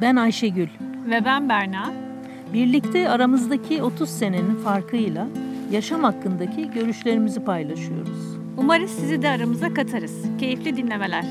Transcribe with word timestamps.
Ben 0.00 0.16
Ayşegül. 0.16 0.68
Ve 1.10 1.24
ben 1.24 1.48
Berna. 1.48 1.92
Birlikte 2.52 3.08
aramızdaki 3.08 3.82
30 3.82 4.10
senenin 4.10 4.54
farkıyla 4.54 5.26
yaşam 5.70 6.02
hakkındaki 6.02 6.70
görüşlerimizi 6.70 7.44
paylaşıyoruz. 7.44 8.38
Umarız 8.56 8.90
sizi 8.90 9.22
de 9.22 9.28
aramıza 9.28 9.74
katarız. 9.74 10.22
Keyifli 10.38 10.76
dinlemeler. 10.76 11.24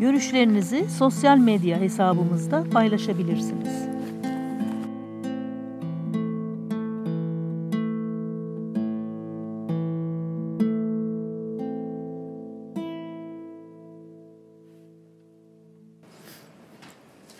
Görüşlerinizi 0.00 0.90
sosyal 0.90 1.38
medya 1.38 1.80
hesabımızda 1.80 2.64
paylaşabilirsiniz. 2.72 3.93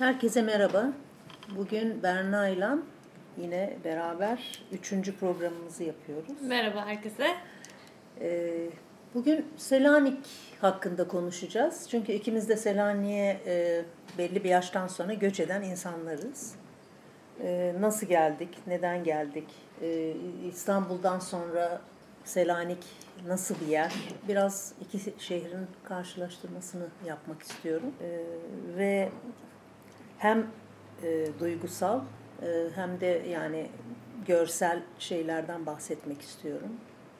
Herkese 0.04 0.42
merhaba. 0.42 0.92
Bugün 1.56 2.02
Berna 2.02 2.48
ile 2.48 2.68
yine 3.36 3.76
beraber 3.84 4.62
üçüncü 4.72 5.16
programımızı 5.16 5.84
yapıyoruz. 5.84 6.42
Merhaba 6.42 6.86
herkese. 6.86 7.26
Ee, 8.20 8.70
bugün 9.14 9.46
Selanik 9.56 10.26
hakkında 10.60 11.08
konuşacağız. 11.08 11.86
Çünkü 11.90 12.12
ikimiz 12.12 12.48
de 12.48 12.56
Selanik'e 12.56 13.40
e, 13.46 13.84
belli 14.18 14.44
bir 14.44 14.48
yaştan 14.48 14.86
sonra 14.86 15.14
göç 15.14 15.40
eden 15.40 15.62
insanlarız. 15.62 16.54
Ee, 17.42 17.74
nasıl 17.80 18.06
geldik, 18.06 18.58
neden 18.66 19.04
geldik, 19.04 19.48
ee, 19.82 20.14
İstanbul'dan 20.48 21.18
sonra 21.18 21.80
Selanik 22.24 22.84
nasıl 23.26 23.54
bir 23.60 23.66
yer? 23.66 23.92
Biraz 24.28 24.72
iki 24.80 25.24
şehrin 25.24 25.66
karşılaştırmasını 25.84 26.86
yapmak 27.06 27.42
istiyorum. 27.42 27.94
ve 28.76 29.08
hem 30.18 30.46
e, 31.02 31.26
duygusal 31.40 32.00
e, 32.42 32.46
hem 32.74 33.00
de 33.00 33.22
yani 33.30 33.66
görsel 34.26 34.82
şeylerden 34.98 35.66
bahsetmek 35.66 36.22
istiyorum. 36.22 36.70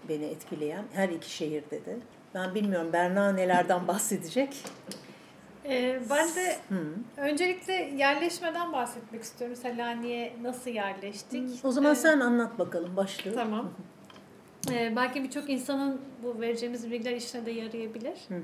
Beni 0.08 0.24
etkileyen 0.24 0.84
her 0.92 1.08
iki 1.08 1.30
şehirde 1.30 1.84
de. 1.84 1.96
Ben 2.34 2.54
bilmiyorum 2.54 2.92
Berna 2.92 3.32
nelerden 3.32 3.88
bahsedecek? 3.88 4.56
Ee, 5.64 6.00
ben 6.10 6.28
de 6.28 6.56
Hı. 6.68 6.84
öncelikle 7.16 7.72
yerleşmeden 7.72 8.72
bahsetmek 8.72 9.22
istiyorum. 9.22 9.56
Selanik'e 9.56 10.32
nasıl 10.42 10.70
yerleştik? 10.70 11.62
Hı. 11.64 11.68
O 11.68 11.70
zaman 11.70 11.92
ee, 11.92 11.96
sen 11.96 12.20
anlat 12.20 12.58
bakalım 12.58 12.96
başlığı. 12.96 13.34
Tamam. 13.34 13.70
Ee, 14.72 14.92
belki 14.96 15.24
birçok 15.24 15.50
insanın 15.50 16.00
bu 16.22 16.40
vereceğimiz 16.40 16.90
bilgiler 16.90 17.16
işine 17.16 17.46
de 17.46 17.50
yarayabilir. 17.50 18.18
Hı 18.28 18.34
hı. 18.34 18.40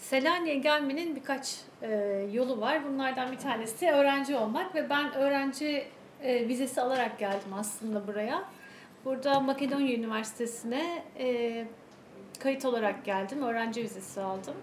Selanik'e 0.00 0.54
gelmenin 0.54 1.16
birkaç 1.16 1.56
e, 1.82 1.88
yolu 2.32 2.60
var. 2.60 2.84
Bunlardan 2.84 3.32
bir 3.32 3.38
tanesi 3.38 3.90
öğrenci 3.90 4.36
olmak 4.36 4.74
ve 4.74 4.90
ben 4.90 5.14
öğrenci 5.14 5.84
e, 6.22 6.48
vizesi 6.48 6.80
alarak 6.80 7.18
geldim 7.18 7.52
aslında 7.58 8.06
buraya. 8.06 8.44
Burada 9.04 9.40
Makedonya 9.40 9.94
Üniversitesi'ne 9.94 11.04
e, 11.18 11.66
kayıt 12.38 12.64
olarak 12.64 13.04
geldim. 13.04 13.42
Öğrenci 13.42 13.82
vizesi 13.82 14.20
aldım. 14.20 14.54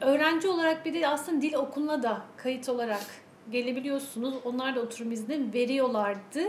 Öğrenci 0.00 0.48
olarak 0.48 0.84
bir 0.84 0.94
de 0.94 1.08
aslında 1.08 1.42
dil 1.42 1.54
okuluna 1.54 2.02
da 2.02 2.22
kayıt 2.36 2.68
olarak 2.68 3.06
gelebiliyorsunuz. 3.50 4.34
Onlar 4.44 4.74
da 4.74 4.80
oturum 4.80 5.12
izni 5.12 5.54
veriyorlardı. 5.54 6.40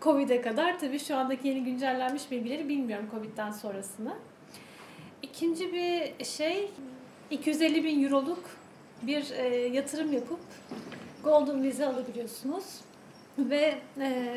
Covid'e 0.00 0.40
kadar. 0.40 0.78
Tabii 0.78 0.98
şu 0.98 1.16
andaki 1.16 1.48
yeni 1.48 1.64
güncellenmiş 1.64 2.30
bilgileri 2.30 2.68
bilmiyorum 2.68 3.08
Covid'den 3.10 3.50
sonrasını. 3.50 4.14
İkinci 5.22 5.72
bir 5.72 6.24
şey 6.24 6.70
250 7.32 7.84
bin 7.84 8.04
euroluk 8.04 8.44
bir 9.02 9.30
e, 9.30 9.56
yatırım 9.56 10.12
yapıp 10.12 10.40
Golden 11.24 11.62
Vize 11.62 11.86
alabiliyorsunuz. 11.86 12.64
Ve 13.38 13.74
e, 14.00 14.34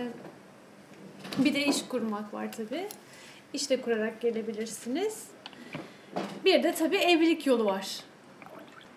bir 1.38 1.54
de 1.54 1.66
iş 1.66 1.88
kurmak 1.88 2.34
var 2.34 2.52
tabi. 2.52 2.88
İş 3.54 3.70
de 3.70 3.82
kurarak 3.82 4.22
gelebilirsiniz. 4.22 5.28
Bir 6.46 6.64
de 6.64 6.74
tabi 6.74 6.98
evlilik 6.98 7.46
yolu 7.46 7.66
var. 7.66 8.00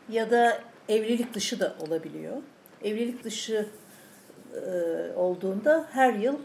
Ya 0.09 0.31
da 0.31 0.63
evlilik 0.89 1.35
dışı 1.35 1.61
da 1.61 1.77
olabiliyor. 1.81 2.37
Evlilik 2.85 3.25
dışı 3.25 3.69
e, 4.55 4.59
olduğunda 5.17 5.89
her 5.93 6.13
yıl 6.13 6.39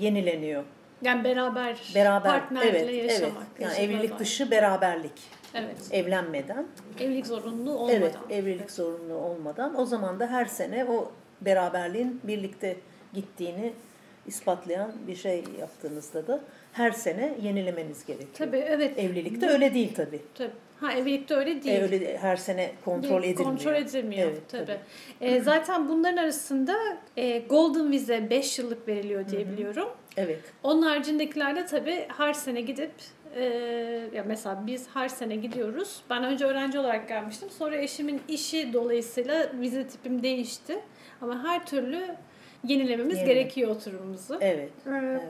yenileniyor. 0.00 0.64
Yani 1.02 1.24
beraber, 1.24 1.92
beraber 1.94 2.30
partnerle 2.30 2.78
evet, 2.78 3.10
yaşamak. 3.10 3.46
Evet. 3.58 3.78
Yani 3.78 3.84
evlilik 3.84 4.18
dışı 4.18 4.50
beraberlik. 4.50 5.41
Evet. 5.54 5.76
Evlenmeden. 5.90 6.66
Evlilik 7.00 7.26
zorunluluğu 7.26 7.78
olmadan. 7.78 7.96
Evet, 7.96 8.14
evlilik 8.30 8.70
zorunluluğu 8.70 9.18
olmadan. 9.18 9.80
O 9.80 9.86
zaman 9.86 10.20
da 10.20 10.26
her 10.26 10.44
sene 10.44 10.84
o 10.84 11.12
beraberliğin 11.40 12.20
birlikte 12.24 12.76
gittiğini 13.14 13.72
ispatlayan 14.26 14.92
bir 15.06 15.16
şey 15.16 15.44
yaptığınızda 15.60 16.26
da 16.26 16.40
her 16.72 16.90
sene 16.90 17.34
yenilemeniz 17.42 18.06
gerekiyor. 18.06 18.30
Tabii 18.34 18.56
evet. 18.56 18.98
Evlilikte 18.98 19.48
öyle 19.48 19.74
değil 19.74 19.94
tabii. 19.94 20.20
Tabii. 20.34 20.50
Ha 20.80 20.92
evlilikte 20.92 21.34
öyle 21.34 21.62
değil. 21.62 21.80
E, 21.80 21.82
öyle 21.82 22.18
her 22.18 22.36
sene 22.36 22.72
kontrol 22.84 23.22
edilmiyor. 23.22 23.44
Kontrol 23.44 23.74
edilmiyor 23.74 24.30
evet, 24.30 24.42
tabii. 24.48 24.66
tabii. 24.66 24.78
E, 25.20 25.40
zaten 25.40 25.88
bunların 25.88 26.16
arasında 26.16 26.76
e, 27.16 27.38
Golden 27.38 27.92
Vize 27.92 28.30
5 28.30 28.58
yıllık 28.58 28.88
veriliyor 28.88 29.28
diye 29.28 29.48
biliyorum. 29.48 29.88
Evet. 30.16 30.40
Onun 30.62 30.82
haricindekiler 30.82 31.68
tabii 31.68 32.06
her 32.16 32.32
sene 32.32 32.60
gidip 32.60 32.90
e, 33.36 33.44
ya 34.14 34.24
mesela 34.26 34.62
biz 34.66 34.86
her 34.94 35.08
sene 35.08 35.36
gidiyoruz. 35.36 36.02
Ben 36.10 36.24
önce 36.24 36.44
öğrenci 36.44 36.78
olarak 36.78 37.08
gelmiştim. 37.08 37.50
Sonra 37.50 37.76
eşimin 37.76 38.20
işi 38.28 38.72
dolayısıyla 38.72 39.52
vize 39.60 39.86
tipim 39.86 40.22
değişti. 40.22 40.78
Ama 41.20 41.44
her 41.44 41.66
türlü 41.66 42.16
yenilememiz 42.64 43.18
Yenile. 43.18 43.34
gerekiyor 43.34 43.70
oturumumuzu. 43.70 44.38
Evet. 44.40 44.70
Ee, 44.86 44.90
evet. 44.90 45.22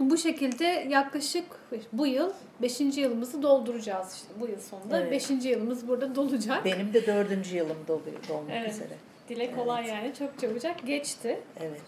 Bu 0.00 0.16
şekilde 0.16 0.86
yaklaşık 0.88 1.44
bu 1.92 2.06
yıl 2.06 2.32
5. 2.62 2.80
yılımızı 2.80 3.42
dolduracağız 3.42 4.14
işte 4.14 4.28
bu 4.40 4.48
yıl 4.48 4.60
sonunda. 4.60 5.10
5. 5.10 5.30
Evet. 5.30 5.44
yılımız 5.44 5.88
burada 5.88 6.14
dolacak. 6.14 6.64
Benim 6.64 6.92
de 6.94 7.06
4. 7.06 7.52
yılım 7.52 7.76
doluyor, 7.88 8.16
dolmak 8.28 8.52
evet. 8.52 8.70
üzere. 8.70 8.94
Dile 9.28 9.52
kolay 9.52 9.80
evet. 9.80 9.92
yani 9.92 10.14
çok 10.18 10.38
çabucak 10.38 10.86
geçti. 10.86 11.40
Evet. 11.60 11.80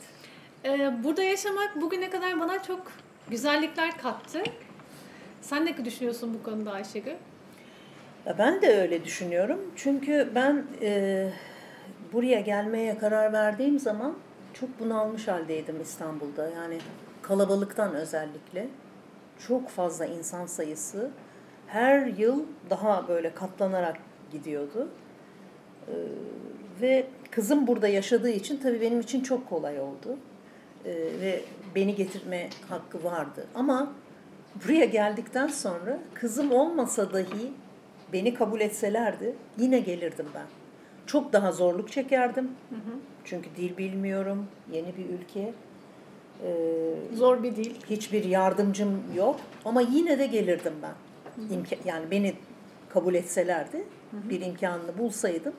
Ee, 0.65 1.05
burada 1.05 1.23
yaşamak 1.23 1.81
bugüne 1.81 2.11
kadar 2.11 2.41
bana 2.41 2.63
çok 2.63 2.93
güzellikler 3.31 3.99
kattı. 3.99 4.43
Sen 5.45 5.67
ne 5.67 5.85
düşünüyorsun 5.85 6.35
bu 6.35 6.43
konuda 6.51 6.73
Ayşegül? 6.73 7.13
Ben 8.39 8.63
de 8.63 8.81
öyle 8.81 9.05
düşünüyorum. 9.05 9.61
Çünkü 9.77 10.29
ben 10.35 10.65
e, 10.83 11.29
buraya 12.13 12.41
gelmeye 12.41 12.99
karar 12.99 13.33
verdiğim 13.33 13.79
zaman 13.79 14.15
çok 14.55 14.81
bunalmış 14.81 15.29
haldeydim 15.29 15.81
İstanbul'da. 15.81 16.51
Yani 16.51 16.79
kalabalıktan 17.23 17.95
özellikle 17.95 18.69
çok 19.49 19.69
fazla 19.69 20.07
insan 20.07 20.47
sayısı 20.47 21.11
her 21.67 22.07
yıl 22.07 22.45
daha 22.71 23.09
böyle 23.09 23.35
katlanarak 23.35 23.97
gidiyordu. 24.33 24.89
Ee, 25.89 25.93
ve 26.81 27.07
kızım 27.31 27.67
burada 27.67 27.89
yaşadığı 27.89 28.31
için 28.31 28.57
tabii 28.57 28.81
benim 28.81 29.01
için 29.01 29.21
çok 29.21 29.49
kolay 29.49 29.81
oldu. 29.81 30.19
Ee, 30.85 30.93
ve 30.95 31.41
beni 31.75 31.95
getirme 31.95 32.49
hakkı 32.69 33.05
vardı. 33.05 33.47
Ama 33.55 33.93
buraya 34.65 34.85
geldikten 34.85 35.47
sonra 35.47 35.99
kızım 36.15 36.53
olmasa 36.53 37.13
dahi 37.13 37.53
beni 38.13 38.35
kabul 38.35 38.61
etselerdi 38.61 39.35
yine 39.59 39.81
gelirdim 39.81 40.27
ben. 40.35 40.47
Çok 41.07 41.33
daha 41.33 41.53
zorluk 41.53 41.93
çekerdim. 41.93 42.45
Hı 42.45 42.75
hı. 42.75 42.99
Çünkü 43.25 43.49
dil 43.57 43.77
bilmiyorum, 43.77 44.47
yeni 44.73 44.97
bir 44.97 45.05
ülke. 45.05 45.53
Ee, 46.45 46.95
Zor 47.15 47.43
bir 47.43 47.57
dil. 47.57 47.75
Hiçbir 47.91 48.25
yardımcım 48.25 49.03
yok 49.17 49.41
ama 49.65 49.81
yine 49.81 50.19
de 50.19 50.27
gelirdim 50.27 50.73
ben. 50.83 50.95
Hı 51.43 51.49
hı. 51.49 51.55
İmka 51.55 51.77
yani 51.85 52.11
beni 52.11 52.35
kabul 52.89 53.15
etselerdi, 53.15 53.77
hı 54.11 54.17
hı. 54.17 54.31
bir 54.31 54.41
imkanını 54.41 54.99
bulsaydım 54.99 55.53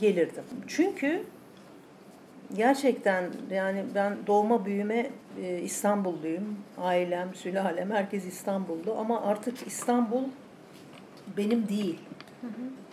gelirdim. 0.00 0.44
Çünkü 0.66 1.24
gerçekten 2.56 3.30
yani 3.50 3.84
ben 3.94 4.16
doğma 4.26 4.64
büyüme 4.64 5.10
e, 5.42 5.60
İstanbulluyum. 5.60 6.58
Ailem, 6.78 7.34
sülalem, 7.34 7.90
herkes 7.90 8.24
İstanbullu 8.24 8.98
ama 8.98 9.22
artık 9.22 9.66
İstanbul 9.66 10.22
benim 11.36 11.68
değil. 11.68 11.98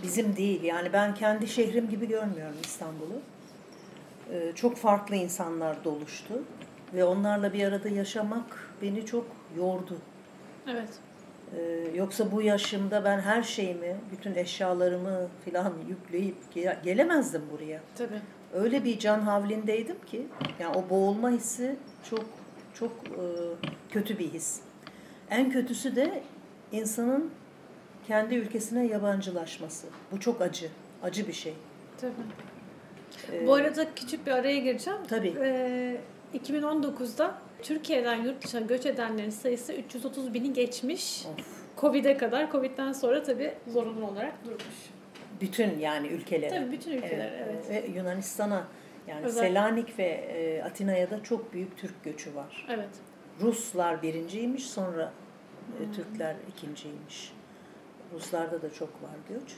Bizim 0.03 0.35
değil. 0.35 0.63
Yani 0.63 0.93
ben 0.93 1.15
kendi 1.15 1.47
şehrim 1.47 1.89
gibi 1.89 2.07
görmüyorum 2.07 2.57
İstanbul'u. 2.63 3.21
E, 4.33 4.51
çok 4.55 4.77
farklı 4.77 5.15
insanlar 5.15 5.83
doluştu 5.83 6.43
ve 6.93 7.03
onlarla 7.03 7.53
bir 7.53 7.63
arada 7.63 7.89
yaşamak 7.89 8.69
beni 8.81 9.05
çok 9.05 9.25
yordu. 9.57 9.97
Evet. 10.67 10.89
Ee, 11.57 11.61
yoksa 11.95 12.31
bu 12.31 12.41
yaşımda 12.41 13.03
ben 13.03 13.19
her 13.19 13.43
şeyimi, 13.43 13.95
bütün 14.11 14.35
eşyalarımı 14.35 15.27
falan 15.45 15.73
yükleyip 15.89 16.35
gelemezdim 16.83 17.41
buraya. 17.51 17.79
Tabii 17.97 18.21
öyle 18.53 18.83
bir 18.83 18.99
can 18.99 19.19
havlindeydim 19.19 20.01
ki 20.05 20.27
yani 20.59 20.77
o 20.77 20.89
boğulma 20.89 21.29
hissi 21.29 21.75
çok 22.09 22.25
çok 22.73 22.91
e, 22.91 23.21
kötü 23.91 24.19
bir 24.19 24.33
his. 24.33 24.59
En 25.29 25.51
kötüsü 25.51 25.95
de 25.95 26.23
insanın 26.71 27.31
kendi 28.07 28.35
ülkesine 28.35 28.87
yabancılaşması. 28.87 29.87
Bu 30.11 30.19
çok 30.19 30.41
acı. 30.41 30.69
Acı 31.03 31.27
bir 31.27 31.33
şey. 31.33 31.53
Tabii. 32.01 32.13
Ee, 33.31 33.47
Bu 33.47 33.53
arada 33.53 33.93
küçük 33.95 34.27
bir 34.27 34.31
araya 34.31 34.57
gireceğim. 34.59 34.99
Tabii. 35.09 35.33
Ee, 35.41 36.01
2019'da 36.33 37.35
Türkiye'den 37.61 38.23
yurt 38.23 38.43
dışına 38.45 38.61
göç 38.61 38.85
edenlerin 38.85 39.29
sayısı 39.29 39.73
330 39.73 40.33
bini 40.33 40.53
geçmiş. 40.53 41.25
Of. 41.25 41.45
Covid'e 41.77 42.17
kadar. 42.17 42.51
Covid'den 42.51 42.91
sonra 42.93 43.23
tabii 43.23 43.53
zorunlu 43.67 44.07
olarak 44.07 44.45
durmuş. 44.45 44.63
Bütün 45.41 45.79
yani 45.79 46.07
ülkelere. 46.07 46.49
Tabii 46.49 46.71
bütün 46.71 46.91
ülkeler 46.91 47.31
evet. 47.31 47.69
Ve 47.69 47.87
Yunanistan'a 47.95 48.67
yani 49.07 49.25
Özel- 49.25 49.47
Selanik 49.47 49.99
ve 49.99 50.03
e, 50.03 50.63
Atina'ya 50.63 51.09
da 51.09 51.23
çok 51.23 51.53
büyük 51.53 51.77
Türk 51.77 52.03
göçü 52.03 52.35
var. 52.35 52.67
Evet. 52.69 52.89
Ruslar 53.41 54.01
birinciymiş 54.01 54.69
sonra 54.69 55.11
e, 55.79 55.95
Türkler 55.95 56.35
ikinciymiş. 56.49 57.33
Ruslarda 58.13 58.61
da 58.61 58.73
çok 58.73 58.89
var 58.89 59.15
göç. 59.29 59.55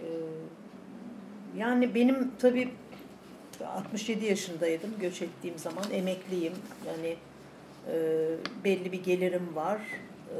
Ee, 0.00 0.06
yani 1.58 1.94
benim 1.94 2.30
tabii 2.38 2.68
67 3.66 4.24
yaşındaydım 4.24 4.90
göç 5.00 5.22
ettiğim 5.22 5.58
zaman 5.58 5.84
emekliyim. 5.92 6.52
Yani 6.86 7.16
e, 7.92 8.26
belli 8.64 8.92
bir 8.92 9.02
gelirim 9.04 9.54
var. 9.54 9.80
E, 10.28 10.38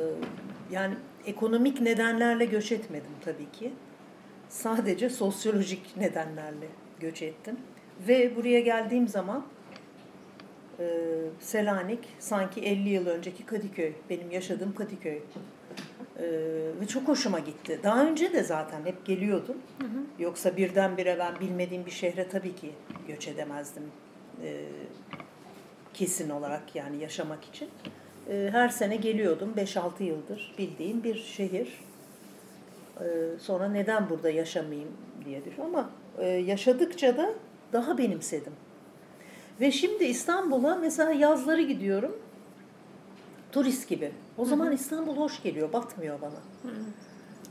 yani 0.70 0.94
ekonomik 1.26 1.80
nedenlerle 1.80 2.44
göç 2.44 2.72
etmedim 2.72 3.12
tabii 3.24 3.50
ki. 3.52 3.72
Sadece 4.50 5.10
sosyolojik 5.10 5.96
nedenlerle 5.96 6.66
göç 7.00 7.22
ettim. 7.22 7.56
Ve 8.08 8.36
buraya 8.36 8.60
geldiğim 8.60 9.08
zaman 9.08 9.46
e, 10.78 10.84
Selanik 11.40 12.08
sanki 12.18 12.60
50 12.60 12.88
yıl 12.88 13.06
önceki 13.06 13.46
Kadıköy. 13.46 13.92
Benim 14.10 14.30
yaşadığım 14.30 14.74
Kadıköy. 14.74 15.16
E, 15.16 15.22
ve 16.80 16.86
çok 16.88 17.08
hoşuma 17.08 17.38
gitti. 17.38 17.80
Daha 17.82 18.06
önce 18.06 18.32
de 18.32 18.42
zaten 18.42 18.84
hep 18.84 19.06
geliyordum. 19.06 19.56
Yoksa 20.18 20.56
birdenbire 20.56 21.18
ben 21.18 21.40
bilmediğim 21.40 21.86
bir 21.86 21.90
şehre 21.90 22.28
tabii 22.28 22.56
ki 22.56 22.70
göç 23.08 23.28
edemezdim. 23.28 23.84
E, 24.44 24.64
kesin 25.94 26.30
olarak 26.30 26.76
yani 26.76 27.02
yaşamak 27.02 27.44
için. 27.44 27.68
E, 28.30 28.48
her 28.52 28.68
sene 28.68 28.96
geliyordum. 28.96 29.54
5-6 29.56 30.02
yıldır 30.02 30.54
bildiğim 30.58 31.04
bir 31.04 31.14
şehir. 31.14 31.68
E, 33.00 33.38
sonra 33.38 33.68
neden 33.68 34.10
burada 34.10 34.30
yaşamayayım 34.30 34.90
diye 35.24 35.44
düşünüyorum. 35.44 35.74
Ama 35.74 35.90
e, 36.18 36.26
yaşadıkça 36.26 37.16
da 37.16 37.34
daha 37.72 37.98
benimsedim. 37.98 38.52
Ve 39.60 39.70
şimdi 39.70 40.04
İstanbul'a 40.04 40.76
mesela 40.76 41.12
yazları 41.12 41.62
gidiyorum. 41.62 42.18
Turist 43.52 43.88
gibi. 43.88 44.12
O 44.38 44.44
zaman 44.44 44.72
İstanbul 44.72 45.16
hoş 45.16 45.42
geliyor, 45.42 45.72
batmıyor 45.72 46.20
bana. 46.20 46.72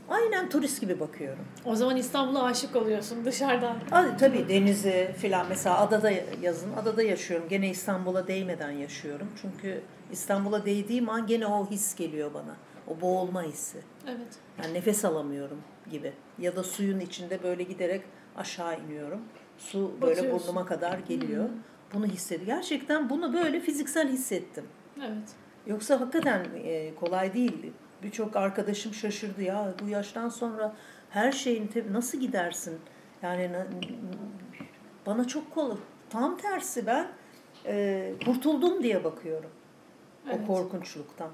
Aynen 0.08 0.48
turist 0.48 0.80
gibi 0.80 1.00
bakıyorum. 1.00 1.44
O 1.64 1.76
zaman 1.76 1.96
İstanbul'a 1.96 2.42
aşık 2.42 2.76
oluyorsun 2.76 3.24
dışarıdan. 3.24 3.76
Hadi 3.90 4.16
tabii 4.16 4.48
denizi 4.48 5.14
filan 5.18 5.46
mesela 5.48 5.80
adada 5.80 6.12
yazın 6.42 6.72
adada 6.72 7.02
yaşıyorum. 7.02 7.48
Gene 7.48 7.70
İstanbul'a 7.70 8.26
değmeden 8.26 8.70
yaşıyorum. 8.70 9.26
Çünkü 9.42 9.80
İstanbul'a 10.12 10.64
değdiğim 10.64 11.08
an 11.08 11.26
gene 11.26 11.46
o 11.46 11.70
his 11.70 11.94
geliyor 11.94 12.34
bana. 12.34 12.56
O 12.88 13.00
boğulma 13.00 13.42
hissi. 13.42 13.78
Evet. 14.10 14.38
Yani 14.62 14.74
nefes 14.74 15.04
alamıyorum 15.04 15.62
gibi. 15.90 16.12
Ya 16.38 16.56
da 16.56 16.62
suyun 16.62 17.00
içinde 17.00 17.42
böyle 17.42 17.62
giderek 17.62 18.02
aşağı 18.36 18.80
iniyorum. 18.80 19.20
Su 19.58 19.92
böyle 20.02 20.16
Batıyorsun. 20.16 20.48
burnuma 20.48 20.66
kadar 20.66 20.98
geliyor. 20.98 21.48
Bunu 21.94 22.06
hissediyorum. 22.06 22.54
Gerçekten 22.56 23.10
bunu 23.10 23.32
böyle 23.32 23.60
fiziksel 23.60 24.08
hissettim. 24.08 24.64
Evet. 24.98 25.28
Yoksa 25.66 26.00
hakikaten 26.00 26.46
e, 26.64 26.94
kolay 26.94 27.34
değil. 27.34 27.72
Birçok 28.02 28.36
arkadaşım 28.36 28.94
şaşırdı 28.94 29.42
ya 29.42 29.74
bu 29.84 29.88
yaştan 29.88 30.28
sonra 30.28 30.74
her 31.10 31.32
şeyin 31.32 31.66
tabii 31.66 31.92
nasıl 31.92 32.18
gidersin? 32.20 32.78
Yani 33.22 33.52
na- 33.52 33.66
bana 35.06 35.26
çok 35.26 35.54
kolay. 35.54 35.76
Tam 36.10 36.36
tersi 36.36 36.86
ben 36.86 37.06
e, 37.66 38.12
kurtuldum 38.24 38.82
diye 38.82 39.04
bakıyorum. 39.04 39.50
Evet. 40.26 40.40
O 40.44 40.46
korkunçluktan. 40.46 41.30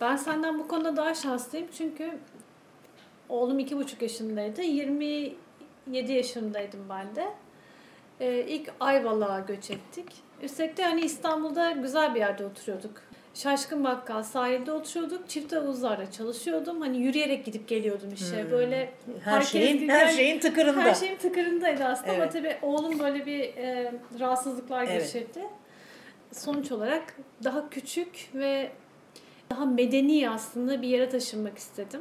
Ben 0.00 0.16
senden 0.16 0.58
bu 0.58 0.68
konuda 0.68 0.96
daha 0.96 1.14
şanslıyım 1.14 1.68
çünkü 1.78 2.10
oğlum 3.28 3.58
iki 3.58 3.76
buçuk 3.76 4.02
yaşındaydı. 4.02 4.62
27 4.62 6.12
yaşındaydım 6.12 6.80
ben 6.90 7.16
de. 7.16 7.28
Ee, 8.20 8.44
ilk 8.48 8.72
Ayvalık'a 8.80 9.40
göç 9.40 9.70
ettik. 9.70 10.06
Üstelik 10.42 10.76
de 10.76 10.82
hani 10.84 11.00
İstanbul'da 11.00 11.70
güzel 11.70 12.14
bir 12.14 12.20
yerde 12.20 12.46
oturuyorduk. 12.46 12.90
Şaşkın 13.34 13.84
Bakkal 13.84 14.22
sahilde 14.22 14.72
oturuyorduk. 14.72 15.28
Çift 15.28 15.52
havuzlarda 15.52 16.10
çalışıyordum. 16.10 16.80
Hani 16.80 16.98
yürüyerek 16.98 17.44
gidip 17.44 17.68
geliyordum 17.68 18.08
işe. 18.14 18.42
Hmm. 18.42 18.50
Böyle 18.50 18.92
Her 19.24 19.42
şeyin 19.42 19.80
bir- 19.80 19.88
her 19.88 20.08
şeyin 20.08 20.38
tıkırında. 20.40 20.80
her 20.80 20.94
şeyim 20.94 21.18
tıkırındaydı 21.18 21.84
aslında 21.84 22.12
ama 22.12 22.22
Evet. 22.22 22.32
tabii 22.32 22.56
oğlum 22.62 22.98
böyle 22.98 23.26
bir 23.26 23.40
e, 23.40 23.92
rahatsızlıklar 24.20 24.84
Evet. 24.84 25.02
geçirdi. 25.02 25.40
Sonuç 26.32 26.72
olarak 26.72 27.14
daha 27.44 27.70
küçük 27.70 28.30
ve 28.34 28.70
daha 29.50 29.64
medeni 29.64 30.30
aslında 30.30 30.82
bir 30.82 30.88
yere 30.88 31.08
taşınmak 31.08 31.58
istedim. 31.58 32.00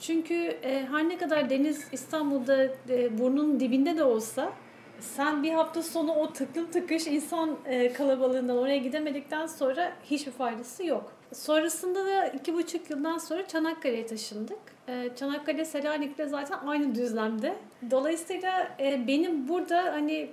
Çünkü 0.00 0.34
e, 0.34 0.86
her 0.90 1.08
ne 1.08 1.18
kadar 1.18 1.50
deniz 1.50 1.88
İstanbul'da 1.92 2.64
e, 2.88 3.18
burnunun 3.18 3.60
dibinde 3.60 3.96
de 3.96 4.04
olsa 4.04 4.52
sen 5.00 5.42
bir 5.42 5.52
hafta 5.52 5.82
sonu 5.82 6.12
o 6.12 6.32
tıklım 6.32 6.70
tıkış 6.70 7.06
insan 7.06 7.56
e, 7.66 7.92
kalabalığından 7.92 8.58
oraya 8.58 8.76
gidemedikten 8.76 9.46
sonra 9.46 9.92
hiçbir 10.04 10.32
faydası 10.32 10.86
yok. 10.86 11.12
Sonrasında 11.32 12.06
da 12.06 12.26
iki 12.26 12.54
buçuk 12.54 12.90
yıldan 12.90 13.18
sonra 13.18 13.46
Çanakkale'ye 13.46 14.06
taşındık. 14.06 14.58
E, 14.88 15.10
Çanakkale 15.16 15.64
Selanik'le 15.64 16.26
zaten 16.26 16.58
aynı 16.66 16.94
düzlemde. 16.94 17.54
Dolayısıyla 17.90 18.76
e, 18.80 19.06
benim 19.06 19.48
burada 19.48 19.82
hani 19.92 20.30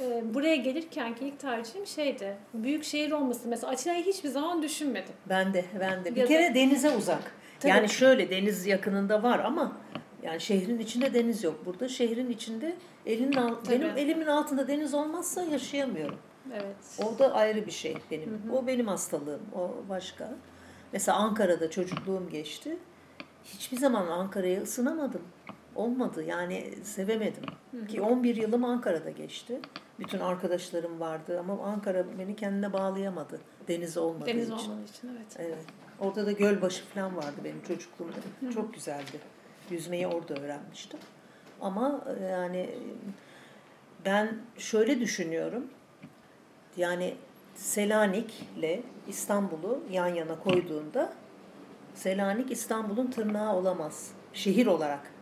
e, 0.00 0.34
buraya 0.34 0.56
gelirken 0.56 1.14
ki 1.14 1.24
ilk 1.26 1.38
tercihim 1.40 1.86
şeydi. 1.86 2.36
Büyük 2.54 2.84
şehir 2.84 3.12
olması. 3.12 3.48
Mesela 3.48 3.72
Atina'yı 3.72 4.04
hiçbir 4.04 4.28
zaman 4.28 4.62
düşünmedim. 4.62 5.14
Ben 5.28 5.54
de 5.54 5.64
ben 5.80 6.04
de. 6.04 6.10
Bir 6.14 6.16
Ya 6.20 6.24
da- 6.24 6.28
kere 6.28 6.54
denize 6.54 6.90
uzak. 6.90 7.32
Tabii. 7.60 7.70
Yani 7.70 7.88
şöyle 7.88 8.30
deniz 8.30 8.66
yakınında 8.66 9.22
var 9.22 9.38
ama 9.38 9.76
yani 10.22 10.40
şehrin 10.40 10.78
içinde 10.78 11.14
deniz 11.14 11.44
yok. 11.44 11.66
Burada 11.66 11.88
şehrin 11.88 12.30
içinde 12.30 12.76
Tabii. 13.64 13.70
benim 13.70 13.96
elimin 13.96 14.26
altında 14.26 14.68
deniz 14.68 14.94
olmazsa 14.94 15.42
yaşayamıyorum. 15.42 16.18
Evet. 16.52 17.06
O 17.06 17.18
da 17.18 17.34
ayrı 17.34 17.66
bir 17.66 17.70
şey 17.70 17.96
benim. 18.10 18.40
O 18.52 18.66
benim 18.66 18.88
hastalığım. 18.88 19.40
O 19.56 19.70
başka. 19.88 20.30
Mesela 20.92 21.18
Ankara'da 21.18 21.70
çocukluğum 21.70 22.28
geçti. 22.30 22.76
Hiçbir 23.44 23.76
zaman 23.76 24.06
Ankara'ya 24.06 24.62
ısınamadım. 24.62 25.22
Olmadı. 25.78 26.24
Yani 26.24 26.74
sevemedim. 26.82 27.42
Ki 27.88 28.00
11 28.00 28.36
yılım 28.36 28.64
Ankara'da 28.64 29.10
geçti. 29.10 29.60
Bütün 29.98 30.18
arkadaşlarım 30.18 31.00
vardı 31.00 31.40
ama 31.40 31.62
Ankara 31.64 32.18
beni 32.18 32.36
kendine 32.36 32.72
bağlayamadı. 32.72 33.40
Deniz 33.68 33.96
olmadığı 33.96 34.26
Deniz 34.26 34.50
için. 34.50 34.70
olmadığı 34.70 34.84
için 34.84 35.08
evet. 35.16 35.36
Evet. 35.38 35.64
Orada 36.00 36.26
da 36.26 36.32
gölbaşı 36.32 36.84
falan 36.84 37.16
vardı 37.16 37.36
benim 37.44 37.62
çocukluğumda. 37.62 38.16
Çok 38.54 38.74
güzeldi. 38.74 39.20
Yüzmeyi 39.70 40.06
orada 40.06 40.34
öğrenmiştim. 40.34 41.00
Ama 41.60 42.04
e, 42.20 42.24
yani 42.24 42.70
ben 44.04 44.38
şöyle 44.58 45.00
düşünüyorum. 45.00 45.66
Yani 46.76 47.14
Selanik'le 47.54 48.82
İstanbul'u 49.08 49.82
yan 49.90 50.08
yana 50.08 50.38
koyduğunda 50.38 51.12
Selanik 51.94 52.50
İstanbul'un 52.50 53.10
tırnağı 53.10 53.56
olamaz. 53.56 54.10
Şehir 54.32 54.66
olarak. 54.66 55.17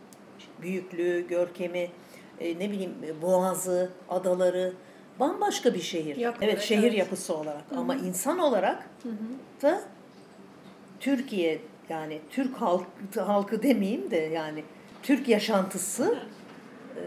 Büyüklüğü, 0.61 1.27
görkemi, 1.27 1.87
e, 2.39 2.59
ne 2.59 2.71
bileyim 2.71 2.93
e, 3.05 3.21
boğazı, 3.21 3.89
adaları 4.09 4.73
bambaşka 5.19 5.73
bir 5.73 5.81
şehir. 5.81 6.15
Yapı, 6.15 6.45
evet, 6.45 6.61
şehir 6.61 6.83
evet. 6.83 6.97
yapısı 6.97 7.37
olarak 7.37 7.63
ama 7.77 7.95
insan 7.95 8.39
olarak 8.39 8.89
da 9.61 9.81
Türkiye 10.99 11.59
yani 11.89 12.21
Türk 12.29 12.55
halkı, 12.55 13.21
halkı 13.21 13.63
demeyeyim 13.63 14.11
de 14.11 14.17
yani 14.17 14.63
Türk 15.03 15.27
yaşantısı 15.27 16.17
e, 16.95 17.03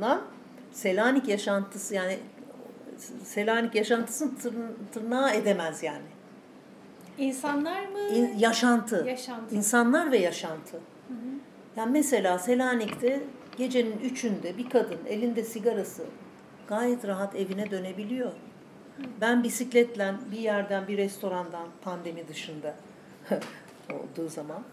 lan 0.00 0.22
Selanik 0.72 1.28
yaşantısı 1.28 1.94
yani 1.94 2.18
Selanik 3.24 3.74
yaşantısını 3.74 4.38
tır- 4.38 4.72
tırnağa 4.92 5.32
edemez 5.32 5.82
yani. 5.82 6.06
İnsanlar 7.18 7.86
mı? 7.86 7.98
İn- 7.98 8.38
yaşantı. 8.38 9.04
Yaşantı. 9.08 9.54
İnsanlar 9.54 10.12
ve 10.12 10.18
yaşantı. 10.18 10.80
Yani 11.76 11.92
mesela 11.92 12.38
Selanik'te 12.38 13.22
gecenin 13.58 13.98
üçünde 13.98 14.58
bir 14.58 14.70
kadın 14.70 14.98
elinde 15.08 15.44
sigarası 15.44 16.04
gayet 16.68 17.06
rahat 17.06 17.36
evine 17.36 17.70
dönebiliyor. 17.70 18.32
Ben 19.20 19.42
bisikletle 19.42 20.14
bir 20.30 20.38
yerden 20.38 20.88
bir 20.88 20.98
restorandan 20.98 21.68
pandemi 21.82 22.28
dışında 22.28 22.74
olduğu 23.92 24.28
zaman 24.28 24.64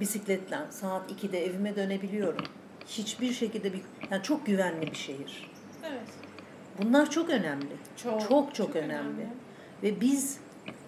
bisikletle 0.00 0.58
saat 0.70 1.10
2'de 1.10 1.46
evime 1.46 1.76
dönebiliyorum. 1.76 2.44
Hiçbir 2.86 3.32
şekilde 3.32 3.72
bir 3.72 3.80
yani 4.10 4.22
çok 4.22 4.46
güvenli 4.46 4.90
bir 4.90 4.96
şehir. 4.96 5.50
Evet. 5.84 6.08
Bunlar 6.82 7.10
çok 7.10 7.30
önemli. 7.30 7.76
Çok, 7.96 8.28
çok, 8.28 8.54
çok 8.54 8.76
önemli. 8.76 8.94
önemli. 8.94 9.28
Ve 9.82 10.00
biz 10.00 10.38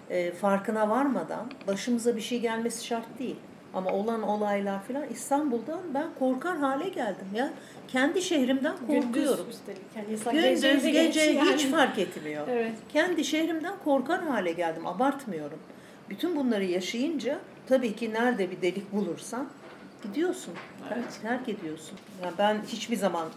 e, 0.09 0.31
farkına 0.31 0.89
varmadan 0.89 1.51
başımıza 1.67 2.15
bir 2.15 2.21
şey 2.21 2.39
gelmesi 2.39 2.85
şart 2.85 3.19
değil. 3.19 3.35
Ama 3.73 3.91
olan 3.91 4.23
olaylar 4.23 4.83
falan 4.83 5.03
İstanbul'dan 5.09 5.79
ben 5.93 6.07
korkar 6.19 6.57
hale 6.57 6.89
geldim 6.89 7.27
ya. 7.35 7.49
Kendi 7.87 8.21
şehrimden 8.21 8.77
korkuyorum. 8.77 9.11
Gündüz 9.13 9.31
üstelik. 9.49 9.81
Yani 9.95 10.07
insan 10.11 10.33
Gündüz 10.33 10.61
gece, 10.61 10.89
gece 10.91 11.21
yani. 11.21 11.53
hiç 11.53 11.65
fark 11.65 11.99
etmiyor. 11.99 12.47
Evet. 12.47 12.71
Kendi 12.93 13.23
şehrimden 13.25 13.73
korkar 13.83 14.23
hale 14.23 14.51
geldim. 14.51 14.87
Abartmıyorum. 14.87 15.59
Bütün 16.09 16.35
bunları 16.35 16.63
yaşayınca 16.65 17.39
tabii 17.67 17.95
ki 17.95 18.13
nerede 18.13 18.51
bir 18.51 18.61
delik 18.61 18.91
bulursan 18.93 19.47
gidiyorsun. 20.03 20.53
Evet. 20.93 21.19
Terk 21.21 21.49
ediyorsun. 21.49 21.97
Yani 22.23 22.33
ben 22.37 22.57
hiçbir 22.67 22.95
zaman 22.97 23.27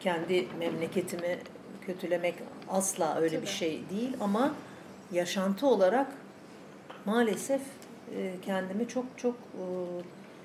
kendi 0.00 0.46
memleketimi 0.58 1.38
kötülemek 1.86 2.34
asla 2.70 3.16
öyle 3.16 3.36
bir 3.42 3.46
Tabii. 3.46 3.56
şey 3.56 3.80
değil 3.90 4.16
ama 4.20 4.54
yaşantı 5.12 5.66
olarak 5.66 6.06
maalesef 7.04 7.60
kendimi 8.42 8.88
çok 8.88 9.04
çok 9.16 9.34
e, 9.34 9.64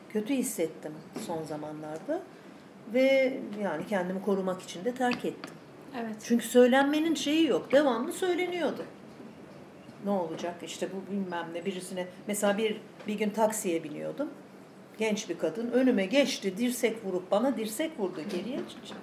kötü 0.10 0.34
hissettim 0.34 0.94
son 1.28 1.44
zamanlarda 1.44 2.22
ve 2.94 3.38
yani 3.64 3.88
kendimi 3.88 4.22
korumak 4.22 4.62
için 4.62 4.86
de 4.86 4.94
terk 4.94 5.26
ettim. 5.26 5.54
Evet. 5.98 6.16
Çünkü 6.24 6.48
söylenmenin 6.48 7.16
şeyi 7.16 7.48
yok. 7.48 7.72
Devamlı 7.72 8.14
söyleniyordu. 8.14 8.86
Ne 10.06 10.12
olacak 10.12 10.56
işte 10.66 10.90
bu 10.94 11.12
bilmem 11.12 11.48
ne 11.54 11.66
birisine. 11.66 12.08
Mesela 12.28 12.58
bir 12.58 12.82
bir 13.08 13.14
gün 13.14 13.30
taksiye 13.30 13.84
biniyordum. 13.84 14.30
Genç 14.98 15.30
bir 15.30 15.38
kadın 15.38 15.72
önüme 15.72 16.06
geçti. 16.06 16.58
Dirsek 16.58 17.06
vurup 17.06 17.32
bana 17.32 17.58
dirsek 17.58 18.00
vurdu 18.00 18.22
geriye. 18.32 18.60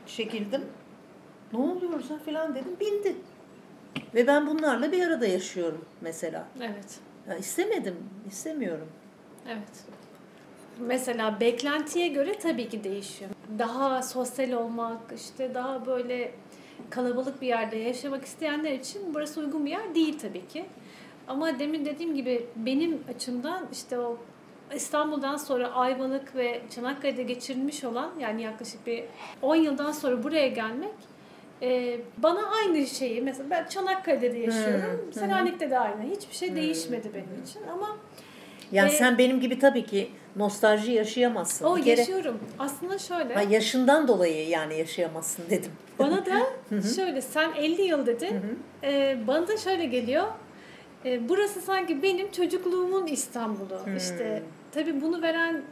Çekildim. 0.07 0.65
Ne 1.53 1.59
oluyorsa 1.59 2.19
falan 2.19 2.55
dedim. 2.55 2.77
Bindi. 2.81 3.17
Ve 4.15 4.27
ben 4.27 4.47
bunlarla 4.47 4.93
bir 4.93 5.07
arada 5.07 5.27
yaşıyorum 5.27 5.85
mesela. 6.01 6.49
Evet. 6.61 7.01
Ya 7.29 7.37
istemedim. 7.37 7.97
istemiyorum. 8.29 8.89
Evet. 9.49 9.85
Mesela 10.81 11.41
beklentiye 11.41 12.09
göre 12.09 12.39
tabii 12.39 12.69
ki 12.69 12.85
değişiyor. 12.85 13.31
Daha 13.59 14.03
sosyal 14.03 14.53
olmak, 14.53 15.01
işte 15.17 15.55
daha 15.55 15.87
böyle 15.87 16.33
kalabalık 16.91 17.43
bir 17.43 17.47
yerde 17.47 17.77
yaşamak 17.77 18.25
isteyenler 18.25 18.73
için 18.73 19.15
burası 19.15 19.41
uygun 19.41 19.67
bir 19.67 19.71
yer 19.71 19.95
değil 19.95 20.19
tabii 20.19 20.49
ki. 20.49 20.67
Ama 21.29 21.59
demin 21.59 21.85
dediğim 21.85 22.15
gibi 22.15 22.47
benim 22.57 23.05
açımdan 23.15 23.69
işte 23.73 23.99
o 23.99 24.19
İstanbul'dan 24.75 25.37
sonra 25.37 25.73
Ayvalık 25.73 26.37
ve 26.37 26.63
Çanakkale'de 26.75 27.23
geçirilmiş 27.23 27.85
olan 27.85 28.11
yani 28.21 28.43
yaklaşık 28.43 28.87
bir 28.87 29.05
10 29.43 29.57
yıldan 29.57 29.93
sonra 29.93 30.25
buraya 30.25 30.49
gelmek 30.49 30.95
e, 31.63 31.99
bana 32.19 32.41
aynı 32.51 32.87
şeyi 32.87 33.23
mesela 33.23 33.51
ben 33.51 33.67
Çanakkale'de 33.67 34.33
de 34.33 34.39
yaşıyorum. 34.39 35.07
Hı. 35.11 35.19
Selanik'te 35.19 35.71
de 35.71 35.79
aynı. 35.79 36.03
Hiçbir 36.17 36.35
şey 36.35 36.57
değişmedi 36.57 37.11
benim 37.15 37.43
için 37.45 37.61
ama 37.73 37.97
Yani 38.73 38.89
Ee, 38.91 38.95
sen 38.95 39.19
benim 39.19 39.41
gibi 39.41 39.59
tabii 39.59 39.85
ki 39.87 40.11
nostalji 40.37 40.93
yaşayamazsın. 40.93 41.65
o 41.65 41.75
kere 41.75 42.01
yaşıyorum. 42.01 42.39
Aslında 42.59 42.99
şöyle. 42.99 43.35
Ha, 43.35 43.43
yaşından 43.43 44.09
dolayı 44.09 44.49
yani 44.49 44.79
yaşayamazsın 44.79 45.45
dedim. 45.51 45.73
Bana 45.99 46.27
da 46.27 46.43
şöyle 46.97 47.21
sen 47.23 47.53
50 47.57 47.83
yıl 47.83 48.07
dedin. 48.07 48.41
Ee, 48.83 49.17
bana 49.27 49.49
da 49.49 49.57
şöyle 49.57 49.85
geliyor. 49.85 50.27
Ee, 51.05 51.29
burası 51.29 51.61
sanki 51.61 52.03
benim 52.03 52.31
çocukluğumun 52.31 53.07
İstanbul'u. 53.07 53.81
İşte 53.97 54.43
tabii 54.73 55.01
bunu 55.01 55.23
veren 55.23 55.63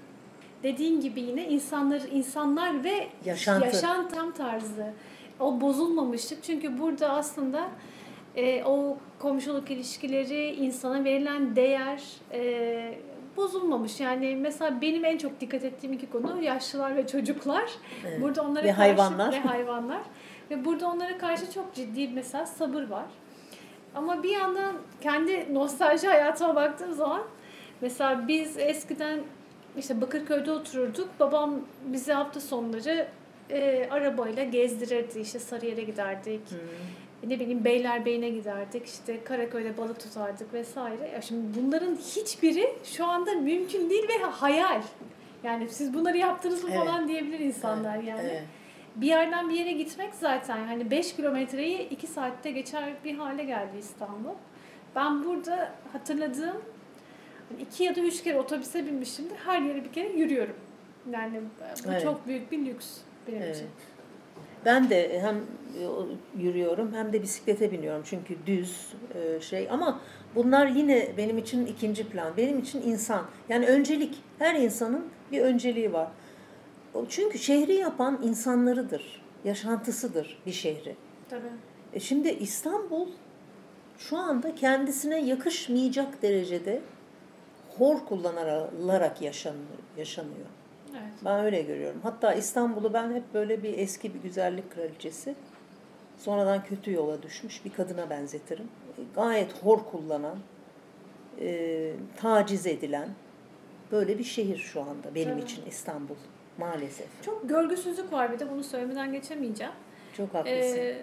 dediğin 0.63 1.01
gibi 1.01 1.21
yine 1.21 1.49
insanlar 1.49 2.03
insanlar 2.13 2.85
ve 2.85 3.09
Yaşantı. 3.25 3.67
yaşam 3.67 4.33
tarzı. 4.33 4.93
O 5.41 5.61
bozulmamışlık. 5.61 6.43
Çünkü 6.43 6.79
burada 6.79 7.11
aslında 7.11 7.69
e, 8.37 8.65
o 8.65 8.99
komşuluk 9.19 9.71
ilişkileri, 9.71 10.53
insana 10.53 11.05
verilen 11.05 11.57
değer 11.57 12.03
e, 12.33 12.95
bozulmamış. 13.37 14.01
Yani 14.01 14.37
mesela 14.37 14.81
benim 14.81 15.05
en 15.05 15.19
çok 15.19 15.41
dikkat 15.41 15.65
ettiğim 15.65 15.93
iki 15.93 16.11
konu 16.11 16.43
yaşlılar 16.43 16.97
ve 16.97 17.07
çocuklar. 17.07 17.71
Evet. 18.07 18.23
Burada 18.23 18.43
onlara 18.43 18.65
Ve 18.65 18.69
karşı 18.69 18.81
hayvanlar. 18.81 19.33
ve 19.33 19.41
hayvanlar. 19.41 20.01
Ve 20.51 20.65
burada 20.65 20.87
onlara 20.89 21.19
karşı 21.19 21.53
çok 21.53 21.75
ciddi 21.75 22.09
mesela 22.09 22.47
sabır 22.47 22.89
var. 22.89 23.07
Ama 23.95 24.23
bir 24.23 24.31
yandan 24.31 24.77
kendi 25.01 25.55
nostalji 25.55 26.07
hayatıma 26.07 26.57
baktığım 26.57 26.93
zaman 26.93 27.23
mesela 27.81 28.29
biz 28.29 28.59
eskiden 28.59 29.21
işte 29.79 30.01
Bakırköy'de 30.01 30.53
otururduk. 30.53 31.09
Babam 31.21 31.55
bizi 31.87 32.13
hafta 32.13 32.41
sonları 32.41 33.09
e, 33.51 33.89
arabayla 33.91 34.45
gezdirirdi. 34.45 35.19
İşte 35.21 35.39
Sarıyer'e 35.39 35.83
giderdik. 35.83 36.41
Ne 37.27 37.41
bileyim 37.41 37.65
Beylerbeyi'ne 37.65 38.29
giderdik. 38.31 38.87
İşte 38.87 39.25
Karaköy'de 39.25 39.77
balık 39.79 40.01
tutardık 40.01 40.55
vesaire. 40.55 41.09
Ya 41.15 41.23
şimdi 41.23 41.61
bunların 41.63 41.95
hiçbiri 41.97 42.67
şu 42.85 43.05
anda 43.07 43.33
mümkün 43.33 43.91
değil 43.91 44.09
ve 44.09 44.25
hayal. 44.25 44.83
Yani 45.45 45.69
siz 45.69 45.95
bunları 45.95 46.17
yaptınız 46.17 46.65
mı 46.65 46.71
Evet. 46.73 46.85
falan 46.85 47.09
diyebilir 47.09 47.39
insanlar 47.39 47.97
yani. 47.97 48.29
Evet. 48.31 48.43
Bir 48.97 49.07
yerden 49.07 49.49
bir 49.49 49.55
yere 49.55 49.73
gitmek 49.73 50.15
zaten 50.15 50.67
hani 50.67 50.91
5 50.91 51.17
kilometreyi 51.17 51.89
2 51.89 52.07
saatte 52.07 52.51
geçer 52.51 52.93
bir 53.05 53.15
hale 53.15 53.45
geldi 53.45 53.77
İstanbul. 53.79 54.35
Ben 54.97 55.25
burada 55.25 55.73
hatırladığım 55.93 56.63
hani 57.49 57.63
iki 57.63 57.85
ya 57.85 57.97
da 57.97 58.01
üç 58.01 58.23
kere 58.23 58.39
otobüse 58.39 58.87
binmişimdir. 58.87 59.37
Her 59.37 59.61
yere 59.63 59.85
bir 59.85 59.93
kere 59.93 60.09
yürüyorum. 60.09 60.57
Yani 61.13 61.41
bu 61.85 61.91
Evet. 61.91 62.03
çok 62.03 62.27
büyük 62.27 62.53
bir 62.53 62.67
lüks 62.67 62.97
benim 63.29 63.43
Evet. 63.43 63.57
için. 63.57 63.69
Ben 64.65 64.91
de 64.91 65.21
hem 65.21 65.37
e, 65.37 65.85
yürüyorum 66.43 66.95
hem 66.95 67.13
de 67.13 67.23
bisiklete 67.23 67.73
biniyorum 67.73 68.03
çünkü 68.05 68.37
düz 68.47 68.93
e, 69.15 69.41
şey 69.41 69.71
ama 69.71 70.01
bunlar 70.35 70.67
yine 70.67 71.09
benim 71.17 71.39
için 71.39 71.67
ikinci 71.67 72.09
plan. 72.09 72.37
Benim 72.37 72.59
için 72.59 72.83
insan. 72.83 73.27
Yani 73.49 73.67
öncelik. 73.67 74.23
Her 74.39 74.55
insanın 74.55 75.05
bir 75.33 75.41
önceliği 75.41 75.93
var. 75.93 76.09
Çünkü 77.09 77.39
şehri 77.39 77.75
yapan 77.75 78.21
insanlarıdır. 78.23 79.23
Yaşantısıdır 79.45 80.39
bir 80.47 80.53
şehri. 80.53 80.97
Tabii. 81.31 81.49
E 81.93 82.01
şimdi 82.01 82.29
İstanbul 82.29 83.09
şu 83.99 84.17
anda 84.17 84.55
kendisine 84.55 85.21
yakışmayacak 85.27 86.23
derecede 86.23 86.81
hor 87.79 87.99
kullanılarak 88.07 89.23
yaşanıyor. 89.23 89.65
yaşanıyor. 89.99 90.47
Evet. 90.95 91.13
Ben 91.25 91.45
öyle 91.45 91.63
görüyorum. 91.63 92.01
Hatta 92.03 92.35
İstanbul'u 92.35 92.93
ben 92.93 93.15
hep 93.15 93.35
böyle 93.35 93.63
bir 93.63 93.79
eski 93.79 94.15
bir 94.15 94.19
güzellik 94.21 94.71
kraliçesi, 94.75 95.35
sonradan 96.19 96.65
kötü 96.65 96.93
yola 96.93 97.23
düşmüş 97.23 97.65
bir 97.65 97.73
kadına 97.73 98.11
benzetirim. 98.11 98.69
Gayet 99.15 99.63
hor 99.63 99.79
kullanan, 99.85 100.39
e, 101.41 101.93
taciz 102.17 102.67
edilen 102.67 103.09
böyle 103.93 104.19
bir 104.19 104.25
şehir 104.25 104.57
şu 104.59 104.81
anda 104.81 105.15
benim 105.15 105.29
Evet. 105.39 105.51
için 105.51 105.63
İstanbul 105.67 106.15
maalesef. 106.59 107.07
Çok 107.25 107.49
görgüsüzlük 107.49 108.13
var 108.13 108.33
bir 108.33 108.39
de 108.39 108.51
bunu 108.51 108.65
söylemeden 108.65 109.13
geçemeyeceğim. 109.13 109.73
Çok 110.17 110.35
haklısın. 110.35 110.79
Ee, 110.79 110.99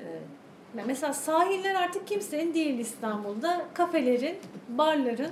Evet. 0.75 0.85
Mesela 0.87 1.13
sahiller 1.13 1.75
artık 1.75 2.07
kimsenin 2.07 2.53
değil 2.53 2.79
İstanbul'da. 2.79 3.65
Kafelerin, 3.73 4.37
barların, 4.69 5.31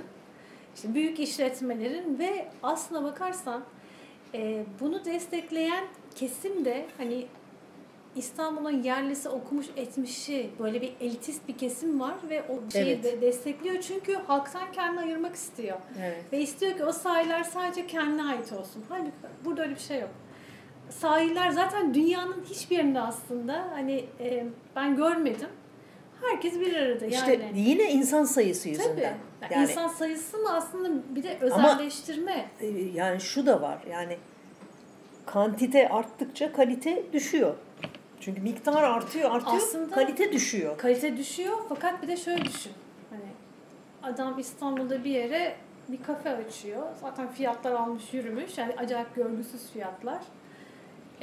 işte 0.74 0.94
büyük 0.94 1.20
işletmelerin 1.20 2.18
ve 2.18 2.48
aslına 2.62 3.04
bakarsan 3.04 3.62
e, 4.34 4.64
bunu 4.80 5.04
destekleyen 5.04 5.84
kesim 6.14 6.64
de 6.64 6.86
hani 6.98 7.26
İstanbul'un 8.16 8.82
yerlisi 8.82 9.28
okumuş 9.28 9.66
etmişi 9.76 10.50
böyle 10.58 10.80
bir 10.80 10.92
elitist 11.00 11.48
bir 11.48 11.58
kesim 11.58 12.00
var 12.00 12.14
ve 12.30 12.42
o 12.42 12.70
şeyi 12.72 12.84
Evet. 12.94 13.04
de 13.04 13.20
destekliyor 13.20 13.80
çünkü 13.80 14.14
halktan 14.14 14.72
kendini 14.72 15.00
ayırmak 15.00 15.34
istiyor. 15.34 15.76
Evet. 16.00 16.24
Ve 16.32 16.40
istiyor 16.40 16.76
ki 16.76 16.84
o 16.84 16.92
sahiller 16.92 17.44
sadece 17.44 17.86
kendine 17.86 18.22
ait 18.22 18.52
olsun. 18.52 18.84
Halbuki 18.88 19.12
burada 19.44 19.62
öyle 19.62 19.74
bir 19.74 19.80
şey 19.80 20.00
yok. 20.00 20.10
Sahiller 20.90 21.50
zaten 21.50 21.94
dünyanın 21.94 22.44
hiçbir 22.50 22.76
yerinde 22.76 23.00
aslında 23.00 23.66
hani 23.72 24.04
e, 24.20 24.46
ben 24.76 24.96
görmedim. 24.96 25.48
Herkes 26.20 26.60
bir 26.60 26.76
arada 26.76 27.04
yani. 27.04 27.14
İşte 27.14 27.50
yine 27.54 27.92
insan 27.92 28.24
sayısı 28.24 28.72
Tabii. 28.72 29.14
Yani 29.42 29.52
Yani, 29.54 29.62
İnsan 29.70 29.88
sayısı 29.88 30.38
mı 30.38 30.52
aslında 30.56 31.02
bir 31.16 31.22
de 31.22 31.38
Ama- 31.52 31.72
özelleştirme. 31.74 32.48
e, 32.60 32.66
yani 32.94 33.20
şu 33.20 33.46
da 33.46 33.62
var. 33.62 33.78
Yani 33.90 34.16
kantite 35.26 35.88
arttıkça 35.88 36.52
kalite 36.52 37.12
düşüyor. 37.12 37.54
Çünkü 38.20 38.40
miktar 38.40 38.82
artıyor, 38.82 39.30
artıyor, 39.30 39.56
Aslında- 39.56 39.94
kalite 39.94 40.32
düşüyor. 40.32 40.78
Kalite 40.78 41.16
düşüyor 41.16 41.56
fakat 41.68 42.02
bir 42.02 42.08
de 42.08 42.16
şöyle 42.16 42.44
düşün. 42.44 42.72
Hani 43.10 43.22
adam 44.14 44.38
İstanbul'da 44.38 45.04
bir 45.04 45.10
yere 45.10 45.56
bir 45.88 46.02
kafe 46.02 46.30
açıyor. 46.30 46.82
Zaten 47.00 47.28
fiyatlar 47.32 47.72
almış 47.72 48.14
yürümüş. 48.14 48.58
Yani 48.58 48.74
acayip 48.78 49.14
görgüsüz 49.14 49.70
fiyatlar. 49.72 50.18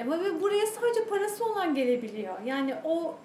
Ama 0.02 0.20
ve 0.24 0.42
buraya 0.42 0.66
sadece 0.66 1.06
parası 1.10 1.46
olan 1.46 1.76
gelebiliyor. 1.76 2.34
Yani 2.46 2.76
o 2.84 3.16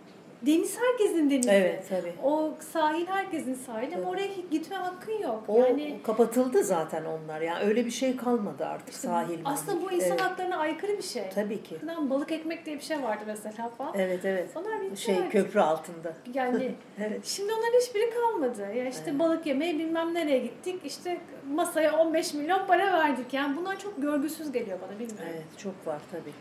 deniz 0.46 0.78
herkesin 0.80 1.30
denizi. 1.30 1.50
Evet 1.50 1.84
tabii. 1.88 2.12
O 2.24 2.54
sahil 2.72 3.06
herkesin 3.06 3.54
sahili 3.54 3.96
ama 3.96 4.10
oraya 4.10 4.26
gitme 4.50 4.76
hakkın 4.76 5.12
yok. 5.22 5.44
O 5.48 5.58
yani 5.58 6.00
kapatıldı 6.04 6.64
zaten 6.64 7.04
onlar. 7.04 7.40
Yani 7.40 7.64
öyle 7.64 7.86
bir 7.86 7.90
şey 7.90 8.16
kalmadı 8.16 8.66
artık 8.66 8.94
sahil. 8.94 9.38
aslında 9.44 9.82
bu 9.82 9.92
insan 9.92 10.10
evet. 10.10 10.20
haklarına 10.20 10.56
aykırı 10.56 10.98
bir 10.98 11.02
şey. 11.02 11.22
Tabii 11.34 11.62
ki. 11.62 11.74
Eskiden 11.92 12.10
balık 12.10 12.32
ekmek 12.32 12.66
diye 12.66 12.76
bir 12.76 12.82
şey 12.82 13.02
vardı 13.02 13.24
mesela 13.26 13.68
falan. 13.68 13.92
Evet 13.96 14.24
evet. 14.24 14.50
Onlar 14.56 14.80
bitti 14.82 15.00
Şey 15.00 15.16
artık. 15.16 15.32
köprü 15.32 15.60
altında. 15.60 16.14
Yani 16.34 16.74
Evet. 17.00 17.26
şimdi 17.26 17.52
onların 17.52 17.78
hiçbiri 17.80 18.10
kalmadı. 18.10 18.74
Ya 18.74 18.88
işte 18.88 19.18
balık 19.18 19.46
yemeye 19.46 19.78
bilmem 19.78 20.14
nereye 20.14 20.38
gittik. 20.38 20.80
İşte 20.84 21.20
masaya 21.54 21.98
15 21.98 22.34
milyon 22.34 22.66
para 22.66 22.92
verdik. 22.92 23.32
Yani 23.32 23.56
bunlar 23.56 23.78
çok 23.78 24.02
görgüsüz 24.02 24.52
geliyor 24.52 24.78
bana 24.80 24.98
bilmiyorum. 24.98 25.32
Evet 25.34 25.58
çok 25.58 25.86
var 25.86 26.00
tabii. 26.10 26.32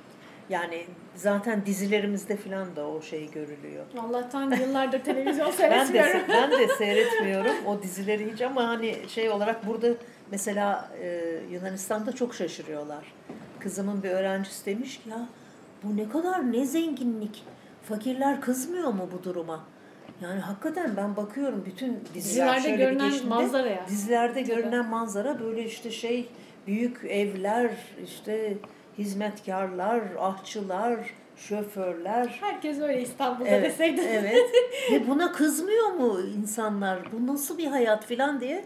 Yani 0.51 0.85
zaten 1.15 1.65
dizilerimizde 1.65 2.37
falan 2.37 2.75
da 2.75 2.87
o 2.87 3.01
şey 3.01 3.31
görülüyor. 3.31 3.85
Allah'tan 3.99 4.51
yıllardır 4.51 4.99
televizyon 5.03 5.47
Ben 5.47 5.51
seyretmiyorum. 5.51 6.19
de 6.19 6.27
ben 6.29 6.51
de 6.51 6.67
seyretmiyorum 6.67 7.65
o 7.65 7.81
dizileri 7.83 8.31
hiç 8.33 8.41
ama 8.41 8.67
hani 8.67 8.95
şey 9.07 9.29
olarak 9.29 9.67
burada 9.67 9.87
mesela 10.31 10.89
e, 11.01 11.39
Yunanistan'da 11.51 12.11
çok 12.11 12.35
şaşırıyorlar. 12.35 13.13
Kızımın 13.59 14.03
bir 14.03 14.09
öğrencisi 14.09 14.65
demiş 14.65 14.97
ki 14.97 15.09
ya 15.09 15.27
bu 15.83 15.97
ne 15.97 16.09
kadar 16.09 16.51
ne 16.51 16.65
zenginlik. 16.65 17.43
Fakirler 17.83 18.41
kızmıyor 18.41 18.93
mu 18.93 19.09
bu 19.13 19.23
duruma? 19.23 19.65
Yani 20.21 20.39
hakikaten 20.39 20.97
ben 20.97 21.15
bakıyorum 21.15 21.63
bütün 21.65 21.99
diziler 22.13 22.57
Dizilerde 22.57 22.83
görünen 22.83 23.09
geçtiğinde, 23.09 23.35
manzaraya. 23.35 23.87
Dizilerde 23.87 24.41
görünen 24.41 24.89
manzara 24.89 25.39
böyle 25.39 25.65
işte 25.65 25.91
şey 25.91 26.29
büyük 26.67 27.03
evler 27.03 27.71
işte 28.05 28.53
hizmetkarlar, 28.97 30.01
ahçılar, 30.19 30.99
şoförler. 31.35 32.37
Herkes 32.41 32.79
öyle 32.79 33.01
İstanbul'da 33.01 33.49
Evet, 33.49 33.63
deseydi. 33.71 34.01
evet. 34.01 34.49
Ve 34.91 35.07
buna 35.07 35.31
kızmıyor 35.31 35.87
mu 35.87 36.19
insanlar? 36.37 36.99
Bu 37.11 37.27
nasıl 37.27 37.57
bir 37.57 37.67
hayat 37.67 38.05
filan 38.05 38.41
diye 38.41 38.65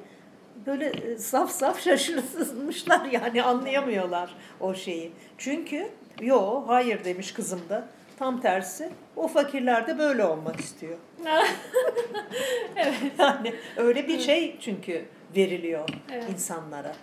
böyle 0.65 0.85
e, 0.85 1.17
saf 1.17 1.51
saf 1.51 1.81
şaşırmışlar 1.81 3.05
yani 3.11 3.43
anlayamıyorlar 3.43 4.35
o 4.59 4.73
şeyi. 4.73 5.11
Çünkü 5.37 5.89
yo 6.21 6.63
hayır 6.67 7.03
demiş 7.05 7.31
kızım 7.31 7.61
da. 7.69 7.87
Tam 8.19 8.41
tersi 8.41 8.89
o 9.15 9.27
fakirler 9.27 9.87
de 9.87 9.97
böyle 9.97 10.25
olmak 10.25 10.59
istiyor. 10.59 10.97
evet. 12.75 12.95
Yani 13.19 13.53
öyle 13.77 14.07
bir 14.07 14.19
şey 14.19 14.57
çünkü 14.59 15.05
veriliyor 15.35 15.89
Evet. 16.11 16.29
insanlara. 16.29 16.95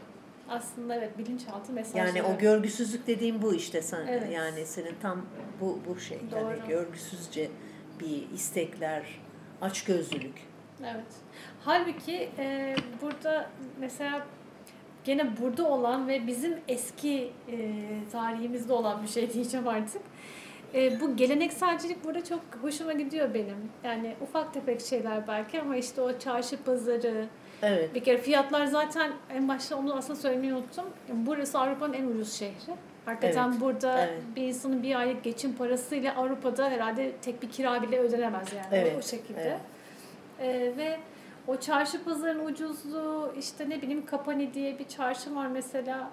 Aslında 0.49 0.95
evet 0.95 1.19
bilinçaltı 1.19 1.73
mesajları. 1.73 2.07
Yani 2.19 2.23
o 2.23 2.39
görgüsüzlük 2.39 3.07
dediğim 3.07 3.43
bu 3.43 3.55
işte 3.55 3.83
sen 3.83 4.07
Evet. 4.07 4.33
yani 4.33 4.67
senin 4.67 4.95
tam 5.03 5.27
bu 5.61 5.79
bu 5.89 6.01
şey 6.01 6.19
yani 6.33 6.61
Doğru. 6.61 6.69
görgüsüzce 6.69 7.51
bir 8.01 8.31
istekler, 8.35 9.03
açgözlülük. 9.61 10.35
Evet. 10.83 11.13
Halbuki 11.65 12.29
e, 12.39 12.77
burada 13.03 13.51
mesela 13.81 14.27
gene 15.05 15.37
burada 15.41 15.69
olan 15.69 16.09
ve 16.09 16.27
bizim 16.27 16.55
eski 16.69 17.33
e, 17.49 17.79
tarihimizde 18.13 18.73
olan 18.73 19.03
bir 19.03 19.09
şey 19.09 19.33
diyeceğim 19.33 19.69
artık. 19.69 20.03
E, 20.75 21.01
bu 21.01 21.17
gelenekselcilik 21.17 22.05
burada 22.05 22.25
çok 22.25 22.41
hoşuma 22.63 22.93
gidiyor 22.93 23.35
benim. 23.35 23.71
Yani 23.85 24.17
ufak 24.21 24.55
tefek 24.55 24.81
şeyler 24.81 25.29
belki 25.29 25.61
ama 25.61 25.77
işte 25.77 26.01
o 26.01 26.19
çarşı 26.19 26.63
pazarı, 26.65 27.29
Evet. 27.63 27.95
bir 27.95 28.05
kere 28.05 28.19
fiyatlar 28.19 28.67
zaten 28.67 29.13
en 29.31 29.49
başta 29.49 29.77
onu 29.77 29.95
aslında 29.95 30.19
söylemeyi 30.21 30.55
unuttum. 30.55 30.85
Burası 31.09 31.59
Avrupa'nın 31.59 31.93
en 31.93 32.07
ucuz 32.07 32.33
şehri. 32.33 32.75
Hakikaten 33.05 33.49
Evet, 33.51 33.61
burada 33.61 33.99
evet. 34.07 34.23
bir 34.37 34.43
insanın 34.43 34.83
bir 34.83 34.95
aylık 34.95 35.25
geçim 35.25 35.55
parasıyla 35.57 36.15
Avrupa'da 36.17 36.71
herhalde 36.71 37.13
tek 37.13 37.43
bir 37.43 37.51
kira 37.51 37.83
bile 37.83 37.99
ödenemez 37.99 38.53
yani 38.53 38.67
Evet, 38.73 38.97
o 38.99 39.03
şekilde. 39.03 39.41
evet. 39.43 39.61
Ee, 40.41 40.73
ve 40.77 40.99
o 41.47 41.57
çarşı 41.57 42.05
pazarın 42.05 42.47
ucuzluğu 42.47 43.35
işte 43.39 43.69
ne 43.71 43.83
bileyim 43.83 44.07
Kapani 44.07 44.55
diye 44.55 44.79
bir 44.79 44.89
çarşı 44.89 45.35
var 45.35 45.47
mesela. 45.47 46.11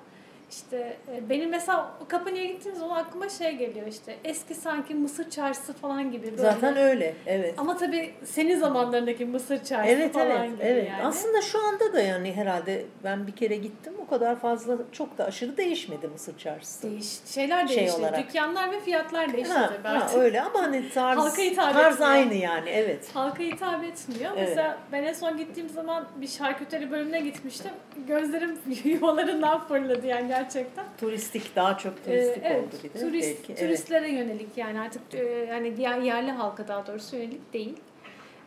İşte 0.52 0.98
e, 1.16 1.30
benim 1.30 1.50
mesela 1.50 1.92
o 2.06 2.08
Kapani'ye 2.08 2.46
gittiğim 2.46 2.78
zaman 2.78 2.98
aklıma 2.98 3.30
şey 3.30 3.56
geliyor 3.56 3.88
işte 3.88 4.16
eski 4.24 4.56
sanki 4.56 4.96
Mısır 4.96 5.30
çarşısı 5.30 5.74
falan 5.74 6.12
gibi. 6.12 6.24
Böyle. 6.32 6.38
Zaten 6.42 6.78
öyle. 6.78 7.16
Evet. 7.26 7.54
Ama 7.58 7.78
tabii 7.78 8.14
senin 8.26 8.60
zamanlarındaki 8.60 9.26
Mısır 9.26 9.64
çarşısı 9.64 9.96
Evet 9.96 10.14
falan 10.14 10.32
evet 10.32 10.50
gibi 10.52 10.64
evet. 10.64 10.90
yani. 10.90 11.04
Aslında 11.06 11.42
şu 11.42 11.68
anda 11.68 11.94
da 11.94 12.02
yani 12.02 12.34
herhalde 12.34 12.86
ben 13.04 13.28
bir 13.28 13.32
kere 13.36 13.56
gittim 13.56 13.94
o 14.06 14.08
kadar 14.10 14.40
fazla 14.40 14.78
çok 14.92 15.18
da 15.18 15.26
aşırı 15.26 15.58
değişmedi 15.58 16.08
Mısır 16.08 16.38
çarşısı. 16.38 16.92
Değiş, 16.92 17.08
şeyler 17.26 17.68
Şey 17.68 17.78
değişti. 17.78 18.00
olarak. 18.00 18.20
Dükkanlar 18.20 18.72
ve 18.72 18.80
fiyatlar 18.80 19.34
değişti 19.34 19.54
Ha, 19.54 19.70
tabii 19.84 19.98
ha, 19.98 20.10
öyle 20.16 20.42
ama 20.42 20.62
hani 20.62 20.90
tarz, 20.90 21.18
Halka 21.20 21.42
hitap 21.42 21.74
tarz 21.74 21.94
etmiyor. 21.94 22.12
aynı 22.14 22.34
yani 22.34 22.70
evet. 22.70 23.10
Halka 23.14 23.44
hitap 23.44 23.84
etmiyor. 23.84 24.32
Evet. 24.38 24.50
Mesela 24.50 24.78
ben 24.92 25.04
en 25.04 25.14
son 25.14 25.38
gittiğim 25.38 25.70
zaman 25.70 26.08
bir 26.22 26.28
şarküteri 26.28 26.92
bölümüne 26.92 27.20
gitmiştim. 27.20 27.72
Gözlerim 28.08 28.60
yuvalarından 28.84 29.68
fırladı 29.68 30.08
yani 30.08 30.30
gerçekten. 30.44 30.86
Turistik 30.98 31.56
daha 31.56 31.78
çok 31.78 31.94
Ee, 31.94 32.04
turistik 32.04 32.44
evet, 32.46 32.64
oldu 32.64 32.76
bir 32.84 32.94
de. 32.94 33.00
turist, 33.00 33.38
belki. 33.38 33.54
Evet. 33.54 33.60
turistlere 33.60 34.12
yönelik 34.12 34.58
yani 34.58 34.80
artık 34.80 35.02
e, 35.14 35.24
yani 35.26 35.78
diğer 35.78 36.00
yerli 36.00 36.32
halka 36.32 36.68
daha 36.68 36.88
doğrusu 36.88 37.16
yönelik 37.16 37.54
değil. 37.54 37.78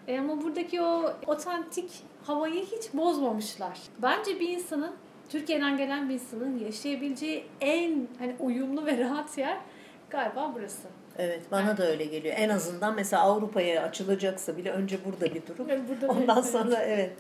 E, 0.09 0.19
ama 0.19 0.43
buradaki 0.43 0.83
o 0.83 1.13
otantik 1.27 1.91
havayı 2.27 2.65
hiç 2.65 2.95
bozmamışlar. 2.95 3.79
Bence 4.03 4.41
bir 4.41 4.49
insanın 4.49 4.93
Türkiye'den 5.29 5.77
gelen 5.77 6.09
bir 6.09 6.15
insanın 6.15 6.59
yaşayabileceği 6.59 7.45
en 7.61 8.07
hani 8.19 8.37
uyumlu 8.41 8.87
ve 8.87 8.99
rahat 8.99 9.39
yer 9.39 9.59
galiba 10.11 10.53
burası. 10.55 10.89
Evet 11.19 11.43
bana 11.51 11.77
da 11.77 11.87
öyle 11.87 12.05
geliyor. 12.05 12.35
En 12.39 12.49
azından 12.49 12.95
mesela 12.95 13.23
Avrupa'ya 13.23 13.83
açılacaksa 13.83 14.57
bile 14.57 14.71
önce 14.71 15.05
burada 15.05 15.35
bir 15.35 15.47
durup 15.47 15.69
Ve 15.69 15.81
burada 15.89 16.13
ondan 16.13 16.37
evet. 16.39 16.51
sonra 16.51 16.77
evet. 16.77 17.13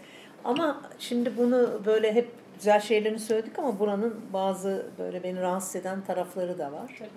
Ama 0.45 0.83
şimdi 0.99 1.37
bunu 1.37 1.81
böyle 1.87 2.15
hep 2.15 2.29
güzel 2.57 2.81
şeylerini 2.81 3.19
söyledik 3.19 3.59
ama 3.59 3.79
buranın 3.79 4.21
bazı 4.33 4.87
böyle 4.99 5.23
beni 5.23 5.41
rahatsız 5.41 5.77
eden 5.77 6.01
tarafları 6.05 6.59
da 6.59 6.73
var. 6.73 6.95
Tabii. 6.99 7.09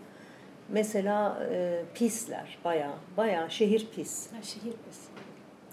Mesela 0.69 1.48
e, 1.52 1.82
pisler 1.95 2.58
bayağı 2.65 2.93
bayağı 3.17 3.52
şehir 3.52 3.88
pis. 3.95 4.32
Ha, 4.32 4.38
şehir 4.43 4.74
biz. 4.89 5.00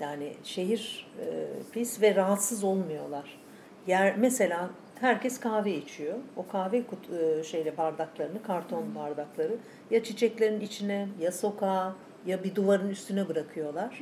Yani 0.01 0.33
şehir 0.45 1.11
e, 1.21 1.27
pis 1.73 2.03
ve 2.03 2.15
rahatsız 2.15 2.65
olmuyorlar. 2.65 3.39
Yer 3.87 4.17
mesela 4.17 4.71
herkes 5.01 5.41
kahve 5.41 5.75
içiyor. 5.75 6.15
O 6.37 6.47
kahve 6.49 6.83
kut, 6.87 7.11
e, 7.11 7.45
şeyle 7.45 7.77
bardaklarını, 7.77 8.43
karton 8.43 8.95
bardakları 8.95 9.57
ya 9.91 10.03
çiçeklerin 10.05 10.61
içine 10.61 11.09
ya 11.21 11.33
sokağa 11.33 11.95
ya 12.27 12.45
bir 12.45 12.55
duvarın 12.55 12.91
üstüne 12.91 13.29
bırakıyorlar. 13.29 14.01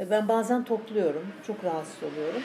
E, 0.00 0.10
Ben 0.10 0.28
bazen 0.28 0.64
topluyorum. 0.64 1.26
Çok 1.46 1.64
rahatsız 1.64 2.02
oluyorum. 2.02 2.42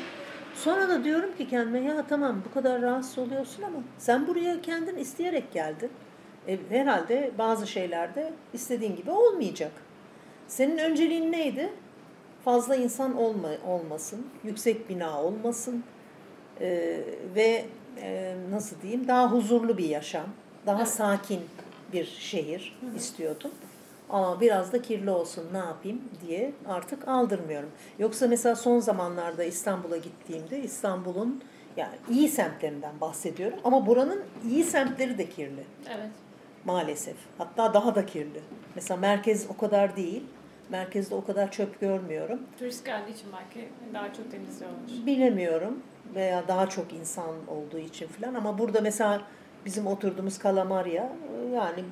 Sonra 0.56 0.90
da 0.90 1.04
diyorum 1.04 1.36
ki 1.38 1.50
kendime 1.50 1.80
ya 1.80 2.06
tamam 2.10 2.42
bu 2.50 2.54
kadar 2.54 2.82
rahatsız 2.82 3.18
oluyorsun 3.18 3.64
ama 3.64 3.78
sen 3.98 4.28
buraya 4.28 4.62
kendin 4.62 4.96
isteyerek 4.96 5.54
geldin. 5.54 5.92
E, 6.48 6.60
herhalde 6.70 7.32
bazı 7.38 7.68
şeylerde 7.68 8.34
istediğin 8.54 8.96
gibi 8.96 9.12
olmayacak. 9.12 9.72
Senin 10.48 10.78
önceliğin 10.78 11.32
neydi? 11.32 11.70
Fazla 12.46 12.76
insan 12.76 13.18
olma, 13.18 13.50
olmasın, 13.68 14.28
yüksek 14.44 14.90
bina 14.90 15.24
olmasın 15.24 15.84
e, 16.62 17.00
ve 17.36 17.66
e, 18.02 18.36
nasıl 18.52 18.82
diyeyim 18.82 19.08
daha 19.08 19.32
huzurlu 19.32 19.78
bir 19.78 19.90
yaşam, 19.90 20.26
daha 20.66 20.86
sakin 20.86 21.42
bir 21.94 22.06
şehir 22.06 22.80
istiyordum. 22.98 23.52
Ama 24.14 24.42
biraz 24.42 24.74
da 24.74 24.82
kirli 24.82 25.10
olsun 25.10 25.44
ne 25.54 25.58
yapayım 25.58 26.02
diye 26.28 26.54
artık 26.68 27.08
aldırmıyorum. 27.08 27.70
Yoksa 28.00 28.28
mesela 28.28 28.56
son 28.56 28.80
zamanlarda 28.80 29.44
İstanbul'a 29.44 29.98
gittiğimde 29.98 30.60
İstanbul'un 30.60 31.44
yani 31.78 31.96
iyi 32.10 32.30
semtlerinden 32.30 33.02
bahsediyorum 33.02 33.60
ama 33.64 33.86
buranın 33.88 34.24
iyi 34.50 34.64
semtleri 34.64 35.18
de 35.18 35.30
kirli 35.30 35.64
Evet. 35.90 36.10
maalesef. 36.66 37.16
Hatta 37.38 37.74
daha 37.74 37.96
da 37.96 38.06
kirli. 38.06 38.42
Mesela 38.76 39.00
merkez 39.00 39.48
o 39.50 39.58
kadar 39.58 39.96
değil. 39.96 40.24
Merkezde 40.70 41.16
o 41.16 41.26
kadar 41.26 41.52
çöp 41.52 41.80
görmüyorum. 41.82 42.40
Turist 42.60 42.86
geldiği 42.86 43.12
için 43.12 43.28
belki 43.34 43.70
daha 43.94 44.14
çok 44.14 44.32
temizliyorlar. 44.32 44.80
Bilemiyorum 45.06 45.80
veya 46.16 46.48
daha 46.48 46.70
çok 46.70 46.94
insan 46.94 47.32
olduğu 47.48 47.78
için 47.78 48.08
falan 48.08 48.34
ama 48.34 48.58
burada 48.60 48.82
mesela 48.82 49.22
bizim 49.66 49.88
oturduğumuz 49.88 50.38
Kalamarya 50.38 51.14
yani 51.54 51.84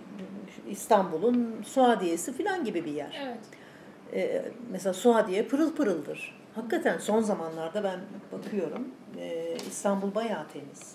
İstanbul'un 0.70 1.64
Suadiye'si 1.66 2.34
falan 2.34 2.64
gibi 2.64 2.86
bir 2.86 2.92
yer. 2.92 3.22
Evet. 3.24 3.38
Ee, 4.14 4.52
mesela 4.72 4.94
Suadiye 4.94 5.44
pırıl 5.44 5.76
pırıldır. 5.76 6.42
Hakikaten 6.56 6.98
son 6.98 7.22
zamanlarda 7.22 7.84
ben 7.84 8.00
bakıyorum 8.32 8.88
e, 9.20 9.56
İstanbul 9.68 10.16
bayağı 10.16 10.48
temiz. 10.48 10.94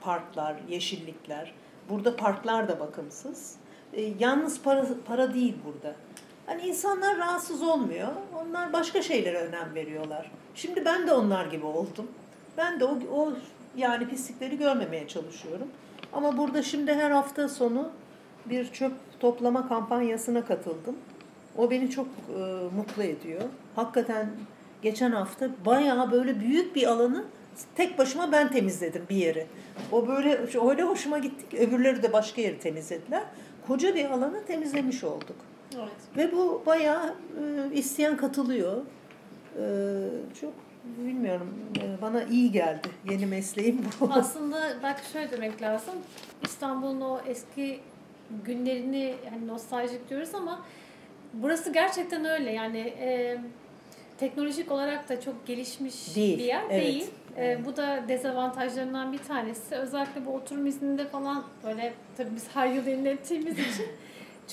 Parklar, 0.00 0.56
yeşillikler. 0.68 1.54
Burada 1.90 2.16
parklar 2.16 2.68
da 2.68 2.80
bakımsız. 2.80 3.56
E, 3.92 4.02
yalnız 4.18 4.62
para, 4.62 4.86
para 5.06 5.34
değil 5.34 5.54
burada. 5.64 5.94
Hani 6.46 6.62
insanlar 6.62 7.18
rahatsız 7.18 7.62
olmuyor. 7.62 8.08
Onlar 8.36 8.72
başka 8.72 9.02
şeylere 9.02 9.38
önem 9.38 9.74
veriyorlar. 9.74 10.30
Şimdi 10.54 10.84
ben 10.84 11.06
de 11.06 11.12
onlar 11.12 11.46
gibi 11.46 11.66
oldum. 11.66 12.08
Ben 12.56 12.80
de 12.80 12.84
o, 12.84 12.98
o 13.12 13.32
yani 13.76 14.08
pislikleri 14.08 14.58
görmemeye 14.58 15.08
çalışıyorum. 15.08 15.68
Ama 16.12 16.38
burada 16.38 16.62
şimdi 16.62 16.94
her 16.94 17.10
hafta 17.10 17.48
sonu 17.48 17.90
bir 18.46 18.72
çöp 18.72 18.92
toplama 19.20 19.68
kampanyasına 19.68 20.44
katıldım. 20.44 20.96
O 21.56 21.70
beni 21.70 21.90
çok 21.90 22.06
e, 22.06 22.40
mutlu 22.76 23.02
ediyor. 23.02 23.42
Hakikaten 23.76 24.30
geçen 24.82 25.10
hafta 25.10 25.50
bayağı 25.66 26.10
böyle 26.10 26.40
büyük 26.40 26.76
bir 26.76 26.86
alanı 26.86 27.24
tek 27.74 27.98
başıma 27.98 28.32
ben 28.32 28.50
temizledim 28.50 29.02
bir 29.10 29.16
yeri. 29.16 29.46
O 29.92 30.08
böyle 30.08 30.40
öyle 30.70 30.82
hoşuma 30.82 31.18
gittik. 31.18 31.60
Öbürleri 31.60 32.02
de 32.02 32.12
başka 32.12 32.40
yeri 32.40 32.58
temizlediler. 32.58 33.22
Koca 33.66 33.94
bir 33.94 34.04
alanı 34.04 34.44
temizlemiş 34.44 35.04
olduk. 35.04 35.36
Evet. 35.76 35.88
Ve 36.16 36.32
bu 36.32 36.62
bayağı 36.66 37.14
e, 37.40 37.74
isteyen 37.74 38.16
katılıyor. 38.16 38.82
E, 39.56 39.64
çok 40.40 40.52
bilmiyorum 40.98 41.54
e, 41.78 42.02
bana 42.02 42.22
iyi 42.22 42.52
geldi. 42.52 42.88
Yeni 43.10 43.26
mesleğim 43.26 43.84
bu. 44.00 44.08
Aslında 44.12 44.76
belki 44.82 45.10
şöyle 45.10 45.30
demek 45.30 45.62
lazım. 45.62 45.94
İstanbul'un 46.42 47.00
o 47.00 47.20
eski 47.26 47.80
günlerini 48.44 49.14
hani 49.30 49.48
nostaljik 49.48 50.10
diyoruz 50.10 50.34
ama 50.34 50.64
burası 51.32 51.72
gerçekten 51.72 52.24
öyle. 52.24 52.52
Yani 52.52 52.78
e, 52.78 53.38
teknolojik 54.18 54.72
olarak 54.72 55.08
da 55.08 55.20
çok 55.20 55.46
gelişmiş 55.46 56.16
Değil, 56.16 56.38
bir 56.38 56.44
yer 56.44 56.62
evet. 56.70 56.86
değil. 56.86 57.10
E, 57.36 57.64
bu 57.64 57.76
da 57.76 58.04
dezavantajlarından 58.08 59.12
bir 59.12 59.18
tanesi. 59.18 59.74
Özellikle 59.74 60.26
bu 60.26 60.30
oturum 60.30 60.66
izninde 60.66 61.08
falan 61.08 61.44
böyle 61.64 61.92
tabii 62.16 62.34
biz 62.34 62.44
her 62.54 62.66
yıl 62.66 62.86
yenilettiğimiz 62.86 63.58
için 63.72 63.86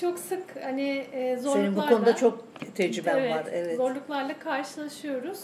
çok 0.00 0.18
sık 0.18 0.44
hani 0.62 1.06
e, 1.12 1.36
zorluklarla 1.36 1.72
Senin 1.72 1.76
bu 1.76 1.94
konuda 1.94 2.16
çok 2.16 2.44
tecrüben 2.74 3.18
evet, 3.18 3.34
var. 3.34 3.44
Evet. 3.52 3.76
Zorluklarla 3.76 4.38
karşılaşıyoruz. 4.38 5.40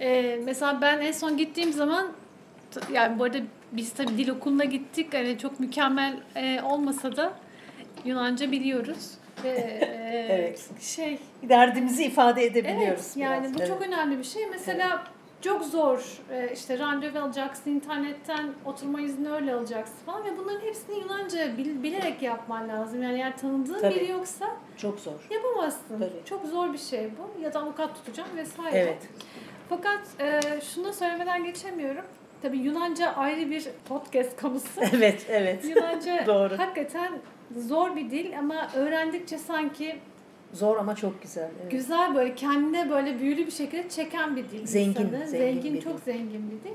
Ee, 0.00 0.40
mesela 0.44 0.80
ben 0.80 1.00
en 1.00 1.12
son 1.12 1.36
gittiğim 1.36 1.72
zaman 1.72 2.06
yani 2.92 3.18
bu 3.18 3.24
arada 3.24 3.38
biz 3.72 3.92
tabii 3.92 4.18
dil 4.18 4.28
okuluna 4.28 4.64
gittik. 4.64 5.14
Hani 5.14 5.38
çok 5.38 5.60
mükemmel 5.60 6.16
e, 6.36 6.60
olmasa 6.62 7.16
da 7.16 7.32
Yunanca 8.04 8.52
biliyoruz. 8.52 9.10
Ve 9.44 9.48
e, 9.48 10.26
Evet. 10.30 10.70
şey 10.80 11.18
Derdimizi 11.42 12.04
ifade 12.04 12.44
edebiliyoruz. 12.44 13.00
evet 13.04 13.16
yani 13.16 13.40
biraz. 13.42 13.54
bu 13.54 13.58
Evet. 13.58 13.68
çok 13.68 13.82
önemli 13.82 14.18
bir 14.18 14.24
şey. 14.24 14.46
Mesela 14.46 15.04
çok 15.40 15.64
zor 15.64 16.18
e, 16.32 16.50
işte 16.54 16.78
randevu 16.78 17.18
alacaksın, 17.18 17.70
internetten 17.70 18.48
oturma 18.64 19.00
izni 19.00 19.30
öyle 19.32 19.54
alacaksın 19.54 19.94
falan 20.06 20.24
ve 20.24 20.38
bunların 20.38 20.60
hepsini 20.60 20.98
Yunanca 20.98 21.56
bil- 21.58 21.82
bilerek 21.82 22.22
yapman 22.22 22.68
lazım. 22.68 23.02
Yani 23.02 23.14
eğer 23.18 23.38
tanıdığın 23.38 23.80
Tabii. 23.80 23.94
biri 23.94 24.10
yoksa 24.10 24.46
Çok 24.76 25.00
zor. 25.00 25.12
yapamazsın. 25.30 25.98
Tabii. 25.98 26.24
Çok 26.24 26.46
zor 26.46 26.72
bir 26.72 26.78
şey 26.78 27.10
bu. 27.18 27.42
Ya 27.42 27.54
da 27.54 27.60
avukat 27.60 27.94
tutacağım 27.94 28.28
vesaire. 28.36 28.78
Evet. 28.78 28.98
Fakat 29.70 30.00
e, 30.20 30.40
şunu 30.60 30.84
da 30.84 30.92
söylemeden 30.92 31.44
geçemiyorum. 31.44 32.04
Tabii 32.42 32.58
Yunanca 32.58 33.12
ayrı 33.12 33.50
bir 33.50 33.68
podcast 33.88 34.40
konusu. 34.40 34.80
Evet, 34.96 35.26
evet. 35.28 35.64
Yunanca 35.64 36.22
Doğru. 36.26 36.58
hakikaten 36.58 37.12
zor 37.58 37.96
bir 37.96 38.10
dil 38.10 38.38
ama 38.38 38.68
öğrendikçe 38.74 39.38
sanki 39.38 39.98
Zor 40.52 40.76
ama 40.76 40.94
çok 40.96 41.22
güzel. 41.22 41.48
Evet. 41.62 41.70
güzel 41.70 42.14
böyle 42.14 42.34
kendine 42.34 42.90
böyle 42.90 43.18
büyülü 43.20 43.46
bir 43.46 43.50
şekilde 43.50 43.88
çeken 43.88 44.36
bir 44.36 44.48
dil. 44.50 44.66
Zengin, 44.66 44.90
insanı. 44.90 45.28
zengin 45.28 45.52
zengin 45.54 45.74
bir 45.74 45.80
çok 45.82 45.96
dil. 45.96 46.12
zengin 46.12 46.50
bir 46.50 46.68
dil. 46.70 46.74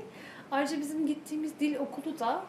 Ayrıca 0.50 0.80
bizim 0.80 1.06
gittiğimiz 1.06 1.60
dil 1.60 1.76
okulu 1.76 2.18
da 2.18 2.42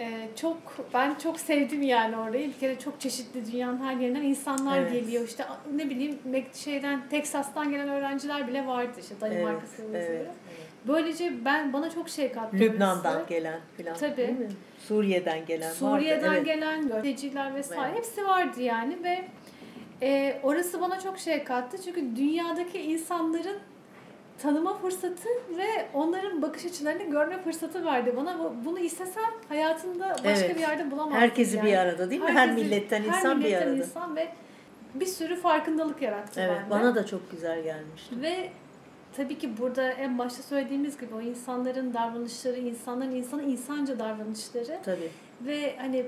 e, 0.00 0.28
çok 0.36 0.56
ben 0.94 1.14
çok 1.14 1.40
sevdim 1.40 1.82
yani 1.82 2.16
orayı. 2.16 2.48
Bir 2.48 2.58
kere 2.58 2.78
çok 2.78 3.00
çeşitli 3.00 3.52
dünyanın 3.52 3.84
her 3.84 3.96
yerinden 3.96 4.22
insanlar 4.22 4.78
Evet. 4.78 4.92
geliyor. 4.92 5.24
İşte 5.24 5.44
ne 5.74 5.90
bileyim 5.90 6.18
şeyden 6.54 7.08
Texas'tan 7.08 7.70
gelen 7.70 7.88
öğrenciler 7.88 8.48
bile 8.48 8.66
vardı 8.66 8.92
işte 9.00 9.14
Danimarka 9.20 9.58
Evet, 9.60 9.68
seviyesi. 9.76 10.12
evet. 10.12 10.26
Böylece 10.88 11.44
ben 11.44 11.72
bana 11.72 11.90
çok 11.90 12.08
şey 12.08 12.32
kattı. 12.32 12.56
Lübnan'dan 12.56 13.16
orası. 13.16 13.28
gelen 13.28 13.60
filan. 13.76 13.96
Tabii. 13.96 14.16
değil 14.16 14.38
mi? 14.38 14.48
Suriye'den 14.88 15.46
gelen 15.46 15.72
Suriye'den 15.72 16.22
vardı. 16.28 16.34
Evet. 16.36 16.46
gelen 16.46 16.88
gazeteciler 16.88 17.54
vesaire 17.54 17.82
Evet. 17.88 17.98
hepsi 17.98 18.26
vardı 18.26 18.62
yani 18.62 18.98
ve 19.04 19.24
e, 20.02 20.40
orası 20.42 20.80
bana 20.80 21.00
çok 21.00 21.18
şey 21.18 21.44
kattı 21.44 21.82
çünkü 21.84 22.16
dünyadaki 22.16 22.80
insanların 22.80 23.56
tanıma 24.42 24.78
fırsatı 24.78 25.28
ve 25.58 25.88
onların 25.94 26.42
bakış 26.42 26.64
açılarını 26.66 27.02
görme 27.02 27.42
fırsatı 27.42 27.84
verdi 27.84 28.14
bana. 28.16 28.38
Bu- 28.38 28.52
Bunu 28.64 28.78
istesem 28.78 29.24
hayatımda 29.48 30.08
başka 30.10 30.30
Evet. 30.30 30.54
bir 30.56 30.60
yerde 30.60 30.90
bulamazdım. 30.90 31.20
Herkesi 31.20 31.56
yani. 31.56 31.66
bir 31.68 31.76
arada 31.76 32.10
değil 32.10 32.20
mi? 32.22 32.26
Her 32.30 32.34
Herkesi- 32.48 32.64
milletten 32.64 33.02
her 33.02 33.06
insan 33.08 33.40
bir 33.40 33.44
milletten 33.44 33.66
arada. 33.66 33.76
insan 33.76 34.16
ve 34.16 34.28
bir 34.94 35.06
sürü 35.06 35.36
farkındalık 35.36 36.02
yarattı 36.02 36.40
Evet, 36.40 36.56
bende. 36.60 36.70
bana 36.70 36.94
da 36.94 37.06
çok 37.06 37.30
güzel 37.30 37.62
gelmişti. 37.62 38.22
Ve 38.22 38.50
tabii 39.16 39.38
ki 39.38 39.58
burada 39.58 39.90
en 39.92 40.18
başta 40.18 40.42
söylediğimiz 40.42 41.00
gibi 41.00 41.14
o 41.14 41.20
insanların 41.20 41.94
davranışları, 41.94 42.56
insanların 42.58 43.10
insana 43.14 43.42
insanca 43.42 43.98
davranışları 43.98 44.78
Tabii. 44.84 45.10
ve 45.46 45.76
hani 45.76 46.06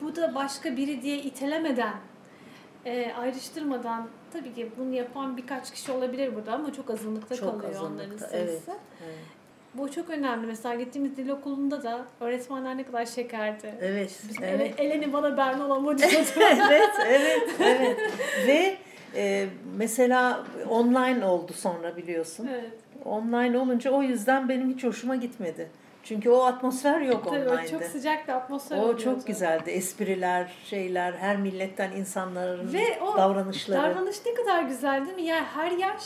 bu 0.00 0.16
da 0.16 0.34
başka 0.34 0.76
biri 0.76 1.02
diye 1.02 1.16
itelemeden, 1.18 1.94
e, 2.86 3.12
ayrıştırmadan 3.12 4.08
tabii 4.32 4.54
ki 4.54 4.70
bunu 4.78 4.94
yapan 4.94 5.36
birkaç 5.36 5.70
kişi 5.72 5.92
olabilir 5.92 6.34
burada 6.34 6.52
ama 6.52 6.72
çok 6.72 6.90
azınlıkta 6.90 7.36
Çok 7.36 7.60
kalıyor 7.60 7.80
onların 7.80 7.94
azınlıkta, 7.98 8.26
sayısı. 8.28 8.50
evet. 8.52 8.62
Evet. 9.06 9.18
Bu 9.74 9.90
çok 9.92 10.10
önemli. 10.10 10.46
Mesela 10.46 10.74
gittiğimiz 10.74 11.16
dil 11.16 11.28
okulunda 11.28 11.82
da 11.82 12.04
öğretmenler 12.20 12.76
ne 12.76 12.84
kadar 12.84 13.06
şekerdi. 13.06 13.74
Evet. 13.80 14.20
Biz 14.28 14.36
evet. 14.42 14.80
Ele- 14.80 14.84
Eleni 14.88 15.12
bana 15.12 15.36
Berna 15.36 15.66
olan 15.66 15.98
evet, 16.02 16.34
evet, 17.06 17.48
evet. 17.60 17.98
Ve 18.46 18.76
e, 19.14 19.46
mesela 19.76 20.44
online 20.68 21.24
oldu 21.24 21.52
sonra 21.52 21.96
biliyorsun. 21.96 22.48
evet. 22.52 22.70
Online 23.04 23.58
olunca 23.58 23.90
o 23.90 24.02
yüzden 24.02 24.48
benim 24.48 24.70
hiç 24.74 24.84
hoşuma 24.84 25.16
gitmedi. 25.16 25.68
Çünkü 26.08 26.30
o 26.30 26.42
atmosfer 26.42 27.00
yok 27.00 27.24
Tabii 27.24 27.48
o 27.48 27.52
online'da. 27.52 27.66
çok 27.68 27.82
sıcak 27.82 28.28
bir 28.28 28.32
atmosfer 28.32 28.78
O 28.78 28.96
çok 28.96 29.26
güzeldi. 29.26 29.70
Espriler, 29.70 30.52
şeyler, 30.64 31.12
her 31.12 31.36
milletten 31.36 31.92
insanların 31.92 32.72
Ve 32.72 33.00
o 33.00 33.16
davranışları. 33.16 33.82
Davranış 33.82 34.16
ne 34.26 34.34
kadar 34.34 34.62
güzel 34.62 35.06
değil 35.06 35.16
mi? 35.16 35.22
Yani 35.22 35.46
her 35.54 35.70
yaş, 35.70 36.02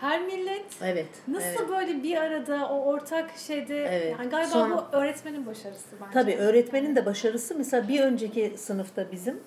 her 0.00 0.22
millet 0.22 0.64
evet. 0.82 1.08
nasıl 1.28 1.46
evet. 1.46 1.68
böyle 1.68 2.02
bir 2.02 2.16
arada 2.16 2.68
o 2.68 2.84
ortak 2.84 3.30
şeyde 3.38 3.84
Evet. 3.84 4.16
yani 4.18 4.30
galiba 4.30 4.50
Sonra- 4.50 4.76
bu 4.92 4.96
öğretmenin 4.96 5.46
başarısı 5.46 5.96
bence. 6.00 6.12
Tabii 6.12 6.36
öğretmenin 6.36 6.96
de 6.96 7.06
başarısı 7.06 7.54
mesela 7.54 7.88
bir 7.88 8.00
önceki 8.00 8.54
sınıfta 8.56 9.12
bizim 9.12 9.40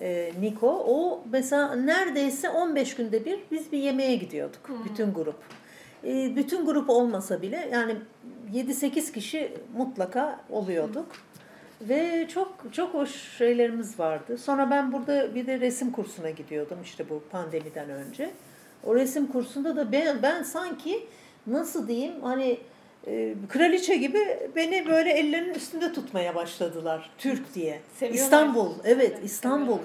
e, 0.00 0.32
Niko 0.40 0.84
o 0.88 1.22
mesela 1.32 1.74
neredeyse 1.74 2.48
15 2.48 2.96
günde 2.96 3.24
bir 3.24 3.38
biz 3.50 3.72
bir 3.72 3.78
yemeğe 3.78 4.16
gidiyorduk 4.16 4.70
bütün 4.84 5.14
grup. 5.14 5.36
E, 6.06 6.36
bütün 6.36 6.66
grup 6.66 6.90
olmasa 6.90 7.42
bile 7.42 7.68
yani 7.72 7.96
7-8 8.54 9.12
kişi 9.12 9.52
mutlaka 9.76 10.40
oluyorduk. 10.50 11.06
Ve 11.80 12.28
çok 12.28 12.56
çok 12.72 12.94
hoş 12.94 13.10
şeylerimiz 13.38 13.98
vardı. 13.98 14.38
Sonra 14.38 14.70
ben 14.70 14.92
burada 14.92 15.34
bir 15.34 15.46
de 15.46 15.60
resim 15.60 15.92
kursuna 15.92 16.30
gidiyordum 16.30 16.78
işte 16.84 17.08
bu 17.08 17.22
pandemiden 17.30 17.90
önce. 17.90 18.30
O 18.84 18.94
resim 18.94 19.26
kursunda 19.26 19.76
da 19.76 19.92
ben, 19.92 20.22
ben 20.22 20.42
sanki 20.42 21.06
nasıl 21.46 21.88
diyeyim 21.88 22.14
hani 22.22 22.58
e, 23.06 23.34
kraliçe 23.48 23.96
gibi 23.96 24.18
beni 24.56 24.86
böyle 24.86 25.10
ellerinin 25.10 25.54
üstünde 25.54 25.92
tutmaya 25.92 26.34
başladılar 26.34 27.10
Türk 27.18 27.54
diye. 27.54 27.80
Seviyorlar. 27.94 28.24
İstanbul, 28.24 28.70
evet 28.84 29.18
İstanbul. 29.24 29.78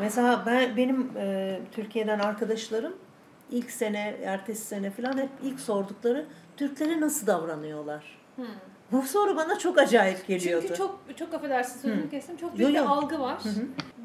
Mesela 0.00 0.42
ben 0.46 0.76
benim 0.76 1.10
e, 1.16 1.58
Türkiye'den 1.72 2.18
arkadaşlarım 2.18 2.94
ilk 3.50 3.70
sene, 3.70 4.16
ertesi 4.24 4.64
sene 4.66 4.90
falan 4.90 5.18
hep 5.18 5.28
ilk 5.42 5.60
sordukları 5.60 6.26
Türklere 6.56 7.00
nasıl 7.00 7.26
davranıyorlar? 7.26 8.18
Hı. 8.36 8.42
Bu 8.92 9.02
soru 9.02 9.36
bana 9.36 9.58
çok 9.58 9.78
acayip 9.78 10.26
geliyordu. 10.26 10.64
Çünkü 10.66 10.78
çok 10.78 11.00
çok 11.18 11.34
affedersin 11.34 11.80
sözümü 11.80 12.02
Hı. 12.04 12.10
kestim. 12.10 12.36
Çok 12.36 12.52
Yo, 12.52 12.58
büyük 12.58 12.76
yo. 12.76 12.82
bir 12.84 12.88
algı 12.88 13.20
var. 13.20 13.38
hı. 13.44 13.48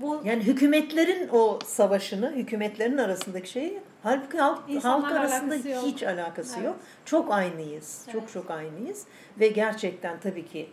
Bu 0.02 0.22
Yani 0.24 0.44
hükümetlerin 0.44 1.30
o 1.32 1.60
savaşını, 1.66 2.32
hükümetlerin 2.32 2.98
arasındaki 2.98 3.50
şeyi 3.50 3.80
halbuki 4.04 4.38
halk, 4.38 4.60
halk 4.84 5.12
arasında 5.12 5.54
alakası 5.54 5.70
yok. 5.70 5.84
hiç 5.86 6.04
alakası 6.04 6.56
Evet. 6.56 6.66
yok. 6.66 6.76
Çok 7.06 7.32
aynıyız. 7.32 8.02
Çok 8.12 8.22
Evet. 8.22 8.34
çok 8.34 8.52
aynıyız. 8.52 9.04
Ve 9.40 9.48
gerçekten 9.48 10.20
tabii 10.20 10.46
ki 10.46 10.70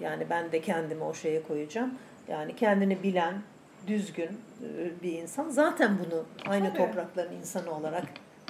yani 0.00 0.26
ben 0.30 0.52
de 0.52 0.60
kendimi 0.60 1.04
o 1.04 1.14
şeye 1.14 1.42
koyacağım. 1.42 1.94
Yani 2.28 2.56
kendini 2.56 3.02
bilen, 3.02 3.34
düzgün 3.86 4.30
e, 4.62 5.02
bir 5.02 5.12
insan 5.12 5.48
zaten 5.48 5.98
bunu 5.98 6.24
aynı 6.46 6.68
Tabii. 6.68 6.78
toprakların 6.78 7.32
insanı 7.34 7.74
olarak, 7.74 8.04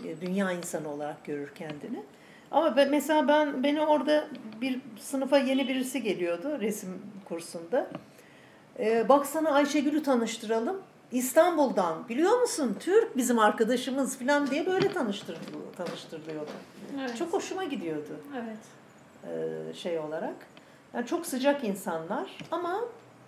e, 0.05 0.21
dünya 0.21 0.53
insanı 0.53 0.89
olarak 0.89 1.25
görür 1.25 1.55
kendini. 1.55 2.03
Ama 2.51 2.77
ben, 2.77 2.91
mesela 2.91 3.29
ben 3.29 3.63
beni 3.63 3.81
orada 3.81 4.29
bir 4.61 4.81
sınıfa 5.01 5.39
yeni 5.39 5.69
birisi 5.69 6.03
geliyordu 6.03 6.61
resim 6.61 7.03
kursunda. 7.25 7.91
Ee, 8.79 9.09
baksana 9.09 9.51
Ayşegül'ü 9.51 10.03
tanıştıralım. 10.03 10.83
İstanbul'dan 11.13 12.09
biliyor 12.09 12.41
musun 12.41 12.77
Türk 12.81 13.17
bizim 13.17 13.39
arkadaşımız 13.39 14.19
falan 14.19 14.51
diye 14.51 14.67
böyle 14.67 14.93
tanıştırılıyor, 14.93 15.75
tanıştırılıyordu. 15.77 16.51
evet. 17.01 17.17
Çok 17.17 17.33
hoşuma 17.33 17.65
gidiyordu 17.65 18.21
evet. 18.37 18.59
e, 19.71 19.75
şey 19.75 19.99
olarak. 19.99 20.35
Yani 20.95 21.07
çok 21.07 21.27
sıcak 21.27 21.65
insanlar 21.65 22.39
ama 22.51 22.81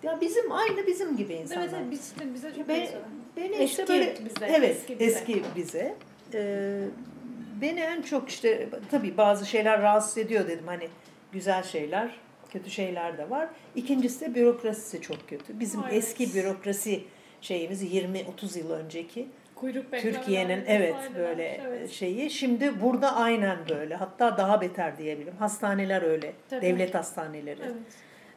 ya 0.05 0.21
bizim 0.21 0.51
aynı 0.51 0.87
bizim 0.87 1.17
gibi 1.17 1.33
insanlar. 1.33 1.61
Evet, 1.63 1.73
evet 1.77 1.91
biz 1.91 2.13
bize 2.33 2.55
çok 2.55 2.67
Be- 2.67 2.89
beni 3.37 3.45
Eski 3.53 3.63
işte 3.63 3.87
böyle 3.87 4.15
bize, 4.25 4.45
evet 4.45 4.75
eski 4.77 4.93
eski 4.99 5.33
bize. 5.35 5.45
bize. 5.55 5.95
Ee, 6.33 6.81
beni 7.61 7.79
en 7.79 8.01
çok 8.01 8.29
işte 8.29 8.69
tabii 8.91 9.17
bazı 9.17 9.45
şeyler 9.45 9.81
rahatsız 9.81 10.17
ediyor 10.17 10.47
dedim 10.47 10.67
hani 10.67 10.87
güzel 11.31 11.63
şeyler 11.63 12.11
kötü 12.49 12.69
şeyler 12.71 13.17
de 13.17 13.29
var. 13.29 13.49
İkincisi 13.75 14.21
de 14.21 14.35
bürokrasisi 14.35 15.01
çok 15.01 15.29
kötü. 15.29 15.59
Bizim 15.59 15.81
Evet. 15.83 15.93
eski 15.93 16.33
bürokrasi 16.33 17.03
şeyimiz 17.41 17.83
20-30 17.83 18.59
yıl 18.59 18.71
önceki 18.71 19.27
Türkiye'nin 20.01 20.63
evet 20.67 20.95
böyle 21.17 21.61
Evet. 21.67 21.91
şeyi. 21.91 22.29
Şimdi 22.29 22.81
burada 22.81 23.15
aynen 23.15 23.57
böyle. 23.69 23.95
Hatta 23.95 24.37
daha 24.37 24.61
beter 24.61 24.97
diyebilirim. 24.97 25.37
Hastaneler 25.37 26.01
öyle. 26.01 26.33
Tabii. 26.49 26.61
Devlet 26.61 26.95
hastaneleri. 26.95 27.59
Evet. 27.63 27.73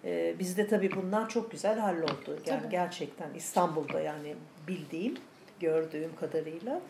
Ee, 0.05 0.35
bizde 0.39 0.67
tabii 0.67 0.91
bunlar 0.97 1.29
çok 1.29 1.51
güzel 1.51 1.79
halloldu. 1.79 2.39
Yani 2.47 2.61
Tabii. 2.61 2.71
gerçekten 2.71 3.35
İstanbul'da 3.35 4.01
yani 4.01 4.35
bildiğim, 4.69 5.15
gördüğüm 5.61 6.17
kadarıyla 6.21 6.81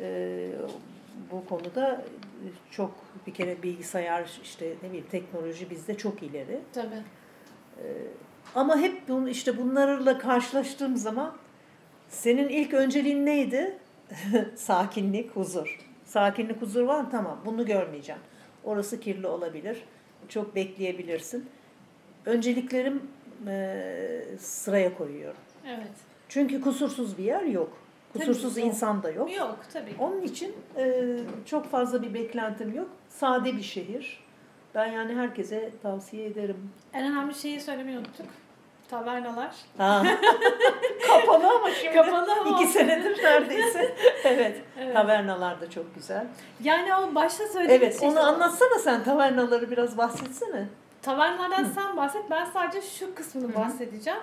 e, 0.00 0.48
bu 1.30 1.44
konuda 1.46 2.04
çok 2.70 2.94
bir 3.26 3.34
kere 3.34 3.62
bilgisayar 3.62 4.40
işte 4.42 4.74
ne 4.82 4.88
bileyim 4.88 5.06
teknoloji 5.10 5.70
bizde 5.70 5.96
çok 5.96 6.22
ileri. 6.22 6.60
Tabii. 6.72 7.02
Ama 8.54 8.78
hep 8.78 9.08
bunu 9.08 9.28
işte 9.28 9.58
bunlarla 9.58 10.18
karşılaştığım 10.18 10.96
zaman 10.96 11.36
senin 12.08 12.48
ilk 12.48 12.74
önceliğin 12.74 13.26
neydi? 13.26 13.78
Sakinlik, 14.54 15.30
huzur. 15.30 15.78
Sakinlik, 16.04 16.62
huzur 16.62 16.82
var 16.82 17.00
mı? 17.00 17.08
Tamam. 17.10 17.40
Bunu 17.46 17.66
görmeyeceğim. 17.66 18.20
Orası 18.64 19.00
kirli 19.00 19.26
olabilir. 19.26 19.84
Çok 20.28 20.54
bekleyebilirsin. 20.54 21.48
Önceliklerim 22.26 23.02
e, 23.48 24.24
sıraya 24.40 24.96
koyuyorum. 24.98 25.40
Evet. 25.68 25.90
Çünkü 26.28 26.60
kusursuz 26.60 27.18
bir 27.18 27.24
yer 27.24 27.42
yok. 27.42 27.72
Tabii 28.12 28.26
Kusursuz 28.26 28.56
yok. 28.58 28.66
insan 28.66 29.02
da 29.02 29.10
yok. 29.10 29.36
Yok 29.36 29.58
tabii. 29.72 29.94
Onun 29.98 30.22
için 30.22 30.56
e, 30.76 31.02
çok 31.46 31.70
fazla 31.70 32.02
bir 32.02 32.14
beklentim 32.14 32.74
yok. 32.74 32.88
Sade 33.08 33.56
bir 33.56 33.62
şehir. 33.62 34.24
Ben 34.74 34.86
yani 34.86 35.14
herkese 35.14 35.70
tavsiye 35.82 36.26
ederim. 36.26 36.70
En 36.92 37.12
önemli 37.12 37.34
şeyi 37.34 37.60
söylemeyi 37.60 37.98
unuttuk. 37.98 38.26
Tavernalar. 38.90 39.54
Ha. 39.78 40.02
Kapalı 41.08 41.48
ama 41.56 41.70
şimdi. 41.70 41.94
Kapalı 41.94 42.32
ama 42.40 42.60
İki 42.62 42.72
senedir 42.72 43.22
neredeyse. 43.22 43.94
evet. 44.24 44.60
Evet. 44.80 44.94
Tavernalar 44.94 45.60
da 45.60 45.70
çok 45.70 45.94
güzel. 45.94 46.26
Yani 46.62 46.94
o 46.94 47.14
başta 47.14 47.46
söylediğim 47.48 47.82
Evet. 47.82 48.00
şey 48.00 48.08
Onu 48.08 48.14
işte- 48.16 48.26
anlatsana 48.26 48.78
sen. 48.78 49.04
Tavernaları 49.04 49.70
biraz 49.70 49.98
bahsetsene. 49.98 50.68
Tavernalardan 51.04 51.64
sen 51.64 51.96
bahset. 51.96 52.30
Ben 52.30 52.44
sadece 52.44 52.82
şu 52.82 53.14
kısmını 53.14 53.54
bahsedeceğim. 53.54 54.20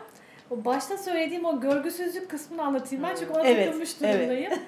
O 0.49 0.65
başta 0.65 0.97
söylediğim 0.97 1.45
o 1.45 1.61
görgüsüzlük 1.61 2.29
kısmını 2.29 2.63
anlatayım 2.63 3.03
ben 3.03 3.15
çünkü 3.15 3.33
ona 3.33 3.43
Evet, 3.47 3.65
takılmış 3.65 3.89
evet. 4.01 4.19
durumdayım. 4.19 4.51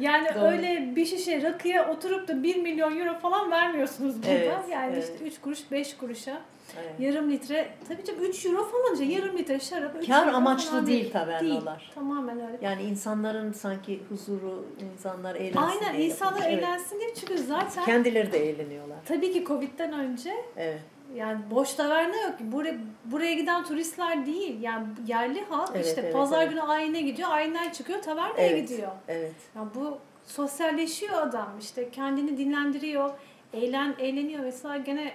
Yani 0.00 0.28
Doğru. 0.34 0.44
öyle 0.44 0.92
bir 0.96 1.06
şişe 1.06 1.42
rakıya 1.42 1.90
oturup 1.90 2.28
da 2.28 2.42
1 2.42 2.56
milyon 2.56 2.98
euro 2.98 3.18
falan 3.18 3.50
vermiyorsunuz 3.50 4.16
burada. 4.16 4.28
Evet, 4.30 4.54
yani 4.70 4.92
evet. 4.94 5.10
işte 5.14 5.24
3 5.24 5.40
kuruş 5.40 5.70
5 5.70 5.96
kuruşa 5.96 6.40
Evet. 6.80 6.92
yarım 7.00 7.30
litre 7.30 7.68
tabii 7.88 8.04
canım 8.04 8.24
3 8.24 8.46
euro 8.46 8.64
falan 8.64 8.92
işte 8.92 9.04
yarım 9.04 9.38
litre 9.38 9.60
şarap 9.60 9.96
3 10.02 10.06
Kar 10.08 10.26
amaçlı 10.28 10.70
falan 10.70 10.86
değil 10.86 11.12
tavernalar. 11.12 11.40
Değil. 11.80 11.90
Tamamen 11.94 12.36
öyle. 12.46 12.58
Yani 12.60 12.82
insanların 12.82 13.52
sanki 13.52 14.00
huzuru, 14.08 14.66
insanlar 14.94 15.34
eğlensin 15.34 15.58
Aynen 15.60 15.96
diye 15.96 16.06
insanlar 16.08 16.32
yapılmış. 16.36 16.54
Evet. 16.54 16.64
eğlensin 16.64 17.00
diye 17.00 17.14
çünkü 17.14 17.38
zaten 17.38 17.84
Kendileri 17.84 18.32
de 18.32 18.50
eğleniyorlar. 18.50 18.98
tabii 19.08 19.32
ki 19.32 19.44
Covid'den 19.44 19.92
önce 19.92 20.32
Evet. 20.56 20.80
Yani 21.14 21.40
boş 21.50 21.74
taverna 21.74 22.16
yok. 22.16 22.34
Buraya, 22.40 22.74
buraya 23.04 23.34
giden 23.34 23.64
turistler 23.64 24.26
değil. 24.26 24.62
Yani 24.62 24.86
yerli 25.06 25.44
halk 25.44 25.70
Evet, 25.74 25.86
işte 25.86 26.00
evet, 26.00 26.12
pazar 26.12 26.42
evet. 26.42 26.50
günü 26.50 26.62
ayine 26.62 27.00
gidiyor. 27.00 27.28
Ayinden 27.30 27.70
çıkıyor 27.70 28.02
tavernaya 28.02 28.48
Evet. 28.48 28.68
gidiyor. 28.68 28.92
Evet. 29.08 29.34
Yani 29.56 29.68
bu 29.74 29.98
sosyalleşiyor 30.24 31.22
adam. 31.22 31.48
işte 31.60 31.90
kendini 31.90 32.38
dinlendiriyor. 32.38 33.10
Eğlen, 33.52 33.94
eğleniyor 33.98 34.44
vesaire. 34.44 34.82
Gene 34.82 35.12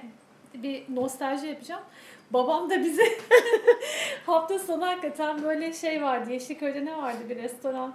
bir 0.54 0.84
nostalji 0.96 1.48
yapacağım. 1.48 1.84
Babam 2.32 2.70
da 2.70 2.80
bize 2.80 3.04
hafta 4.26 4.60
sonu 4.60 4.86
hakikaten 4.86 5.44
böyle 5.44 5.74
şey 5.74 6.02
vardı. 6.04 6.32
Yeşilköy'de 6.32 6.86
ne 6.86 6.98
vardı 6.98 7.20
bir 7.30 7.36
restoran. 7.36 7.94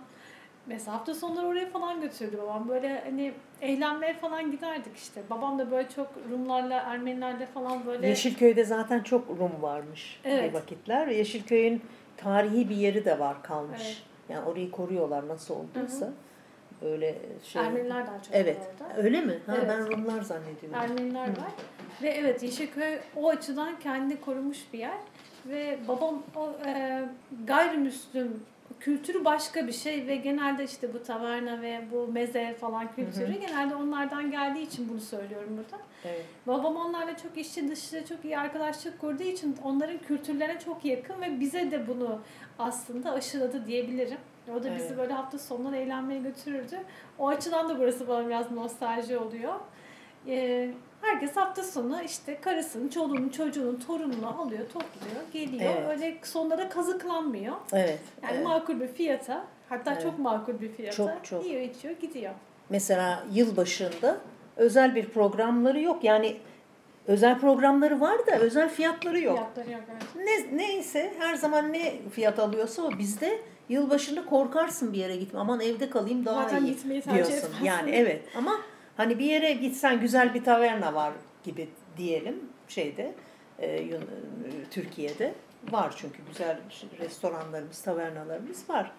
Mesela 0.66 0.96
hafta 0.96 1.14
sonları 1.14 1.46
oraya 1.46 1.66
falan 1.70 2.00
götürdü 2.00 2.38
babam. 2.42 2.68
Böyle 2.68 3.00
hani 3.04 3.32
eğlenmeye 3.60 4.14
falan 4.14 4.50
giderdik 4.50 4.96
işte. 4.96 5.22
Babam 5.30 5.58
da 5.58 5.70
böyle 5.70 5.88
çok 5.88 6.08
Rumlarla, 6.30 6.74
Ermenilerle 6.74 7.46
falan 7.46 7.86
böyle 7.86 8.08
Yeşilköy'de 8.08 8.64
zaten 8.64 9.02
çok 9.02 9.28
Rum 9.28 9.62
varmış 9.62 10.20
Evet. 10.24 10.48
bir 10.48 10.54
vakitler. 10.58 11.06
Yeşilköy'ün 11.06 11.82
tarihi 12.16 12.68
bir 12.68 12.76
yeri 12.76 13.04
de 13.04 13.18
var 13.18 13.42
kalmış. 13.42 13.80
Evet. 13.84 14.02
Yani 14.28 14.44
orayı 14.48 14.70
koruyorlar 14.70 15.28
nasıl 15.28 15.54
olduysa. 15.54 16.10
Böyle 16.82 17.18
şey. 17.44 17.62
Ermeniler 17.62 18.06
daha 18.06 18.22
çok 18.22 18.34
Evet. 18.34 18.58
orada. 18.80 18.96
Öyle 18.96 19.20
mi? 19.20 19.38
Ha, 19.46 19.54
Evet. 19.58 19.68
Ben 19.68 19.86
Rumlar 19.92 20.22
zannediyorum. 20.22 20.74
Ermeniler 20.74 21.28
var. 21.28 21.52
Ve 22.02 22.08
evet 22.08 22.42
Yeşilköy 22.42 22.98
o 23.16 23.28
açıdan 23.28 23.78
kendini 23.80 24.20
korumuş 24.20 24.58
bir 24.72 24.78
yer. 24.78 24.98
Ve 25.46 25.78
babam 25.88 26.22
o 26.36 26.52
e, 26.66 27.02
gayrimüslim 27.46 28.40
kültürü 28.80 29.24
başka 29.24 29.66
bir 29.66 29.72
şey 29.72 30.06
ve 30.06 30.16
genelde 30.16 30.64
işte 30.64 30.94
bu 30.94 31.02
taverna 31.02 31.62
ve 31.62 31.84
bu 31.92 32.08
meze 32.12 32.54
falan 32.60 32.92
kültürü 32.94 33.32
genelde 33.40 33.74
onlardan 33.74 34.30
geldiği 34.30 34.66
için 34.66 34.88
bunu 34.88 35.00
söylüyorum 35.00 35.50
burada. 35.56 35.82
Evet. 36.04 36.24
Babam 36.46 36.76
onlarla 36.76 37.16
çok 37.16 37.38
içi 37.38 37.68
dışı 37.68 38.04
çok 38.08 38.24
iyi 38.24 38.38
arkadaşlık 38.38 39.00
kurduğu 39.00 39.22
için 39.22 39.56
onların 39.64 39.98
kültürlerine 39.98 40.58
çok 40.60 40.84
yakın 40.84 41.20
ve 41.20 41.40
bize 41.40 41.70
de 41.70 41.88
bunu 41.88 42.20
aslında 42.58 43.12
aşıladı 43.12 43.66
diyebilirim. 43.66 44.18
O 44.50 44.62
da 44.64 44.74
bizi 44.74 44.86
Evet. 44.86 44.98
böyle 44.98 45.12
hafta 45.12 45.38
sonları 45.38 45.76
eğlenmeye 45.76 46.20
götürürdü. 46.20 46.78
O 47.18 47.28
açıdan 47.28 47.68
da 47.68 47.78
burası 47.78 48.08
bana 48.08 48.26
biraz 48.28 48.50
nostalji 48.50 49.18
oluyor. 49.18 49.54
Ee, 50.26 50.70
herkes 51.06 51.36
hafta 51.36 51.62
sonu 51.62 52.02
işte 52.02 52.40
karısını, 52.40 52.90
çoluğunu, 52.90 53.32
çocuğunu, 53.32 53.86
torununu 53.86 54.40
alıyor, 54.40 54.64
topluyor, 54.72 55.22
geliyor. 55.32 55.72
Evet. 55.78 55.88
Öyle 55.90 56.18
sonlara 56.22 56.68
kazıklanmıyor. 56.68 57.54
Evet. 57.72 57.98
Yani 58.22 58.32
evet. 58.34 58.46
makul 58.46 58.80
bir 58.80 58.88
fiyata, 58.88 59.44
hatta 59.68 59.92
Evet. 59.92 60.02
çok 60.02 60.18
makul 60.18 60.60
bir 60.60 60.72
fiyata 60.72 60.96
Çok, 60.96 61.24
çok. 61.24 61.46
yiyor, 61.46 61.60
içiyor, 61.60 61.94
gidiyor. 62.00 62.32
Mesela 62.70 63.24
yılbaşında 63.32 64.16
özel 64.56 64.94
bir 64.94 65.08
programları 65.08 65.80
yok. 65.80 66.04
Yani 66.04 66.36
özel 67.06 67.38
programları 67.38 68.00
var 68.00 68.26
da 68.26 68.38
özel 68.38 68.68
fiyatları 68.68 69.20
yok. 69.20 69.36
Fiyatları 69.36 69.70
yok. 69.70 69.80
evet. 69.92 70.26
Ne, 70.26 70.56
neyse 70.56 71.12
her 71.18 71.34
zaman 71.34 71.72
ne 71.72 71.92
fiyat 72.12 72.38
alıyorsa 72.38 72.82
o 72.82 72.98
bizde 72.98 73.40
yılbaşında 73.68 74.24
korkarsın 74.26 74.92
bir 74.92 74.98
yere 74.98 75.16
gitme. 75.16 75.40
Aman 75.40 75.60
evde 75.60 75.90
kalayım 75.90 76.24
daha 76.24 76.42
Zaten 76.42 76.64
iyi 76.64 76.66
gitmeyi 76.66 77.02
tercih 77.02 77.16
diyorsun. 77.16 77.36
etmezsin. 77.36 77.64
Yani 77.64 77.90
evet 77.90 78.22
ama 78.38 78.52
hani 78.96 79.18
bir 79.18 79.24
yere 79.24 79.52
gitsen 79.52 80.00
güzel 80.00 80.34
bir 80.34 80.44
taverna 80.44 80.94
var 80.94 81.12
gibi 81.44 81.68
diyelim 81.96 82.40
şeyde 82.68 83.14
e, 83.58 83.66
e, 83.66 84.00
Türkiye'de 84.70 85.34
var 85.70 85.94
çünkü 85.96 86.18
güzel 86.28 86.58
restoranlarımız, 86.98 87.82
tavernalarımız 87.82 88.70
var 88.70 88.92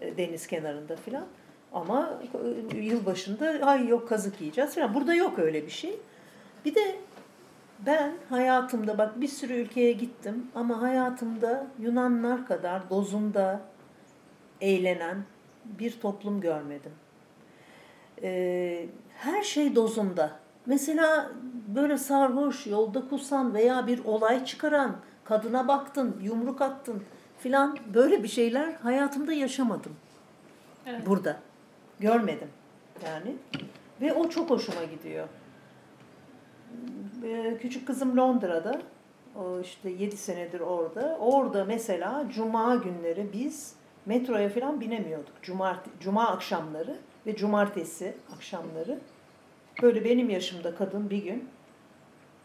e, 0.00 0.16
deniz 0.16 0.46
kenarında 0.46 0.96
filan. 0.96 1.26
Ama 1.72 2.20
e, 2.72 2.78
yılbaşında 2.78 3.66
ay 3.66 3.88
yok 3.88 4.08
kazık 4.08 4.40
yiyeceğiz 4.40 4.74
filan. 4.74 4.94
Burada 4.94 5.14
yok 5.14 5.38
öyle 5.38 5.66
bir 5.66 5.70
şey. 5.70 5.96
Bir 6.64 6.74
de 6.74 6.96
ben 7.86 8.14
hayatımda 8.28 8.98
bak 8.98 9.20
bir 9.20 9.28
sürü 9.28 9.54
ülkeye 9.54 9.92
gittim 9.92 10.46
ama 10.54 10.82
hayatımda 10.82 11.66
Yunanlar 11.80 12.46
kadar 12.46 12.90
dozunda 12.90 13.60
eğlenen 14.60 15.24
bir 15.64 16.00
toplum 16.00 16.40
görmedim. 16.40 16.92
Ee, 18.22 18.86
her 19.22 19.42
şey 19.42 19.74
dozunda. 19.76 20.30
Mesela 20.66 21.30
böyle 21.68 21.98
sarhoş, 21.98 22.66
yolda 22.66 23.08
kusan 23.08 23.54
veya 23.54 23.86
bir 23.86 24.04
olay 24.04 24.44
çıkaran, 24.44 24.96
kadına 25.24 25.68
baktın, 25.68 26.16
yumruk 26.22 26.60
attın 26.60 27.02
filan 27.38 27.78
böyle 27.94 28.22
bir 28.22 28.28
şeyler 28.28 28.72
hayatımda 28.72 29.32
yaşamadım 29.32 29.92
Evet. 30.86 31.06
burada. 31.06 31.36
Görmedim 32.00 32.48
yani. 33.06 33.36
Ve 34.00 34.12
o 34.12 34.28
çok 34.28 34.50
hoşuma 34.50 34.84
gidiyor. 34.84 35.28
Ee, 37.24 37.58
Küçük 37.60 37.86
kızım 37.86 38.16
Londra'da. 38.16 38.80
O 39.36 39.60
işte 39.60 39.90
7 39.90 40.16
senedir 40.16 40.60
orada. 40.60 41.16
Orada 41.20 41.64
mesela 41.64 42.24
cuma 42.34 42.76
günleri 42.76 43.30
biz 43.32 43.74
metroya 44.06 44.48
falan 44.48 44.80
binemiyorduk. 44.80 45.42
Cumart 45.42 45.80
cuma 46.00 46.28
akşamları 46.28 46.96
ve 47.26 47.36
cumartesi 47.36 48.16
akşamları. 48.36 48.98
Böyle 49.82 50.04
benim 50.04 50.30
yaşımda 50.30 50.74
kadın 50.74 51.10
bir 51.10 51.24
gün 51.24 51.48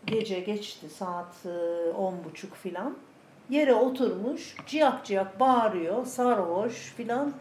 gece 0.06 0.40
geçti 0.40 0.90
saat 0.90 1.46
e, 1.46 1.50
on 1.92 2.24
buçuk 2.24 2.56
filan. 2.56 2.98
Yere 3.50 3.74
oturmuş 3.74 4.56
ciyak 4.68 5.06
ciyak 5.06 5.40
bağırıyor 5.40 6.06
sarhoş 6.06 6.74
filan. 6.74 7.34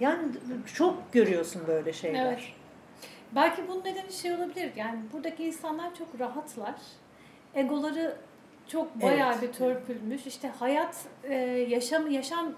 Yani 0.00 0.28
çok 0.74 1.12
görüyorsun 1.12 1.62
böyle 1.66 1.92
şeyler. 1.92 2.26
Evet. 2.26 2.42
Belki 3.34 3.68
bunun 3.68 3.84
nedeni 3.84 4.12
şey 4.12 4.32
olabilir. 4.32 4.70
Yani 4.76 4.98
buradaki 5.12 5.44
insanlar 5.44 5.94
çok 5.94 6.20
rahatlar. 6.20 6.74
Egoları 7.54 8.16
çok 8.68 9.02
bayağı 9.02 9.32
Evet, 9.32 9.42
bir 9.42 9.52
törpülmüş. 9.52 10.26
İşte 10.26 10.48
hayat, 10.48 11.04
e, 11.24 11.34
yaşam 11.68 12.10
yaşam 12.10 12.52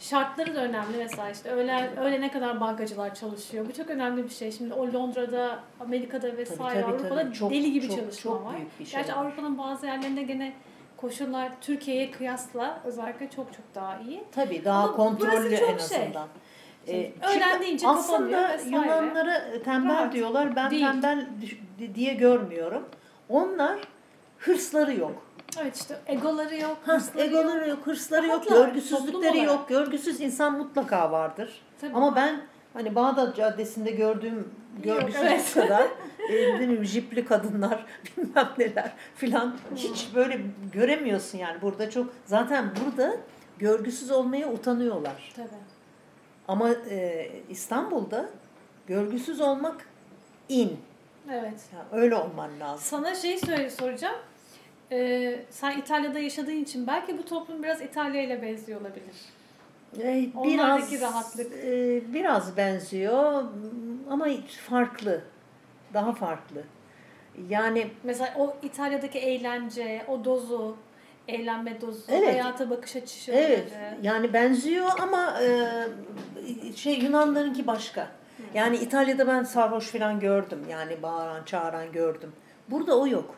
şartları 0.00 0.54
da 0.54 0.60
önemli 0.60 0.96
mesela 0.98 1.30
işte 1.30 1.50
öğlen 1.50 1.96
öğlene 1.96 2.30
kadar 2.30 2.60
bankacılar 2.60 3.14
çalışıyor. 3.14 3.66
Bu 3.68 3.72
çok 3.72 3.90
önemli 3.90 4.24
bir 4.24 4.28
şey. 4.28 4.52
Şimdi 4.52 4.74
o 4.74 4.92
Londra'da, 4.92 5.58
Amerika'da 5.80 6.36
vesaire 6.36 6.80
tabii, 6.80 6.92
Avrupa'da 6.92 7.22
tabii. 7.22 7.34
Çok- 7.34 7.50
deli 7.50 7.72
gibi 7.72 7.88
çok- 7.88 7.96
çalışma 7.98 8.32
çok 8.32 8.44
var. 8.44 8.56
büyük 8.56 8.80
bir 8.80 8.84
şey 8.84 9.00
Gerçi 9.00 9.12
var. 9.16 9.24
Avrupa'nın 9.24 9.58
bazı 9.58 9.86
yerlerinde 9.86 10.22
gene 10.22 10.52
koşullar 10.96 11.52
Türkiye'ye 11.60 12.10
kıyasla 12.10 12.80
özellikle 12.84 13.30
çok 13.30 13.52
çok 13.52 13.74
daha 13.74 13.98
iyi. 14.00 14.24
Tabii 14.32 14.64
daha 14.64 14.82
Ama 14.84 14.92
kontrollü 14.96 15.54
en 15.54 15.58
şey. 15.58 15.74
azından. 15.74 16.28
Ee, 16.88 17.12
öğrendiğince 17.22 17.86
şimdi 17.86 17.96
kapanıyor 18.06 18.40
Aslında. 18.42 18.76
Yunanlara 18.76 19.62
tembel 19.64 19.96
Rahat. 19.96 20.12
diyorlar. 20.12 20.56
Ben 20.56 20.70
Değil. 20.70 20.82
tembel 20.82 21.26
diye 21.94 22.14
görmüyorum. 22.14 22.88
Onlar 23.28 23.78
hırsları 24.38 24.94
yok. 24.98 25.22
Evet 25.58 25.76
işte 25.76 25.98
egoları 26.06 26.56
yok, 26.56 26.78
hırsları 26.84 27.26
egoları 27.26 27.68
yok. 27.68 27.86
hırsları 27.86 28.26
yok, 28.26 28.48
görgüsüzlükleri 28.48 29.42
yok. 29.42 29.68
Görgüsüz 29.68 30.20
insan 30.20 30.58
mutlaka 30.58 31.12
vardır. 31.12 31.62
Tabii. 31.80 31.94
Ama 31.94 32.16
ben 32.16 32.40
hani 32.72 32.94
Bağdat 32.94 33.36
Caddesi'nde 33.36 33.90
gördüğüm 33.90 34.48
görgüsüzlük 34.82 35.30
evet. 35.30 35.54
kadar 35.54 35.82
e, 36.30 36.58
bileyim, 36.58 36.84
jipli 36.84 37.24
kadınlar 37.24 37.86
bilmem 38.16 38.48
neler 38.58 38.92
filan 39.14 39.56
hiç 39.76 40.08
böyle 40.14 40.40
göremiyorsun 40.72 41.38
yani 41.38 41.62
burada 41.62 41.90
çok 41.90 42.12
zaten 42.26 42.70
burada 42.84 43.16
görgüsüz 43.58 44.10
olmaya 44.10 44.52
utanıyorlar. 44.52 45.32
Tabii. 45.36 45.48
Ama 46.48 46.70
e, 46.70 47.30
İstanbul'da 47.48 48.30
görgüsüz 48.86 49.40
olmak 49.40 49.86
in. 50.48 50.78
Evet. 51.30 51.60
Yani 51.72 52.02
öyle 52.02 52.14
olman 52.14 52.60
lazım. 52.60 52.84
Sana 52.84 53.14
şey 53.14 53.38
söyle 53.38 53.70
soracağım. 53.70 54.16
Ee, 54.92 55.40
sen 55.50 55.78
İtalya'da 55.78 56.18
yaşadığın 56.18 56.62
için 56.62 56.86
belki 56.86 57.18
bu 57.18 57.24
toplum 57.24 57.62
biraz 57.62 57.80
İtalya 57.80 58.22
ile 58.22 58.42
benziyor 58.42 58.80
olabilir. 58.80 59.16
E, 60.02 60.28
Onlardaki 60.38 61.00
rahatlık. 61.00 61.52
e, 61.64 62.00
biraz 62.14 62.56
benziyor 62.56 63.44
ama 64.10 64.26
farklı. 64.68 65.20
Daha 65.94 66.12
farklı. 66.12 66.62
Yani 67.48 67.90
Mesela 68.04 68.34
o 68.38 68.56
İtalya'daki 68.62 69.18
eğlence, 69.18 70.04
o 70.08 70.24
dozu, 70.24 70.76
eğlenme 71.28 71.80
dozu, 71.80 72.02
Evet. 72.08 72.28
hayata 72.28 72.70
bakış 72.70 72.96
açısı. 72.96 73.32
evet 73.32 73.72
yani 74.02 74.32
benziyor 74.32 74.88
ama 75.00 75.40
e, 75.42 75.56
şey 76.76 76.98
Yunanlarınki 76.98 77.66
başka. 77.66 78.08
Yani 78.54 78.76
İtalya'da 78.76 79.26
ben 79.26 79.42
sarhoş 79.42 79.86
falan 79.86 80.20
gördüm. 80.20 80.66
Yani 80.70 81.02
bağıran, 81.02 81.44
çağıran 81.44 81.92
gördüm. 81.92 82.32
Burada 82.68 82.98
o 82.98 83.06
yok. 83.06 83.34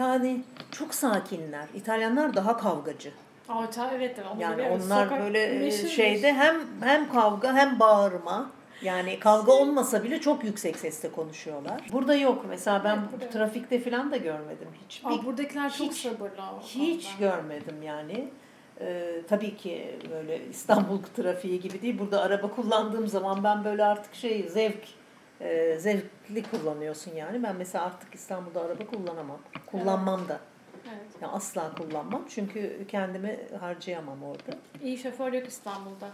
Yani 0.00 0.40
çok 0.72 0.94
sakinler. 0.94 1.64
İtalyanlar 1.74 2.34
daha 2.34 2.56
kavgacı. 2.56 3.10
Aa, 3.48 3.70
ta- 3.70 3.90
evet, 3.94 4.16
Yani 4.38 4.62
onlar 4.62 5.04
Sokak 5.04 5.20
böyle 5.22 5.42
e, 5.42 5.58
meşhurdur. 5.58 5.88
şeyde 5.88 6.32
hem 6.32 6.56
hem 6.82 7.12
kavga 7.12 7.54
hem 7.54 7.80
bağırma. 7.80 8.50
Yani 8.82 9.18
kavga 9.20 9.52
olmasa 9.52 10.04
bile 10.04 10.20
çok 10.20 10.44
yüksek 10.44 10.78
sesle 10.78 11.12
konuşuyorlar. 11.12 11.80
Burada 11.92 12.14
yok. 12.14 12.44
Mesela 12.48 12.84
ben 12.84 12.96
Evet, 12.98 13.12
burada. 13.12 13.30
trafikte 13.30 13.80
falan 13.80 14.10
da 14.10 14.16
görmedim 14.16 14.68
hiç. 14.84 15.02
Aa, 15.04 15.24
buradakiler 15.24 15.72
çok 15.72 15.86
hiç- 15.86 16.02
sabırlı. 16.02 16.42
o 16.58 16.60
Hiç 16.62 17.06
konuda. 17.18 17.18
görmedim 17.36 17.82
yani. 17.82 18.28
Ee, 18.80 19.12
tabii 19.28 19.56
ki 19.56 19.98
böyle 20.10 20.40
İstanbul 20.50 20.98
trafiği 21.16 21.60
gibi 21.60 21.82
değil. 21.82 21.98
Burada 21.98 22.22
araba 22.22 22.50
kullandığım 22.50 23.08
zaman 23.08 23.44
ben 23.44 23.64
böyle 23.64 23.84
artık 23.84 24.14
şey 24.14 24.48
zevk 24.48 24.82
e, 25.40 25.78
zevkli 25.78 26.42
kullanıyorsun 26.50 27.14
yani. 27.14 27.42
Ben 27.42 27.56
mesela 27.56 27.84
artık 27.84 28.14
İstanbul'da 28.14 28.60
araba 28.60 28.86
kullanamam. 28.86 29.38
Kullanmam 29.66 30.28
da. 30.28 30.40
Evet. 30.88 31.06
Yani 31.22 31.32
asla 31.32 31.72
kullanmam. 31.74 32.24
Çünkü 32.28 32.86
kendimi 32.88 33.38
harcayamam 33.60 34.22
orada. 34.22 34.58
İyi 34.82 34.98
şoför 34.98 35.32
yok 35.32 35.48
İstanbul'da. 35.48 36.08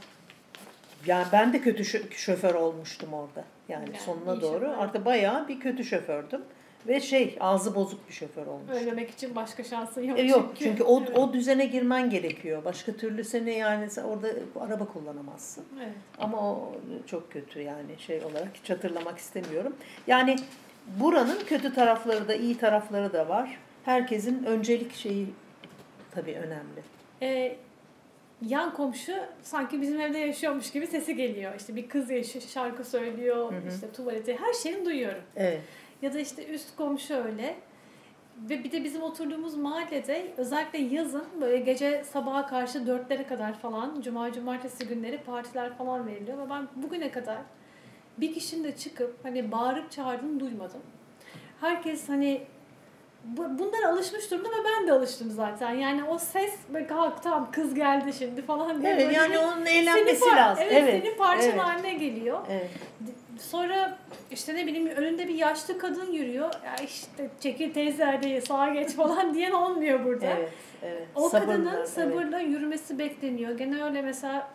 Yani 1.07 1.27
ben 1.33 1.53
de 1.53 1.61
kötü 1.61 1.85
şoför 2.11 2.55
olmuştum 2.55 3.13
orada. 3.15 3.45
Yani, 3.69 3.87
Yani 3.87 3.99
sonuna 3.99 4.41
doğru. 4.41 4.61
şoför. 4.61 4.79
Artık 4.79 5.05
bayağı 5.05 5.49
bir 5.49 5.61
kötü 5.61 5.85
şofördüm. 5.85 6.41
Ve 6.89 7.01
şey 7.01 7.37
ağzı 7.41 7.75
bozuk 7.75 8.09
bir 8.09 8.15
şoför 8.15 8.47
olmuştum. 8.47 8.77
Ölmemek 8.77 9.11
için 9.11 9.35
başka 9.37 9.65
şansın 9.65 10.03
yok. 10.03 10.19
E, 10.19 10.23
yok 10.23 10.49
çünkü. 10.59 10.65
çünkü 10.65 10.83
o, 10.83 11.01
Evet. 11.01 11.19
o 11.19 11.33
düzene 11.33 11.67
girmen 11.67 12.11
gerekiyor. 12.11 12.65
Başka 12.65 12.93
türlü 12.93 13.25
seni 13.25 13.55
yani 13.55 13.91
sen 13.91 14.03
orada 14.05 14.29
araba 14.61 14.85
kullanamazsın. 14.87 15.65
Evet. 15.77 15.95
Ama 16.19 16.51
o 16.53 16.73
çok 17.07 17.33
kötü 17.33 17.61
yani 17.61 17.99
şey 17.99 18.25
olarak 18.25 18.49
hiç 18.63 18.71
hatırlamak 18.71 19.19
istemiyorum. 19.19 19.77
Yani 20.07 20.37
buranın 21.01 21.39
kötü 21.47 21.75
tarafları 21.75 22.29
da 22.29 22.35
iyi 22.35 22.59
tarafları 22.59 23.13
da 23.13 23.29
var. 23.29 23.59
Herkesin 23.85 24.45
öncelik 24.45 24.95
şeyi 24.95 25.27
tabii 26.11 26.35
önemli. 26.35 26.83
Ee, 27.23 27.57
yan 28.47 28.75
komşu 28.75 29.13
sanki 29.43 29.83
bizim 29.83 30.01
evde 30.01 30.19
yaşıyormuş 30.19 30.71
gibi 30.71 30.87
sesi 30.87 31.17
geliyor. 31.17 31.53
İşte 31.59 31.77
bir 31.77 31.89
kız 31.89 32.11
yaşıyor, 32.11 32.45
şarkı 32.49 32.85
söylüyor, 32.85 33.53
Hı 33.53 33.57
hı. 33.57 33.75
işte 33.75 33.93
tuvalete, 33.93 34.37
her 34.37 34.53
şeyini 34.53 34.85
duyuyorum. 34.85 35.23
Evet. 35.37 35.61
Ya 36.03 36.15
da 36.15 36.21
işte 36.21 36.47
üst 36.47 36.77
komşu 36.77 37.15
öyle. 37.15 37.57
Ve 38.51 38.65
bir 38.65 38.73
de 38.73 38.85
bizim 38.85 39.03
oturduğumuz 39.03 39.55
mahallede 39.57 40.27
özellikle 40.37 40.79
yazın 40.79 41.25
böyle 41.41 41.57
gece 41.59 42.05
sabaha 42.05 42.47
karşı 42.47 42.87
dörtlere 42.87 43.27
kadar 43.27 43.59
falan 43.59 44.01
cuma 44.01 44.33
cumartesi 44.33 44.89
günleri 44.89 45.19
partiler 45.19 45.75
falan 45.79 46.07
veriliyor. 46.07 46.39
Ve 46.39 46.51
ben 46.51 46.69
bugüne 46.77 47.11
kadar 47.11 47.39
bir 48.19 48.35
kişinin 48.35 48.65
de 48.65 48.77
çıkıp 48.77 49.17
hani 49.25 49.53
bağırıp 49.53 49.91
çağırdığını 49.91 50.41
duymadım. 50.41 50.81
Herkes 51.61 52.09
hani 52.09 52.43
bu- 53.25 53.59
bunlara 53.59 53.89
alışmış 53.93 54.31
durumda 54.31 54.49
ve 54.49 54.65
ben 54.65 54.87
de 54.89 54.93
alıştım 54.93 55.31
zaten. 55.31 55.71
Yani 55.71 56.05
o 56.05 56.19
ses 56.19 56.55
böyle 56.75 56.87
kalk 56.87 57.23
tamam 57.23 57.51
kız 57.53 57.75
geldi 57.75 58.13
şimdi 58.19 58.43
falan 58.43 58.83
diye. 58.83 58.93
Evet 58.93 59.17
yani 59.17 59.39
onun 59.39 59.67
eğlenmesi 59.67 60.25
lazım. 60.37 60.65
Evet, 60.67 60.83
Evet. 60.83 61.03
senin 61.05 61.17
parçan 61.19 61.49
evet. 61.51 61.61
haline 61.61 61.95
geliyor. 61.95 62.41
Evet. 62.51 62.71
Sonra 63.39 63.99
işte 64.31 64.55
ne 64.55 64.67
bileyim 64.67 64.87
önünde 64.87 65.29
bir 65.29 65.35
yaşlı 65.35 65.79
kadın 65.79 66.13
yürüyor. 66.13 66.53
Ya 66.65 66.77
işte 66.85 67.31
çekil 67.41 67.73
teyze 67.73 68.05
hadi 68.05 68.43
sağa 68.43 68.69
geç 68.69 68.91
falan 68.91 69.35
diyen 69.35 69.53
olmuyor 69.53 70.05
burada. 70.05 70.27
Evet. 70.27 70.53
Evet. 70.83 71.07
O 71.15 71.29
Sabırlı, 71.29 71.53
kadının 71.53 71.77
evet. 71.77 71.89
sabırla 71.89 72.39
yürümesi 72.39 72.99
bekleniyor. 72.99 73.59
Gene 73.59 73.85
öyle 73.85 74.03
mesela 74.03 74.49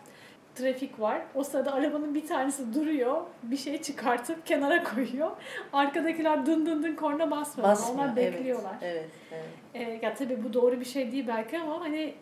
trafik 0.54 1.00
var. 1.00 1.22
O 1.34 1.44
sırada 1.44 1.72
arabanın 1.72 2.14
bir 2.14 2.26
tanesi 2.26 2.74
duruyor. 2.74 3.22
Bir 3.42 3.56
şey 3.56 3.82
çıkartıp 3.82 4.46
kenara 4.46 4.84
koyuyor. 4.84 5.30
Arkadakiler 5.72 6.46
dın 6.46 6.66
dın 6.66 6.82
dın 6.82 6.94
korna 6.94 7.30
basmıyor. 7.30 7.70
Basmıyor, 7.70 8.04
Onlar 8.04 8.16
evet, 8.16 8.34
bekliyorlar. 8.34 8.74
Evet. 8.82 9.08
evet. 9.32 9.44
Ee, 9.74 9.98
ya 10.02 10.14
tabii 10.14 10.44
bu 10.44 10.52
doğru 10.52 10.80
bir 10.80 10.84
şey 10.84 11.12
değil 11.12 11.24
belki 11.28 11.58
ama 11.58 11.80
hani 11.80 12.14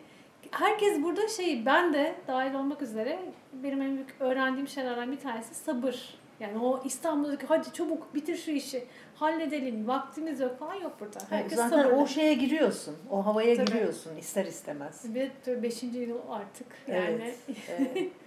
herkes 0.50 1.02
burada 1.02 1.28
şey 1.28 1.66
ben 1.66 1.92
de 1.94 2.14
dahil 2.28 2.54
olmak 2.54 2.82
üzere 2.82 3.18
benim 3.52 3.82
en 3.82 3.94
büyük 3.94 4.16
öğrendiğim 4.20 4.68
şeylerden 4.68 5.12
bir 5.12 5.20
tanesi 5.20 5.54
sabır. 5.54 6.19
Yani 6.40 6.58
o 6.58 6.82
İstanbul'daki 6.84 7.46
hadi 7.46 7.72
çabuk 7.72 8.14
bitir 8.14 8.36
şu 8.36 8.50
işi 8.50 8.84
halledelim 9.14 9.88
vaktimiz 9.88 10.40
yok 10.40 10.58
falan 10.58 10.74
yok 10.74 10.96
burada. 11.00 11.18
Herkes 11.30 11.58
Zaten 11.58 11.82
sabırlı. 11.82 11.96
o 12.02 12.06
şeye 12.06 12.34
giriyorsun. 12.34 12.96
O 13.10 13.26
havaya 13.26 13.56
Tabii. 13.56 13.66
giriyorsun 13.66 14.16
ister 14.16 14.44
istemez. 14.44 15.02
Tabii 15.44 15.62
beşinci 15.62 15.98
yıl 15.98 16.18
artık 16.30 16.66
yani. 16.88 17.00
Evet. 17.22 17.36
evet. 17.68 18.08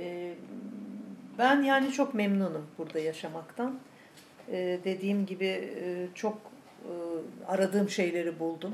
Ee, 0.00 0.34
ben 1.38 1.62
yani 1.62 1.92
çok 1.92 2.14
memnunum 2.14 2.66
burada 2.78 2.98
yaşamaktan. 2.98 3.78
Ee, 4.48 4.78
dediğim 4.84 5.26
gibi 5.26 5.46
e, 5.46 6.06
çok 6.14 6.38
e, 6.84 6.92
aradığım 7.48 7.90
şeyleri 7.90 8.38
buldum. 8.38 8.72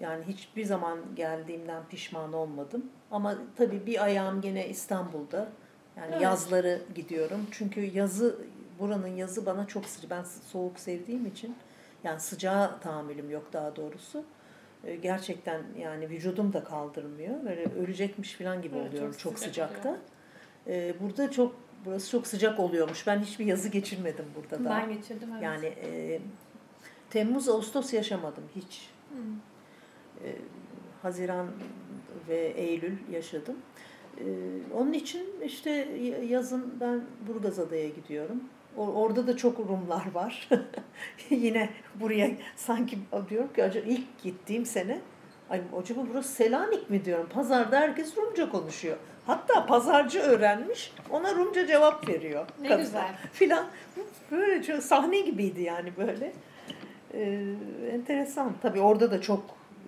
Yani 0.00 0.24
hiçbir 0.28 0.64
zaman 0.64 0.98
geldiğimden 1.16 1.82
pişman 1.90 2.32
olmadım. 2.32 2.90
Ama 3.10 3.38
tabii 3.56 3.86
bir 3.86 4.04
ayağım 4.04 4.40
gene 4.40 4.68
İstanbul'da. 4.68 5.48
Yani 6.00 6.10
Evet. 6.12 6.22
yazları 6.22 6.82
gidiyorum. 6.94 7.46
Çünkü 7.50 7.80
yazı 7.80 8.38
buranın 8.78 9.16
yazı 9.16 9.46
bana 9.46 9.66
çok 9.66 9.86
sıcak. 9.86 10.10
Ben 10.10 10.24
soğuk 10.52 10.78
sevdiğim 10.80 11.26
için 11.26 11.56
yani 12.04 12.20
sıcağa 12.20 12.78
tahammülüm 12.80 13.30
yok 13.30 13.52
daha 13.52 13.76
doğrusu. 13.76 14.24
Ee, 14.84 14.96
Gerçekten 14.96 15.62
yani 15.78 16.10
vücudum 16.10 16.52
da 16.52 16.64
kaldırmıyor. 16.64 17.44
Böyle 17.44 17.64
ölecekmiş 17.64 18.34
falan 18.34 18.62
gibi 18.62 18.76
Evet, 18.76 18.88
oluyorum 18.88 19.12
çok 19.12 19.20
çok, 19.20 19.38
sıcak 19.38 19.70
sıcakta. 19.70 19.96
Ee, 20.66 20.94
burada 21.00 21.30
çok 21.30 21.56
burası 21.84 22.10
çok 22.10 22.26
sıcak 22.26 22.60
oluyormuş. 22.60 23.06
Ben 23.06 23.20
hiçbir 23.20 23.46
yazı 23.46 23.68
geçirmedim 23.68 24.24
burada 24.36 24.64
da. 24.64 24.70
Ben 24.70 24.92
geçirdim 24.92 25.28
evet. 25.32 25.42
Yani 25.42 25.66
e, 25.66 26.20
Temmuz 27.10 27.48
Ağustos 27.48 27.92
yaşamadım 27.92 28.44
hiç. 28.56 28.88
Hı. 29.08 29.16
E, 30.26 30.36
Haziran 31.02 31.46
ve 32.28 32.36
Eylül 32.36 32.96
yaşadım. 33.12 33.56
E, 34.18 34.24
onun 34.74 34.92
için 34.92 35.22
işte 35.44 35.88
yazın 36.28 36.74
ben 36.80 37.00
Burgazada'ya 37.28 37.88
gidiyorum. 37.88 38.40
O- 38.76 38.86
Orada 38.92 39.26
da 39.26 39.36
çok 39.36 39.58
Rumlar 39.60 40.04
var. 40.14 40.48
Yine 41.30 41.68
buraya 41.94 42.30
sanki 42.56 42.98
diyorum 43.30 43.52
ki 43.52 43.64
acaba 43.64 43.86
ilk 43.88 44.22
gittiğim 44.22 44.66
sene 44.66 44.98
ay 45.50 45.60
acaba 45.82 46.00
burası 46.10 46.32
Selanik 46.32 46.90
mi 46.90 47.04
diyorum. 47.04 47.28
Pazarda 47.34 47.80
herkes 47.80 48.16
Rumca 48.16 48.50
konuşuyor. 48.50 48.96
Hatta 49.26 49.66
pazarcı 49.66 50.20
öğrenmiş 50.20 50.92
ona 51.10 51.34
Rumca 51.34 51.66
cevap 51.66 52.08
veriyor. 52.08 52.46
Ne 52.60 52.68
kadına 52.68 52.82
güzel. 52.84 53.14
Filan 53.32 53.66
böyle 54.30 54.62
çok 54.62 54.82
sahne 54.82 55.20
gibiydi 55.20 55.62
yani 55.62 55.92
böyle. 55.96 56.32
Ee, 57.14 57.44
enteresan. 57.92 58.52
Tabii 58.62 58.80
orada 58.80 59.10
da 59.10 59.20
çok 59.20 59.44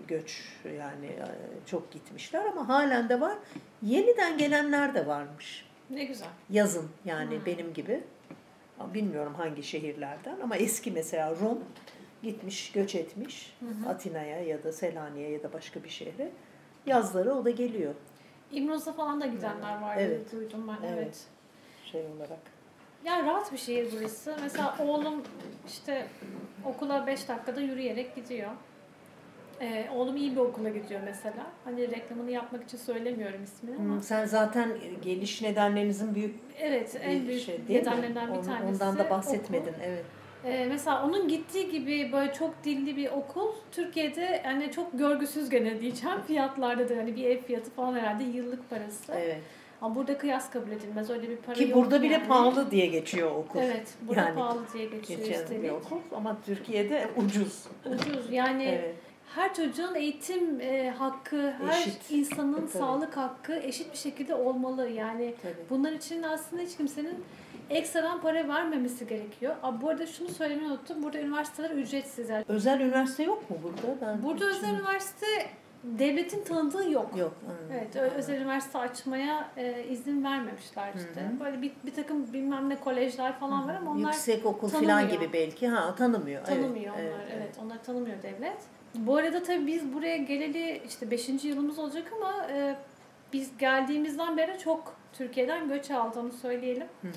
göç 0.09 0.43
yani 0.79 1.07
e, 1.07 1.27
çok 1.67 1.93
gitmişler 1.93 2.45
ama 2.45 2.69
halen 2.69 3.09
de 3.09 3.21
var. 3.21 3.39
Yeniden 3.83 4.39
gelenler 4.39 4.95
de 4.95 5.07
varmış. 5.07 5.67
Ne 5.91 6.05
güzel. 6.05 6.29
Yazın 6.51 6.89
yani 7.05 7.37
Hmm. 7.39 7.47
benim 7.47 7.73
gibi. 7.75 8.05
Bilmiyorum 8.95 9.35
hangi 9.35 9.63
şehirlerden 9.63 10.37
ama 10.43 10.57
eski 10.57 10.91
mesela 10.91 11.31
Rum 11.37 11.59
gitmiş, 12.23 12.73
göç 12.73 12.95
etmiş. 12.95 13.57
Atina'ya 13.89 14.41
ya 14.45 14.63
da 14.63 14.73
Selanik'e 14.73 15.29
ya 15.29 15.43
da 15.43 15.53
başka 15.53 15.85
bir 15.85 15.89
şehre. 15.89 16.31
Yazları 16.87 17.35
o 17.35 17.45
da 17.45 17.51
geliyor. 17.51 17.95
İmroz'a 18.53 18.93
falan 18.93 19.21
da 19.21 19.27
gidenler 19.27 19.81
var 19.81 19.97
Evet. 20.01 20.33
duydum 20.33 20.69
ben. 20.69 20.87
Evet. 20.89 20.99
Evet. 21.03 21.25
Şey 21.93 22.07
olarak. 22.17 22.39
Ya 23.05 23.23
rahat 23.23 23.53
bir 23.53 23.59
şehir 23.59 23.93
burası. 23.99 24.37
Mesela 24.43 24.77
oğlum 24.79 25.23
işte 25.69 26.07
okula 26.65 27.07
5 27.07 27.29
dakikada 27.29 27.61
yürüyerek 27.61 28.17
gidiyor. 28.17 28.51
Ee, 29.61 29.87
oğlum 29.95 30.17
iyi 30.17 30.33
bir 30.33 30.41
okula 30.41 30.69
gidiyor 30.69 31.01
mesela. 31.05 31.47
Hani 31.65 31.91
reklamını 31.91 32.31
yapmak 32.31 32.63
için 32.65 32.79
söylemiyorum 32.79 33.45
ismini 33.45 33.77
ama. 33.77 33.95
Hmm, 33.95 34.01
Sen 34.03 34.25
zaten 34.27 34.69
geliş 35.05 35.43
nedenlerinizin 35.43 36.15
büyük 36.15 36.35
Evet 36.61 37.01
en 37.03 37.27
büyük 37.27 37.43
şey 37.43 37.69
değil 37.69 37.81
mi? 37.81 37.87
nedenlerinden 37.87 38.35
bir 38.35 38.43
tanesi. 38.43 38.65
Ondan 38.85 38.99
da 38.99 39.03
okul. 39.03 39.11
bahsetmedin. 39.11 39.75
Evet. 39.85 40.05
Ee, 40.45 40.67
mesela 40.69 41.07
onun 41.07 41.29
gittiği 41.29 41.71
gibi 41.71 42.13
böyle 42.13 42.33
çok 42.33 42.65
dilli 42.65 42.97
bir 42.97 43.11
okul 43.11 43.49
Türkiye'de 43.73 44.43
yani 44.45 44.71
çok 44.71 44.99
görgüsüz 44.99 45.51
gene 45.51 45.81
diyeceğim 45.81 46.19
fiyatlarda 46.27 46.89
da 46.89 46.97
hani 46.97 47.17
bir 47.17 47.25
ev 47.25 47.43
fiyatı 47.43 47.71
falan 47.71 47.95
herhalde 47.99 48.25
yıllık 48.25 48.71
parası. 48.71 49.13
Evet. 49.17 49.39
Ama 49.81 49.95
burada 49.95 50.19
kıyas 50.19 50.51
kabul 50.51 50.71
edilmez 50.71 51.11
öyle 51.11 51.31
bir 51.31 51.37
para 51.37 51.55
Ki 51.57 51.63
yok 51.65 51.75
burada 51.75 52.03
bile 52.03 52.13
yani. 52.13 52.29
pahalı 52.29 52.71
diye 52.71 52.87
geçiyor 52.87 53.31
okul. 53.31 53.61
Evet 53.61 53.89
burada 54.03 54.21
Yani 54.21 54.35
pahalı 54.35 54.61
diye 54.75 54.85
geçiyor 54.85 55.21
Geçen 55.21 55.63
bir 55.63 55.71
okul 55.71 55.99
ama 56.17 56.37
Türkiye'de 56.47 57.09
ucuz. 57.17 57.65
Ucuz 57.87 58.31
yani 58.33 58.65
Evet. 58.65 58.95
Her 59.35 59.55
çocuğun 59.55 59.95
eğitim 59.95 60.61
e, 60.61 60.91
hakkı, 60.91 61.51
her 61.67 61.81
Eşit. 61.81 62.11
insanın 62.11 62.55
Tabii. 62.61 62.69
sağlık 62.71 63.17
hakkı 63.17 63.53
eşit 63.55 63.93
bir 63.93 63.99
şekilde 63.99 64.35
olmalı. 64.35 64.89
Yani 64.89 65.35
Tabii. 65.43 65.55
bunlar 65.71 65.93
için 65.93 66.23
aslında 66.23 66.63
hiç 66.63 66.77
kimsenin 66.77 67.25
ekstradan 67.71 68.21
para 68.21 68.49
vermemesi 68.49 69.07
gerekiyor. 69.07 69.55
Aa, 69.63 69.81
bu 69.83 69.89
arada 69.89 70.07
şunu 70.07 70.29
söylemeyi 70.29 70.69
unuttum. 70.69 71.03
Burada 71.03 71.19
üniversiteler 71.21 71.71
ücretsiz. 71.71 72.29
Yani 72.29 72.45
Özel 72.49 72.81
üniversite 72.81 73.23
yok 73.23 73.51
mu 73.51 73.57
burada? 73.63 74.01
Ben 74.01 74.23
burada 74.23 74.45
hiç- 74.45 74.57
özel 74.57 74.75
üniversite 74.75 75.27
devletin 75.85 76.45
tanıdığı 76.45 76.91
yok. 76.91 77.17
yok. 77.17 77.33
hı. 77.47 77.73
Evet, 77.73 77.97
ö- 77.97 78.11
özel 78.17 78.37
üniversite 78.41 78.79
açmaya 78.79 79.51
e, 79.57 79.85
izin 79.91 80.25
vermemişler 80.25 80.93
işte. 80.97 81.21
Hı 81.21 81.37
hı. 81.37 81.41
Böyle 81.45 81.63
bir, 81.63 81.73
bir 81.87 81.95
takım 81.95 82.33
bilmem 82.33 82.69
ne 82.69 82.81
kolejler 82.81 83.39
falan 83.39 83.69
var 83.69 83.75
ama 83.75 83.91
onlar 83.91 84.13
Yüksek 84.13 84.47
okul 84.47 84.69
falan 84.69 84.87
tanımıyor. 84.87 85.21
gibi 85.21 85.33
belki. 85.33 85.69
Ha 85.69 85.95
tanımıyor. 85.95 86.45
Tanımıyor 86.45 86.95
evet, 86.99 87.13
onlar. 87.15 87.25
evet, 87.27 87.35
Evet, 87.37 87.57
onlar 87.65 87.85
tanımıyor 87.85 88.23
devlet. 88.23 88.57
Bu 88.95 89.17
arada 89.17 89.43
tabii 89.43 89.67
biz 89.67 89.93
buraya 89.95 90.17
geleli 90.17 90.83
işte 90.89 91.11
5. 91.11 91.29
yılımız 91.45 91.79
olacak 91.79 92.13
ama 92.17 92.47
e, 92.53 92.77
biz 93.33 93.59
geldiğimizden 93.59 94.37
beri 94.37 94.59
çok 94.59 94.95
Türkiye'den 95.13 95.69
göç 95.69 95.91
aldığını 95.91 96.33
söyleyelim. 96.33 96.87
Hı 97.03 97.09
hı. 97.09 97.13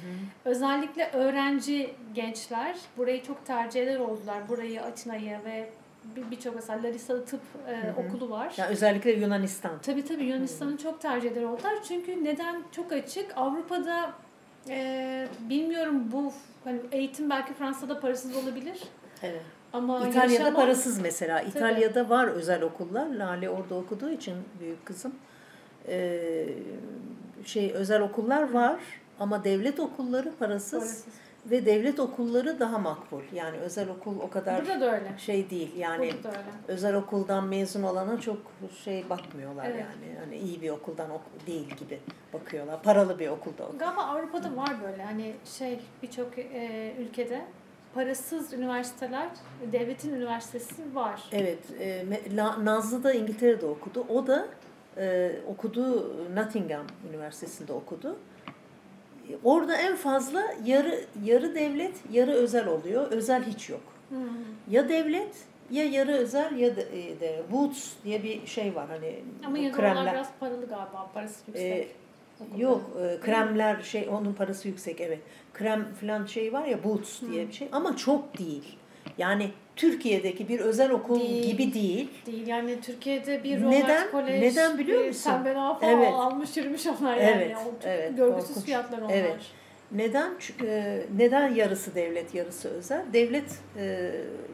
Özellikle 0.45 1.09
öğrenci 1.13 1.93
gençler 2.13 2.75
burayı 2.97 3.23
çok 3.23 3.45
tercih 3.45 3.81
eder 3.83 3.99
oldular. 3.99 4.49
Burayı, 4.49 4.81
Atina'yı 4.83 5.39
ve 5.45 5.69
bir- 6.15 6.31
birçok 6.31 6.55
mesela 6.55 6.83
Larisa 6.83 7.25
Tıp 7.25 7.41
e, 7.67 7.71
Hı 7.71 7.87
hı. 8.01 8.07
okulu 8.07 8.29
var. 8.29 8.53
Ya 8.57 8.67
özellikle 8.67 9.11
Yunanistan. 9.11 9.71
Tabii 9.81 10.05
tabii 10.05 10.23
Yunanistan'ı 10.23 10.77
çok 10.77 11.01
tercih 11.01 11.31
eder 11.31 11.43
oldular. 11.43 11.73
Çünkü 11.87 12.23
neden 12.23 12.63
çok 12.71 12.91
açık? 12.91 13.31
Avrupa'da 13.37 14.11
e, 14.69 15.27
bilmiyorum 15.39 16.09
bu 16.11 16.33
hani 16.63 16.79
eğitim 16.91 17.29
belki 17.29 17.53
Fransa'da 17.53 17.99
parasız 17.99 18.35
olabilir. 18.35 18.79
Evet. 19.23 19.41
Ama 19.75 20.07
İtalya'da 20.07 20.43
yaşama- 20.43 20.55
parasız 20.55 20.99
mesela. 20.99 21.41
İtalya'da 21.41 22.09
var 22.09 22.27
özel 22.27 22.61
okullar. 22.61 23.07
Lale 23.07 23.49
orada 23.49 23.75
okuduğu 23.75 24.09
için 24.09 24.35
büyük 24.59 24.85
kızım. 24.85 25.15
Ee, 25.87 26.45
şey 27.45 27.71
özel 27.73 28.01
okullar 28.01 28.53
var 28.53 28.79
ama 29.19 29.43
devlet 29.43 29.79
okulları 29.79 30.31
parasız, 30.39 30.71
Parasız. 30.79 31.05
ve 31.45 31.65
devlet 31.65 31.99
okulları 31.99 32.59
daha 32.59 32.77
makbul. 32.77 33.21
Yani 33.33 33.57
özel 33.57 33.89
okul 33.89 34.19
o 34.19 34.29
kadar 34.29 34.61
Burada 34.65 34.81
da 34.81 34.95
öyle. 34.95 35.11
şey 35.17 35.49
değil. 35.49 35.75
Yani 35.77 36.11
Burada 36.13 36.23
da 36.23 36.29
öyle. 36.37 36.49
özel 36.67 36.95
okuldan 36.95 37.43
mezun 37.47 37.83
olana 37.83 38.19
çok 38.21 38.37
şey 38.83 39.09
bakmıyorlar 39.09 39.65
Evet. 39.65 39.79
yani. 39.79 40.15
Yani 40.15 40.37
iyi 40.37 40.61
bir 40.61 40.69
okuldan 40.69 41.09
ok- 41.09 41.47
değil 41.47 41.69
gibi 41.69 41.99
bakıyorlar. 42.33 42.83
Paralı 42.83 43.19
bir 43.19 43.27
okulda 43.27 43.63
okuyor. 43.63 43.79
Galiba 43.79 44.01
Avrupa'da 44.03 44.55
var 44.55 44.71
böyle 44.83 45.03
hani 45.03 45.33
şey 45.45 45.79
birçok 46.03 46.39
e, 46.39 46.93
ülkede 46.99 47.41
parasız 47.95 48.53
üniversiteler, 48.53 49.29
devletin 49.71 50.15
üniversitesi 50.15 50.95
var. 50.95 51.23
Evet, 51.31 51.59
e, 51.79 52.05
Nazlı 52.63 53.03
da 53.03 53.13
İngiltere'de 53.13 53.65
okudu. 53.65 54.05
O 54.09 54.27
da 54.27 54.47
e, 54.97 55.31
okudu 55.47 56.13
Nottingham 56.35 56.85
Üniversitesi'nde 57.09 57.73
okudu. 57.73 58.17
E, 59.29 59.33
Orada 59.43 59.77
en 59.77 59.95
fazla 59.95 60.43
yarı 60.65 61.01
yarı 61.23 61.55
devlet, 61.55 61.95
yarı 62.11 62.31
özel 62.31 62.67
oluyor. 62.67 63.11
Özel 63.11 63.43
hiç 63.43 63.69
yok. 63.69 63.81
Hmm. 64.09 64.19
Ya 64.69 64.89
devlet 64.89 65.35
ya 65.71 65.85
yarı 65.85 66.11
özel 66.11 66.57
ya 66.57 66.75
da 66.75 66.81
e, 66.81 67.19
de 67.19 67.43
Boots 67.51 67.89
diye 68.03 68.23
bir 68.23 68.47
şey 68.47 68.75
var 68.75 68.87
hani 68.87 69.23
Ama 69.45 69.57
de 69.57 69.71
onlar 69.75 70.13
biraz 70.13 70.27
paralı 70.39 70.67
galiba, 70.67 71.09
parası 71.13 71.35
yüksek. 71.47 71.71
Ee, 71.71 71.87
okulların. 72.41 72.61
Yok, 72.61 72.91
e, 73.01 73.19
kremler 73.19 73.81
şey 73.81 74.09
onun 74.11 74.33
parası 74.33 74.67
yüksek 74.67 75.01
evet. 75.01 75.19
Krem 75.53 75.93
falan 76.01 76.25
şey 76.25 76.53
var 76.53 76.65
ya 76.65 76.83
Boots 76.83 77.21
diye 77.21 77.47
bir 77.47 77.53
şey 77.53 77.67
ama 77.71 77.97
çok 77.97 78.37
değil. 78.37 78.77
Yani 79.17 79.51
Türkiye'deki 79.75 80.47
bir 80.47 80.59
özel 80.59 80.91
okul 80.91 81.19
Değil. 81.19 81.45
gibi 81.45 81.73
değil. 81.73 82.09
Değil 82.25 82.47
yani 82.47 82.81
Türkiye'de 82.81 83.43
bir 83.43 83.61
Neden? 83.61 83.81
Robert 83.81 84.11
Kolej, 84.11 84.41
Neden 84.41 84.77
biliyor 84.77 85.05
musun? 85.05 85.21
Sembena 85.21 85.73
falan 85.75 85.93
Evet. 85.93 86.13
almış 86.13 86.57
yürümüş 86.57 86.87
onlar 86.87 87.17
yani. 87.17 87.29
Evet, 87.29 87.57
çok 87.63 87.73
evet, 87.83 88.17
görgüsüz 88.17 88.47
korkunç. 88.47 88.65
fiyatlar 88.65 89.01
onlar. 89.01 89.13
Evet. 89.13 89.37
Neden? 89.91 90.33
Çünkü, 90.39 90.65
e, 90.67 91.05
neden 91.17 91.53
yarısı 91.55 91.95
devlet, 91.95 92.35
yarısı 92.35 92.69
özel? 92.69 93.05
Devlet 93.13 93.59
e, 93.77 94.11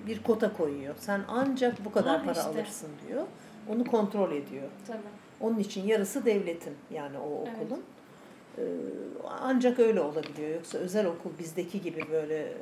bir 0.08 0.24
kota 0.24 0.54
koyuyor. 0.54 0.96
Sen 0.98 1.22
ancak 1.28 1.86
bu 1.86 1.92
kadar 1.92 2.18
Ha, 2.18 2.24
para 2.26 2.32
işte. 2.32 2.50
alırsın 2.50 2.90
diyor. 3.08 3.24
Onu 3.70 3.86
kontrol 3.86 4.32
ediyor. 4.32 4.68
Tabii. 4.88 4.98
Onun 5.42 5.60
için 5.60 5.88
yarısı 5.88 6.26
devletin 6.26 6.74
yani 6.92 7.18
o 7.18 7.42
okulun. 7.42 7.84
Ee, 8.58 8.62
ancak 9.42 9.80
öyle 9.80 10.02
olabiliyor. 10.02 10.50
Yoksa 10.56 10.78
özel 10.78 11.06
okul 11.06 11.30
bizdeki 11.40 11.82
gibi 11.82 12.06
böyle 12.12 12.54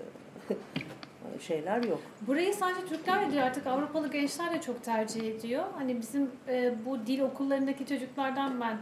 şeyler 1.39 1.83
yok. 1.83 1.99
Burayı 2.21 2.53
sadece 2.53 2.85
Türkler 2.85 3.27
de 3.27 3.31
değil 3.31 3.43
artık 3.45 3.67
Avrupalı 3.67 4.11
gençler 4.11 4.53
de 4.53 4.61
çok 4.61 4.83
tercih 4.83 5.27
ediyor. 5.35 5.63
Hani 5.77 6.01
bizim 6.01 6.31
e, 6.47 6.73
bu 6.85 7.07
dil 7.07 7.19
okullarındaki 7.19 7.85
çocuklardan 7.85 8.61
ben 8.61 8.77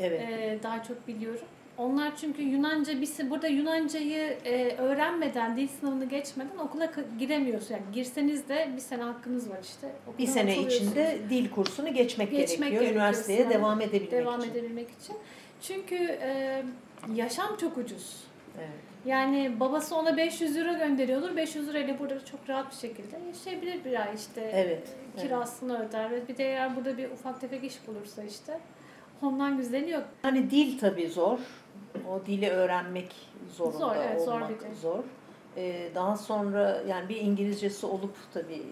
Evet. 0.00 0.20
e, 0.20 0.58
daha 0.62 0.82
çok 0.82 1.08
biliyorum. 1.08 1.46
Onlar 1.78 2.16
çünkü 2.16 2.42
Yunanca 2.42 3.00
bir 3.00 3.30
burada 3.30 3.48
Yunancayı 3.48 4.36
e, 4.44 4.76
öğrenmeden, 4.78 5.56
dil 5.56 5.68
sınavını 5.68 6.04
geçmeden 6.04 6.56
okula 6.58 6.90
giremiyorsun. 7.18 7.74
Yani 7.74 7.84
girseniz 7.92 8.48
de 8.48 8.68
bir 8.76 8.80
sene 8.80 9.02
hakkınız 9.02 9.50
var 9.50 9.58
işte. 9.62 9.92
bir 10.06 10.12
Okuldan 10.12 10.32
sene 10.32 10.58
içinde 10.58 11.18
dil 11.30 11.50
kursunu 11.50 11.94
geçmek, 11.94 12.30
Geçmek 12.30 12.38
gerekiyor. 12.40 12.70
gerekiyor 12.70 12.92
Üniversiteye 12.92 13.38
sınava 13.38 13.54
devam 13.54 13.80
edebilmek 13.80 14.10
devam 14.12 14.40
için. 14.40 14.50
edebilmek 14.50 14.88
için. 15.02 15.16
Çünkü 15.62 15.94
e, 15.96 16.62
yaşam 17.14 17.56
çok 17.56 17.78
ucuz. 17.78 18.16
Evet. 18.58 18.68
Yani 19.06 19.52
babası 19.60 19.96
ona 19.96 20.16
500 20.16 20.56
euro 20.56 20.78
gönderiyordur. 20.78 21.36
500 21.36 21.68
lira 21.68 21.78
ile 21.78 21.98
burada 21.98 22.24
çok 22.24 22.48
rahat 22.48 22.70
bir 22.70 22.76
şekilde 22.76 23.16
yaşayabilir 23.28 23.84
bir 23.84 24.00
ay 24.06 24.14
işte. 24.16 24.50
Evet, 24.54 24.88
Kirasını 25.16 25.88
öder 25.88 26.10
ve 26.10 26.28
bir 26.28 26.36
de 26.36 26.44
eğer 26.44 26.76
burada 26.76 26.98
bir 26.98 27.10
ufak 27.10 27.40
tefek 27.40 27.64
iş 27.64 27.74
bulursa 27.86 28.22
işte 28.24 28.60
ondan 29.22 29.56
güzeli 29.56 29.90
yok. 29.90 30.04
Hani 30.22 30.50
dil 30.50 30.78
tabii 30.78 31.08
zor. 31.08 31.38
O 32.10 32.26
dili 32.26 32.50
öğrenmek 32.50 33.14
zorunda 33.56 33.78
Zor, 33.78 33.96
evet, 33.96 34.22
zor 34.24 34.32
olmak 34.34 34.50
bir 34.50 34.60
dil. 34.70 34.74
zor. 34.80 35.04
Ee, 35.56 35.88
daha 35.94 36.16
sonra 36.16 36.82
yani 36.88 37.08
bir 37.08 37.16
İngilizcesi 37.16 37.86
olup 37.86 38.14
tabii 38.34 38.62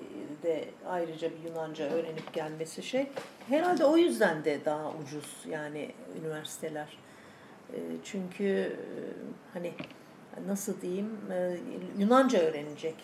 de 0.43 0.64
ayrıca 0.89 1.31
bir 1.31 1.51
Yunanca 1.51 1.85
öğrenip 1.91 2.33
gelmesi 2.33 2.83
şey. 2.83 3.07
Herhalde 3.49 3.85
o 3.85 3.97
yüzden 3.97 4.45
de 4.45 4.64
daha 4.64 4.91
ucuz 4.91 5.37
yani 5.49 5.93
üniversiteler. 6.21 6.99
Ee, 7.73 7.77
çünkü 8.05 8.45
e, 8.47 8.77
hani 9.53 9.73
nasıl 10.47 10.81
diyeyim 10.81 11.11
e, 11.33 11.57
Yunanca 11.99 12.39
öğrenecek. 12.41 12.95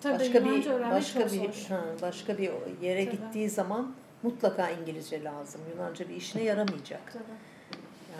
Tabii 0.00 0.18
başka 0.18 0.38
Yunanca 0.38 0.78
bir 0.78 0.90
başka 0.90 1.20
bir 1.20 1.30
zor. 1.30 1.66
ha, 1.68 1.80
başka 2.02 2.38
bir 2.38 2.50
yere 2.82 3.04
Tabii. 3.04 3.16
gittiği 3.16 3.50
zaman 3.50 3.94
mutlaka 4.22 4.70
İngilizce 4.70 5.24
lazım. 5.24 5.60
Yunanca 5.76 6.08
bir 6.08 6.14
işine 6.14 6.42
yaramayacak. 6.42 7.12
Tabii. 7.12 7.22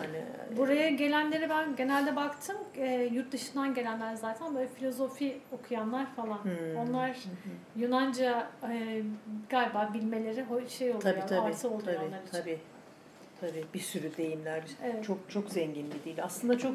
Yani 0.01 0.23
Buraya 0.57 0.89
gelenleri 0.89 1.49
ben 1.49 1.75
genelde 1.75 2.15
baktım. 2.15 2.55
E, 2.77 3.09
yurt 3.13 3.31
dışından 3.31 3.73
gelenler 3.73 4.15
zaten 4.15 4.55
böyle 4.55 4.67
filozofi 4.67 5.37
okuyanlar 5.51 6.05
falan. 6.15 6.43
Hmm. 6.43 6.77
Onlar 6.77 7.17
Yunanca 7.75 8.47
e, 8.69 9.01
galiba 9.49 9.91
bilmeleri 9.93 10.45
şey 10.69 10.89
oluyor, 10.89 11.01
tabii 11.01 11.25
tabii 11.29 11.39
artı 11.39 11.67
oluyor 11.67 11.81
tabii 11.81 11.97
onlar 11.97 12.21
için. 12.21 12.31
tabii. 12.31 12.59
Tabii 13.41 13.65
bir 13.73 13.79
sürü 13.79 14.17
deyimler. 14.17 14.63
Evet. 14.83 15.05
Çok 15.05 15.17
çok 15.29 15.49
zengin 15.49 15.87
bir 15.91 16.11
dil. 16.11 16.23
Aslında 16.23 16.57
çok 16.57 16.71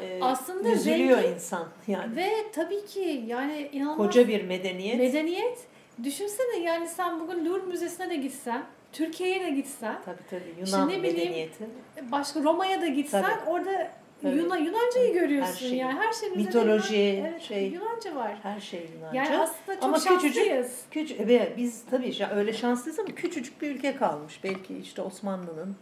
e, 0.00 0.20
Aslında 0.22 0.68
üzülüyor 0.68 1.18
zengin 1.18 1.34
insan. 1.34 1.68
Yani 1.86 2.16
Ve 2.16 2.30
tabii 2.52 2.86
ki 2.86 3.24
yani 3.26 3.68
inanılmaz 3.72 4.06
koca 4.06 4.28
bir 4.28 4.44
medeniyet. 4.44 4.98
medeniyet. 4.98 5.58
Düşünsene 6.02 6.58
yani 6.58 6.88
sen 6.88 7.20
bugün 7.20 7.44
Louvre 7.44 7.66
Müzesi'ne 7.66 8.10
de 8.10 8.16
gitsen, 8.16 8.64
Türkiye'ye 8.98 9.40
de 9.40 9.50
gitsen, 9.50 9.96
tabii 10.04 10.26
tabii 10.30 10.54
Yunan 10.66 10.88
bileyim, 10.88 11.02
medeniyeti. 11.02 11.64
başka 12.12 12.42
Roma'ya 12.42 12.80
da 12.80 12.86
gitsen 12.86 13.22
Tabii. 13.22 13.50
orada 13.50 13.90
Tabii. 14.22 14.36
Yunan 14.36 14.56
Yunancayı 14.56 15.12
görüyorsun 15.14 15.52
Her 15.52 15.58
şey. 15.68 15.78
yani 15.78 16.00
her 16.00 16.12
şeyin 16.12 16.36
Mitoloji, 16.36 16.96
Yunan- 16.96 17.30
evet, 17.30 17.42
şey. 17.42 17.66
Yunanca 17.68 18.14
var. 18.14 18.36
Her 18.42 18.60
şey 18.60 18.88
Yunanca. 18.94 19.16
Yani 19.22 19.38
aslında 19.38 19.74
çok 19.74 19.84
Ama 19.84 19.96
küçücük- 19.96 20.34
şanslıyız. 20.34 20.80
Küçük, 20.90 21.20
evet, 21.20 21.56
biz 21.56 21.84
tabii 21.90 22.14
öyle 22.34 22.52
şanslıyız 22.52 22.98
ama 22.98 23.08
küçücük 23.08 23.62
bir 23.62 23.70
ülke 23.74 23.96
kalmış. 23.96 24.40
Belki 24.44 24.78
işte 24.78 25.02
Osmanlı'nın 25.02 25.76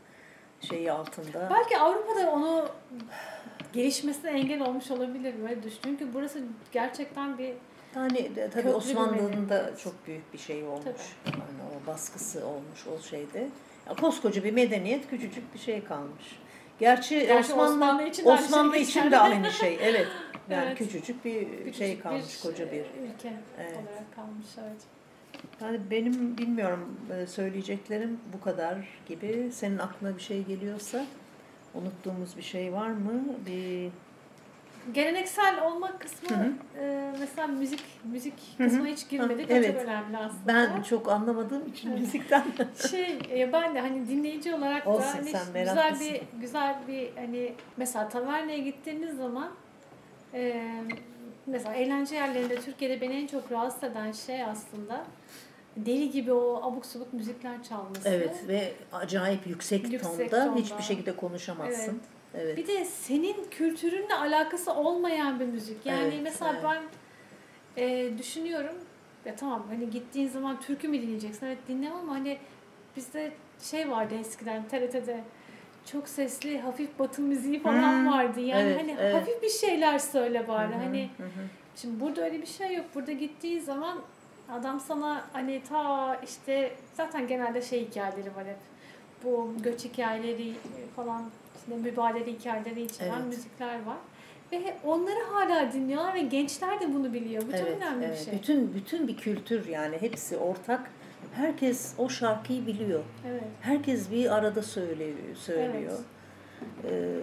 şeyi 0.68 0.92
altında. 0.92 1.48
Belki 1.54 1.78
Avrupa'da 1.78 2.30
onu 2.30 2.68
gelişmesine 3.72 4.30
engel 4.30 4.60
olmuş 4.60 4.90
olabilir 4.90 5.34
böyle 5.42 5.62
düşün. 5.62 5.78
Çünkü 5.84 6.14
burası 6.14 6.40
gerçekten 6.72 7.38
bir 7.38 7.52
Yani 7.96 8.36
de, 8.36 8.50
tabii 8.50 8.52
Köklü 8.52 8.68
bir 8.68 8.74
Osmanlı'nın 8.74 9.48
da 9.48 9.76
çok 9.76 10.06
büyük 10.06 10.32
bir 10.32 10.38
şey 10.38 10.64
olmuş. 10.64 10.84
Tabii. 10.84 11.36
Yani 11.36 11.44
o 11.84 11.86
baskısı 11.86 12.46
olmuş 12.46 12.86
o 12.86 13.02
şeyde. 13.02 13.48
Ya 13.88 13.94
koskoca 13.94 14.44
bir 14.44 14.52
medeniyet 14.52 15.10
küçücük 15.10 15.54
bir 15.54 15.58
şey 15.58 15.84
kalmış. 15.84 16.38
Gerçi, 16.80 17.18
Gerçi 17.18 17.52
Osmanlı 17.52 17.72
Osmanlı 17.74 18.02
için 18.02 18.24
de 18.24 18.30
aynı 18.30 18.40
Osmanlı 18.44 18.72
şey 18.74 18.82
için 18.82 19.10
de 19.10 19.18
aynı 19.18 19.50
şey. 19.50 19.78
Evet. 19.82 20.06
Yani 20.50 20.64
Evet. 20.66 20.78
küçücük 20.78 21.24
bir 21.24 21.48
küçücük 21.48 21.74
şey 21.74 22.00
kalmış 22.00 22.40
koca 22.40 22.72
bir. 22.72 22.76
e, 22.78 22.82
ülke 22.82 23.32
Evet. 23.60 23.72
olarak 23.72 24.14
kalmış 24.16 24.46
evet. 24.58 24.80
Yani 25.60 25.80
benim 25.90 26.38
bilmiyorum 26.38 26.96
e, 27.12 27.26
söyleyeceklerim 27.26 28.20
bu 28.32 28.44
kadar 28.44 28.76
gibi. 29.08 29.48
Senin 29.52 29.78
aklına 29.78 30.16
bir 30.16 30.22
şey 30.22 30.42
geliyorsa 30.44 31.04
unuttuğumuz 31.74 32.36
bir 32.36 32.42
şey 32.42 32.72
var 32.72 32.88
mı? 32.88 33.22
Bir 33.46 33.90
Geleneksel 34.94 35.62
olmak 35.62 36.00
kısmı 36.00 36.36
Hı 36.36 36.40
hı. 36.42 36.52
e, 36.80 37.10
mesela 37.20 37.46
müzik 37.46 37.80
müzik 38.04 38.34
Hı 38.58 38.64
hı. 38.64 38.68
kısmına 38.68 38.86
hiç 38.88 39.08
girmedik. 39.08 39.50
Ha, 39.50 39.54
evet. 39.54 39.72
çok 39.74 39.82
önemli 39.82 40.16
aslında. 40.16 40.46
ben 40.48 40.82
çok 40.82 41.08
anlamadığım 41.08 41.66
için 41.68 41.90
Evet. 41.90 42.00
müzikten. 42.00 42.44
şey 42.90 43.18
e, 43.30 43.52
ben 43.52 43.74
de 43.74 43.80
hani 43.80 44.08
dinleyici 44.08 44.54
olarak 44.54 44.86
Olsun, 44.86 45.02
da 45.02 45.14
hani 45.14 45.30
sen 45.30 45.46
güzel 45.64 46.00
bir 46.00 46.20
güzel 46.40 46.76
bir 46.88 47.16
hani 47.16 47.52
mesela 47.76 48.08
taverneye 48.08 48.58
gittiğiniz 48.58 49.16
zaman 49.16 49.50
e, 50.34 50.62
mesela 51.46 51.74
eğlence 51.74 52.14
yerlerinde 52.14 52.56
Türkiye'de 52.60 53.00
beni 53.00 53.14
en 53.14 53.26
çok 53.26 53.52
rahatsız 53.52 53.84
eden 53.84 54.12
şey 54.12 54.42
aslında 54.44 55.04
deli 55.76 56.10
gibi 56.10 56.32
o 56.32 56.60
abuk 56.62 56.86
subuk 56.86 57.12
müzikler 57.12 57.62
çalması. 57.62 58.08
evet 58.08 58.48
ve 58.48 58.72
acayip 58.92 59.46
yüksek, 59.46 59.92
Yüksek 59.92 60.30
tonda, 60.30 60.44
tonda. 60.46 60.60
hiçbir 60.60 60.82
şekilde 60.82 61.16
konuşamazsın. 61.16 61.82
Evet. 61.92 62.21
Bir 62.34 62.66
de 62.66 62.84
senin 62.84 63.44
kültürünle 63.50 64.14
alakası 64.14 64.72
olmayan 64.74 65.40
bir 65.40 65.44
müzik. 65.46 65.86
Yani 65.86 66.02
Evet, 66.02 66.20
mesela 66.22 66.52
evet. 66.52 66.62
ben 66.64 66.82
e, 67.82 68.18
düşünüyorum 68.18 68.74
ya 69.24 69.36
tamam 69.36 69.66
hani 69.68 69.90
gittiğin 69.90 70.28
zaman 70.28 70.60
türkü 70.60 70.88
mü 70.88 71.02
dinleyeceksin? 71.02 71.46
Evet 71.46 71.58
dinlemem 71.68 71.98
ama 71.98 72.12
hani 72.14 72.38
bizde 72.96 73.32
şey 73.62 73.90
vardı 73.90 74.14
eskiden 74.20 74.68
TRT'de 74.68 75.20
çok 75.92 76.08
sesli 76.08 76.58
hafif 76.60 76.98
batı 76.98 77.22
müziği 77.22 77.60
falan 77.62 77.92
Hmm, 77.98 78.12
vardı. 78.12 78.40
Yani 78.40 78.62
evet, 78.62 78.80
hani 78.80 78.96
evet. 79.00 79.14
hafif 79.14 79.42
bir 79.42 79.48
şeyler 79.48 79.98
söyle 79.98 80.48
bari. 80.48 80.68
Hı 80.68 80.78
hı, 80.78 80.82
Hani 80.82 81.10
hı. 81.18 81.24
Şimdi 81.76 82.00
burada 82.00 82.24
öyle 82.24 82.42
bir 82.42 82.46
şey 82.46 82.74
yok. 82.74 82.86
Burada 82.94 83.12
gittiği 83.12 83.60
zaman 83.60 83.98
adam 84.52 84.80
sana 84.80 85.24
hani 85.32 85.62
ta 85.68 86.14
işte 86.24 86.72
zaten 86.94 87.26
genelde 87.28 87.62
şey 87.62 87.86
hikayeleri 87.86 88.36
var 88.36 88.44
hep. 88.46 88.56
Bu 89.24 89.52
göç 89.62 89.84
hikayeleri 89.84 90.52
falan 90.96 91.24
işte 91.62 91.76
mübadele 91.76 92.32
hikayeleri 92.32 92.82
içeren 92.82 93.12
Evet. 93.16 93.26
müzikler 93.26 93.82
var. 93.84 93.96
Ve 94.52 94.74
onları 94.84 95.20
hala 95.32 95.72
dinliyorlar 95.72 96.14
ve 96.14 96.20
gençler 96.20 96.80
de 96.80 96.94
bunu 96.94 97.12
biliyor. 97.12 97.42
Bu 97.42 97.50
çok 97.52 97.60
Evet, 97.60 97.76
önemli 97.76 98.04
evet. 98.04 98.18
bir 98.20 98.24
şey. 98.24 98.34
Bütün 98.34 98.74
bütün 98.74 99.08
bir 99.08 99.16
kültür 99.16 99.68
yani 99.68 99.96
hepsi 100.00 100.36
ortak. 100.36 100.90
Herkes 101.34 101.94
o 101.98 102.08
şarkıyı 102.08 102.66
biliyor. 102.66 103.00
Evet. 103.30 103.42
Herkes 103.60 104.10
bir 104.10 104.34
arada 104.34 104.62
söylüyor. 104.62 105.16
söylüyor. 105.34 105.98
Ee, 106.84 107.14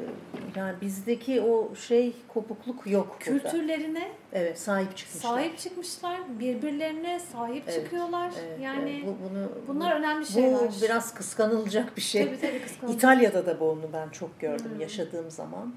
yani 0.55 0.75
bizdeki 0.81 1.41
o 1.41 1.75
şey 1.75 2.13
kopukluk 2.27 2.87
yok 2.87 3.17
burada. 3.27 3.39
Kültürlerine 3.49 4.11
Evet, 4.33 4.59
sahip 4.59 4.97
çıkmışlar. 4.97 5.29
sahip 5.29 5.57
çıkmışlar. 5.57 6.19
Birbirlerine 6.39 7.19
sahip 7.19 7.63
Evet, 7.67 7.83
çıkıyorlar. 7.83 8.31
Evet, 8.47 8.59
yani 8.61 8.91
evet. 8.91 9.05
bu, 9.07 9.29
bunu, 9.29 9.49
bunlar 9.67 9.95
önemli 9.99 10.21
bu, 10.21 10.25
şeyler. 10.25 10.59
bu 10.59 10.81
biraz 10.81 11.13
kıskanılacak 11.13 11.97
bir 11.97 12.01
şey. 12.01 12.25
Tabii 12.25 12.39
tabii 12.41 12.61
kıskanılacak. 12.61 12.99
İtalya'da 12.99 13.45
da 13.45 13.59
bunu 13.59 13.89
ben 13.93 14.09
çok 14.09 14.39
gördüm 14.39 14.71
Hmm. 14.73 14.79
yaşadığım 14.81 15.31
zaman. 15.31 15.73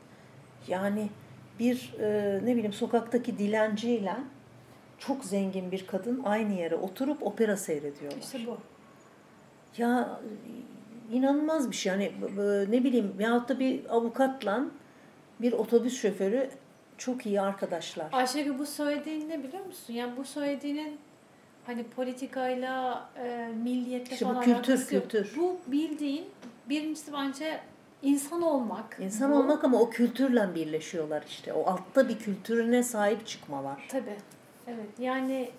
Yani 0.68 1.08
bir 1.58 1.94
e, 2.00 2.40
ne 2.44 2.52
bileyim 2.56 2.72
sokaktaki 2.72 3.38
dilenciyle 3.38 4.14
çok 4.98 5.24
zengin 5.24 5.72
bir 5.72 5.86
kadın 5.86 6.22
aynı 6.24 6.52
yere 6.54 6.74
oturup 6.76 7.22
opera 7.22 7.56
seyrediyorlar. 7.56 8.18
İşte 8.22 8.38
bu. 8.46 8.56
Ya 9.76 10.20
inanılmaz 11.12 11.70
bir 11.70 11.76
şey. 11.76 11.92
B- 12.36 12.70
ne 12.70 12.84
bileyim 12.84 13.14
veyahut 13.18 13.48
da 13.48 13.58
bir 13.58 13.94
avukatla 13.94 14.64
bir 15.40 15.52
otobüs 15.52 16.00
şoförü 16.02 16.50
çok 16.98 17.26
iyi 17.26 17.40
arkadaşlar. 17.40 18.06
Ayşegül 18.12 18.58
bu 18.58 18.66
söylediğin 18.66 19.28
ne 19.28 19.42
biliyor 19.44 19.66
musun? 19.66 19.92
Yani 19.94 20.16
bu 20.16 20.24
söylediğinin 20.24 20.98
hani 21.66 21.84
politikayla, 21.84 23.08
e, 23.24 23.48
milliyetle 23.64 24.12
İşte 24.14 24.26
bu 24.26 24.30
falan 24.32 24.44
kültür, 24.44 24.72
alakası 24.72 24.94
yok. 24.94 25.10
kültür. 25.10 25.36
Bu 25.36 25.56
bildiğin 25.66 26.24
birincisi 26.68 27.12
bence 27.12 27.60
insan 28.02 28.42
olmak. 28.42 28.96
İnsan 29.00 29.32
Bu- 29.32 29.36
olmak 29.36 29.64
ama 29.64 29.80
o 29.80 29.90
kültürle 29.90 30.54
birleşiyorlar 30.54 31.24
işte. 31.28 31.52
O 31.52 31.66
altta 31.66 32.08
bir 32.08 32.18
kültürüne 32.18 32.82
sahip 32.82 33.26
çıkmalar. 33.26 33.86
Tabii. 33.88 34.16
Evet. 34.66 34.88
Yani 34.98 35.50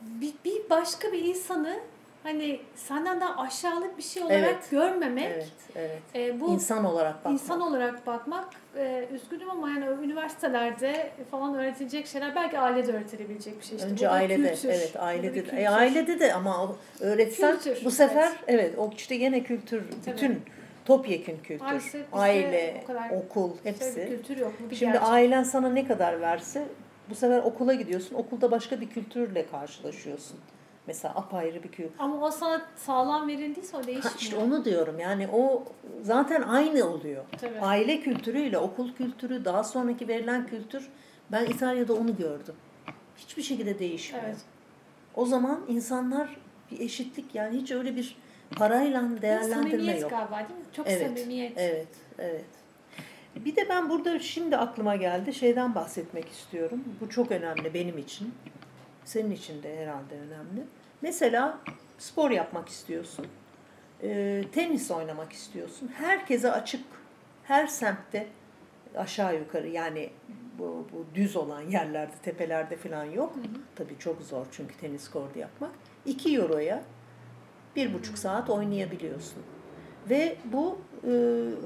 bir, 0.00 0.34
bir 0.44 0.70
başka 0.70 1.12
bir 1.12 1.24
insanı 1.24 1.78
hani 2.24 2.60
senden 2.76 3.20
daha 3.20 3.42
aşağılık 3.42 3.98
bir 3.98 4.02
şey 4.02 4.22
olarak 4.22 4.38
Evet. 4.38 4.70
görmemek. 4.70 5.32
Evet, 5.32 5.52
evet. 5.76 6.02
e, 6.14 6.40
bu 6.40 6.52
İnsan 6.52 6.84
olarak 6.84 7.14
bakmak. 7.14 7.32
İnsan 7.32 7.60
olarak 7.60 8.06
bakmak, 8.06 8.48
e, 8.76 9.08
üzgünüm 9.12 9.50
ama 9.50 9.70
yani 9.70 9.84
üniversitelerde 10.04 11.10
falan 11.30 11.54
öğretilecek 11.54 12.06
şeyler 12.06 12.34
belki 12.34 12.58
ailede 12.58 12.92
öğretilebilecek 12.92 13.60
bir 13.60 13.64
şey. 13.64 13.76
İşte 13.76 13.88
Önce 13.88 14.08
ailede, 14.08 14.50
kültür. 14.54 14.68
evet 14.68 14.96
ailede. 14.98 15.32
kültür. 15.32 15.56
E, 15.56 15.68
ailede 15.70 16.20
de 16.20 16.34
ama 16.34 16.76
öğretsen 17.00 17.58
Kültür, 17.58 17.84
bu 17.84 17.90
sefer 17.90 18.32
evet. 18.46 18.60
evet. 18.64 18.78
o 18.78 18.90
işte 18.96 19.16
gene 19.16 19.42
kültür, 19.42 19.82
bütün 20.06 20.42
topyekün 20.84 21.38
kültür. 21.42 21.64
Maalesef 21.64 22.06
Aile, 22.12 22.84
okul 23.12 23.50
bir 23.64 23.70
hepsi. 23.70 24.06
kültür 24.08 24.36
yok. 24.36 24.52
Bu 24.66 24.70
bir 24.70 24.76
Şimdi 24.76 24.92
gerçek. 24.92 25.08
ailen 25.08 25.42
sana 25.42 25.68
ne 25.70 25.86
kadar 25.86 26.20
verse 26.20 26.62
bu 27.10 27.14
sefer 27.14 27.38
okula 27.38 27.74
gidiyorsun. 27.74 28.14
Okulda 28.16 28.50
başka 28.50 28.80
bir 28.80 28.88
kültürle 28.88 29.46
karşılaşıyorsun. 29.46 30.38
Mesela 30.86 31.14
apayrı 31.14 31.62
bir 31.62 31.68
kültür. 31.68 31.92
Ama 31.98 32.26
o 32.26 32.30
sana 32.30 32.62
sağlam 32.76 33.28
verildiyse 33.28 33.76
o 33.76 33.80
Ha, 33.80 33.86
değişmiyor. 33.86 34.18
işte 34.18 34.36
onu 34.36 34.64
diyorum. 34.64 34.98
Yani 35.00 35.28
o 35.32 35.64
zaten 36.02 36.42
aynı 36.42 36.88
oluyor. 36.88 37.24
Tabii. 37.40 37.60
Aile 37.60 38.00
kültürüyle 38.00 38.58
okul 38.58 38.92
kültürü, 38.92 39.44
daha 39.44 39.64
sonraki 39.64 40.08
verilen 40.08 40.46
kültür 40.46 40.88
ben 41.32 41.44
İtalya'da 41.46 41.94
onu 41.94 42.16
gördüm. 42.16 42.54
Hiçbir 43.16 43.42
şekilde 43.42 43.78
değişmiyor. 43.78 44.24
Evet. 44.26 44.36
O 45.14 45.26
zaman 45.26 45.60
insanlar 45.68 46.36
bir 46.70 46.80
eşitlik 46.80 47.34
yani 47.34 47.56
hiç 47.60 47.70
öyle 47.70 47.96
bir 47.96 48.16
parayla 48.56 49.02
değerlendirme 49.22 49.70
samimiyet 49.70 50.02
yok. 50.02 50.10
galiba 50.10 50.36
değil 50.38 50.60
mi? 50.60 50.66
Çok 50.76 50.86
Evet, 50.88 51.06
samimiyet. 51.16 51.52
Evet, 51.56 51.88
evet. 52.18 52.44
Bir 53.36 53.56
de 53.56 53.68
ben 53.68 53.90
burada 53.90 54.18
şimdi 54.18 54.56
aklıma 54.56 54.96
geldi 54.96 55.34
şeyden 55.34 55.74
bahsetmek 55.74 56.28
istiyorum. 56.28 56.84
Bu 57.00 57.08
çok 57.10 57.30
önemli 57.30 57.74
benim 57.74 57.98
için. 57.98 58.34
Senin 59.04 59.30
için 59.30 59.62
de 59.62 59.78
herhalde 59.78 60.14
önemli. 60.14 60.66
Mesela 61.02 61.58
spor 61.98 62.30
yapmak 62.30 62.68
istiyorsun. 62.68 63.26
Ee, 64.02 64.44
tenis 64.52 64.90
oynamak 64.90 65.32
istiyorsun. 65.32 65.90
Herkese 65.94 66.52
açık. 66.52 66.84
Her 67.44 67.66
semtte 67.66 68.26
aşağı 68.96 69.38
yukarı 69.38 69.68
yani 69.68 70.10
bu, 70.58 70.86
bu 70.92 71.06
düz 71.14 71.36
olan 71.36 71.60
yerlerde, 71.60 72.12
tepelerde 72.22 72.76
falan 72.76 73.04
yok. 73.04 73.34
Tabii 73.76 73.98
çok 73.98 74.22
zor 74.22 74.46
çünkü 74.52 74.76
tenis 74.76 75.10
kordu 75.10 75.38
yapmak. 75.38 75.70
2 76.06 76.36
euroya 76.36 76.82
bir 77.76 77.94
buçuk 77.94 78.18
saat 78.18 78.50
oynayabiliyorsun. 78.50 79.42
Ve 80.10 80.36
bu 80.44 80.78
e, 81.06 81.12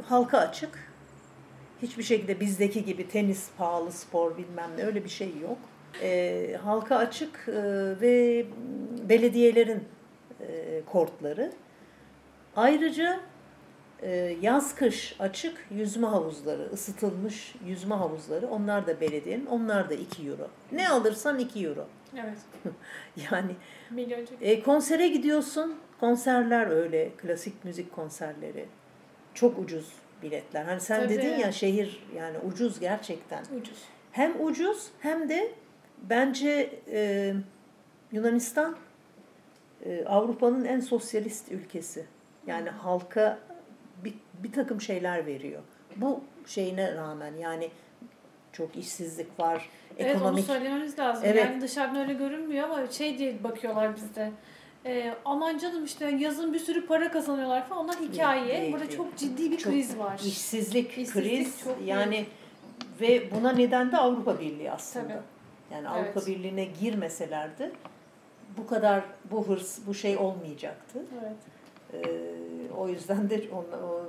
halka 0.08 0.38
açık. 0.38 0.92
Hiçbir 1.82 2.02
şekilde 2.02 2.40
bizdeki 2.40 2.84
gibi 2.84 3.08
tenis 3.08 3.50
pahalı 3.58 3.92
spor 3.92 4.36
bilmem 4.38 4.70
ne 4.76 4.84
öyle 4.84 5.04
bir 5.04 5.08
şey 5.08 5.38
yok. 5.42 5.58
E, 6.02 6.56
halka 6.64 6.96
açık 6.96 7.48
e, 7.48 7.52
ve 8.00 8.46
belediyelerin 9.08 9.84
e, 10.40 10.82
kortları. 10.86 11.52
Ayrıca 12.56 13.20
e, 14.02 14.36
yaz 14.40 14.74
kış 14.74 15.16
açık 15.18 15.66
yüzme 15.70 16.06
havuzları, 16.06 16.68
ısıtılmış 16.72 17.54
yüzme 17.66 17.94
havuzları. 17.94 18.48
Onlar 18.48 18.86
da 18.86 19.00
belediyenin, 19.00 19.46
onlar 19.46 19.90
da 19.90 19.94
2 19.94 20.28
euro. 20.28 20.48
Ne 20.72 20.88
alırsan 20.88 21.38
2 21.38 21.66
euro. 21.66 21.86
Evet. 22.14 22.38
Yani 23.32 23.50
Milyoncu. 23.90 24.34
e, 24.40 24.62
konsere 24.62 25.08
gidiyorsun. 25.08 25.78
Konserler 26.00 26.66
öyle. 26.66 27.10
Klasik 27.10 27.64
müzik 27.64 27.92
konserleri. 27.92 28.66
Çok 29.34 29.58
ucuz 29.58 29.92
biletler. 30.22 30.64
Hani 30.64 30.80
sen 30.80 31.00
Tabii. 31.00 31.14
dedin 31.14 31.38
ya 31.38 31.52
şehir 31.52 32.06
yani 32.16 32.38
ucuz 32.38 32.80
gerçekten. 32.80 33.44
Ucuz. 33.60 33.82
Hem 34.12 34.46
ucuz 34.46 34.86
hem 35.00 35.28
de 35.28 35.52
bence 36.02 36.80
e, 36.92 37.34
Yunanistan 38.12 38.76
e, 39.84 40.04
Avrupa'nın 40.04 40.64
en 40.64 40.80
sosyalist 40.80 41.52
ülkesi. 41.52 42.06
Yani 42.46 42.70
halka 42.70 43.38
bir, 44.04 44.14
bir 44.42 44.52
takım 44.52 44.80
şeyler 44.80 45.26
veriyor. 45.26 45.62
Bu 45.96 46.20
şeyine 46.46 46.94
rağmen 46.94 47.32
yani 47.36 47.70
çok 48.52 48.76
işsizlik 48.76 49.40
var. 49.40 49.68
Evet 49.98 50.10
onu 50.16 50.20
Ekonomik 50.20 50.44
söylememiz 50.44 50.98
lazım. 50.98 51.24
Evet. 51.26 51.44
Yani 51.44 51.60
dışarıdan 51.60 51.96
öyle 52.00 52.12
görünmüyor 52.12 52.64
ama 52.70 52.90
şey 52.90 53.18
diye 53.18 53.44
bakıyorlar 53.44 53.96
bizde. 53.96 54.30
e, 54.86 55.14
aman 55.24 55.58
canım 55.58 55.84
işte 55.84 56.10
yazın 56.18 56.52
bir 56.54 56.58
sürü 56.58 56.86
para 56.86 57.10
kazanıyorlar 57.12 57.68
falan 57.68 57.84
onlar 57.84 57.96
hikaye. 57.96 58.60
Değil, 58.60 58.72
Burada 58.72 58.86
değil. 58.88 58.96
çok 58.96 59.16
ciddi 59.16 59.50
bir 59.50 59.58
Çok 59.58 59.72
kriz 59.72 59.98
var. 59.98 60.18
İşsizlik, 60.26 60.98
İşsizlik 60.98 61.12
kriz 61.12 61.60
çok 61.64 61.76
büyük. 61.78 61.88
yani 61.88 62.26
ve 63.00 63.30
buna 63.30 63.52
neden 63.52 63.92
de 63.92 63.96
Avrupa 63.96 64.40
Birliği 64.40 64.70
aslında. 64.70 65.08
Tabii. 65.08 65.37
Yani 65.72 65.88
Avrupa 65.88 66.10
Evet. 66.14 66.26
Birliği'ne 66.26 66.64
girmeselerdi 66.64 67.72
bu 68.56 68.66
kadar 68.66 69.04
bu 69.30 69.48
hırs, 69.48 69.78
bu 69.86 69.94
şey 69.94 70.16
olmayacaktı. 70.16 70.98
Evet. 71.22 71.36
Ee, 71.92 72.72
o 72.76 72.88
yüzden 72.88 73.30
de 73.30 73.42
on, 73.52 73.64
o, 73.64 74.00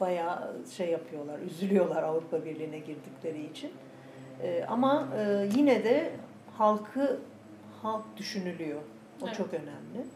bayağı 0.00 0.56
şey 0.76 0.90
yapıyorlar, 0.90 1.38
üzülüyorlar 1.38 2.02
Avrupa 2.02 2.44
Birliği'ne 2.44 2.78
girdikleri 2.78 3.46
için. 3.46 3.72
Ee, 4.42 4.64
ama 4.68 5.08
e, 5.18 5.48
yine 5.56 5.84
de 5.84 6.10
halkı 6.58 7.20
halk 7.82 8.04
düşünülüyor. 8.16 8.80
O 9.22 9.26
Evet. 9.26 9.36
çok 9.36 9.54
önemli. 9.54 10.06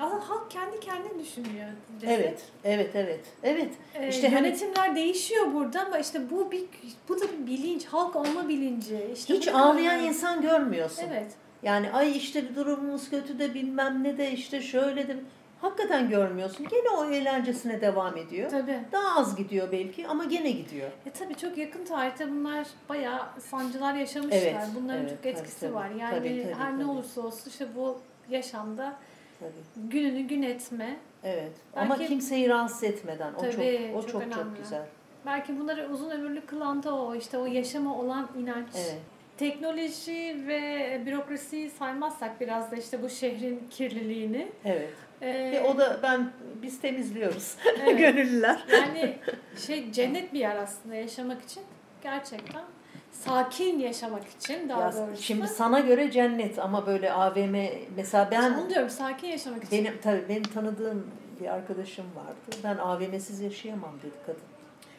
Aslında 0.00 0.28
halk 0.30 0.50
kendi 0.50 0.80
kendine 0.80 1.18
düşünüyor. 1.24 1.66
desek. 2.00 2.18
Evet, 2.20 2.44
evet, 2.64 2.90
evet. 2.94 3.20
Evet. 3.42 3.70
Ee, 3.94 4.08
İşte 4.08 4.28
hani- 4.28 4.46
yönetimler 4.46 4.94
değişiyor 4.96 5.54
burada 5.54 5.86
ama 5.86 5.98
işte 5.98 6.30
bu 6.30 6.50
bir 6.50 6.64
bu 7.08 7.20
da 7.20 7.24
bir 7.32 7.46
bilinç, 7.46 7.84
halk 7.86 8.16
olma 8.16 8.48
bilinci. 8.48 9.10
İşte 9.14 9.34
Hiç 9.34 9.48
ağlayan 9.48 9.94
önemli. 9.94 10.08
insan 10.08 10.42
görmüyorsun. 10.42 11.04
Evet. 11.12 11.32
Yani 11.62 11.92
ay 11.92 12.16
işte 12.16 12.54
durumumuz 12.54 13.10
kötü 13.10 13.38
de 13.38 13.54
bilmem 13.54 14.02
ne 14.04 14.18
de 14.18 14.32
işte 14.32 14.62
şöyle 14.62 15.08
de 15.08 15.16
hakikaten 15.60 16.08
görmüyorsun. 16.10 16.66
Gene 16.70 16.90
o 16.90 17.04
eğlencesine 17.10 17.80
devam 17.80 18.16
ediyor. 18.16 18.50
Tabii. 18.50 18.80
Daha 18.92 19.20
az 19.20 19.36
gidiyor 19.36 19.72
belki 19.72 20.08
ama 20.08 20.24
gene 20.24 20.50
gidiyor. 20.50 20.90
E 21.06 21.10
tabii 21.10 21.34
çok 21.36 21.58
yakın 21.58 21.84
tarihte 21.84 22.30
bunlar 22.30 22.66
bayağı 22.88 23.20
sancılar 23.50 23.94
yaşamışlar. 23.94 24.38
Evet, 24.42 24.56
Bunların 24.80 25.00
evet, 25.06 25.10
çok 25.16 25.26
etkisi 25.26 25.60
tabii. 25.60 25.74
var. 25.74 25.90
Yani 25.90 26.10
Tabii, 26.18 26.42
tabii, 26.42 26.54
her 26.58 26.72
ne 26.74 26.80
tabii. 26.82 26.90
olursa 26.90 27.20
olsun 27.20 27.50
işte 27.50 27.66
bu 27.76 27.98
yaşamda 28.30 28.96
Tabii. 29.40 29.88
gününü 29.90 30.20
gün 30.20 30.42
etme. 30.42 30.96
Evet. 31.24 31.52
Ama 31.76 31.98
Belki- 31.98 32.08
kimseyi 32.08 32.48
rahatsız 32.48 32.84
etmeden. 32.84 33.34
O 33.34 33.40
Tabii, 33.40 33.52
çok 33.52 33.98
o 33.98 34.02
çok 34.02 34.10
çok 34.10 34.22
çok, 34.32 34.42
önemli. 34.42 34.58
güzel. 34.62 34.82
Belki 35.26 35.58
bunları 35.58 35.88
uzun 35.92 36.10
ömürlü 36.10 36.40
kılan 36.46 36.82
da 36.82 36.94
o 36.94 37.14
işte 37.14 37.38
o 37.38 37.46
yaşama 37.46 37.98
olan 37.98 38.28
inanç. 38.38 38.68
Evet. 38.76 38.98
Teknoloji 39.38 40.44
ve 40.48 41.00
bürokrasiyi 41.06 41.70
saymazsak 41.70 42.40
biraz 42.40 42.70
da 42.72 42.76
işte 42.76 43.02
bu 43.02 43.08
şehrin 43.08 43.66
kirliliğini. 43.70 44.48
Evet. 44.64 44.88
Ee, 45.22 45.50
Ve 45.52 45.62
o 45.62 45.78
da 45.78 46.00
ben 46.02 46.30
biz 46.62 46.80
temizliyoruz. 46.80 47.56
evet. 47.82 47.98
Gönüllüler. 47.98 48.64
Yani 48.72 49.16
şey 49.66 49.92
cennet 49.92 50.32
bir 50.32 50.38
yer 50.38 50.56
aslında 50.56 50.94
yaşamak 50.94 51.42
için. 51.42 51.62
Gerçekten. 52.02 52.62
Sakin 53.24 53.78
yaşamak 53.78 54.22
için 54.28 54.68
daha 54.68 54.80
Ya, 54.80 54.92
doğrusu. 54.92 55.22
şimdi 55.22 55.48
sana 55.48 55.80
göre 55.80 56.10
cennet 56.10 56.58
ama 56.58 56.86
böyle 56.86 57.12
AVM 57.12 57.56
mesela 57.96 58.28
ben 58.30 58.52
Onu 58.54 58.70
diyorum 58.70 58.90
sakin 58.90 59.28
yaşamak 59.28 59.64
için. 59.64 59.84
benim 59.84 59.98
tabii 60.02 60.24
benim 60.28 60.42
tanıdığım 60.42 61.06
bir 61.40 61.46
arkadaşım 61.54 62.04
vardı. 62.16 62.56
Ben 62.64 62.76
AVM'siz 62.76 63.40
yaşayamam 63.40 63.92
dedi 64.02 64.14
kadın. 64.26 64.40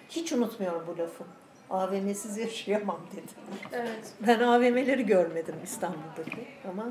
Hiç 0.09 0.31
unutmuyorum 0.33 0.83
bu 0.87 0.97
lafı. 0.97 1.23
AVM'siz 1.69 2.37
yaşayamam 2.37 2.99
dedi. 3.11 3.31
Evet. 3.71 4.13
Ben 4.27 4.39
AVM'leri 4.39 5.05
görmedim 5.05 5.55
İstanbul'daki 5.63 6.47
ama 6.71 6.85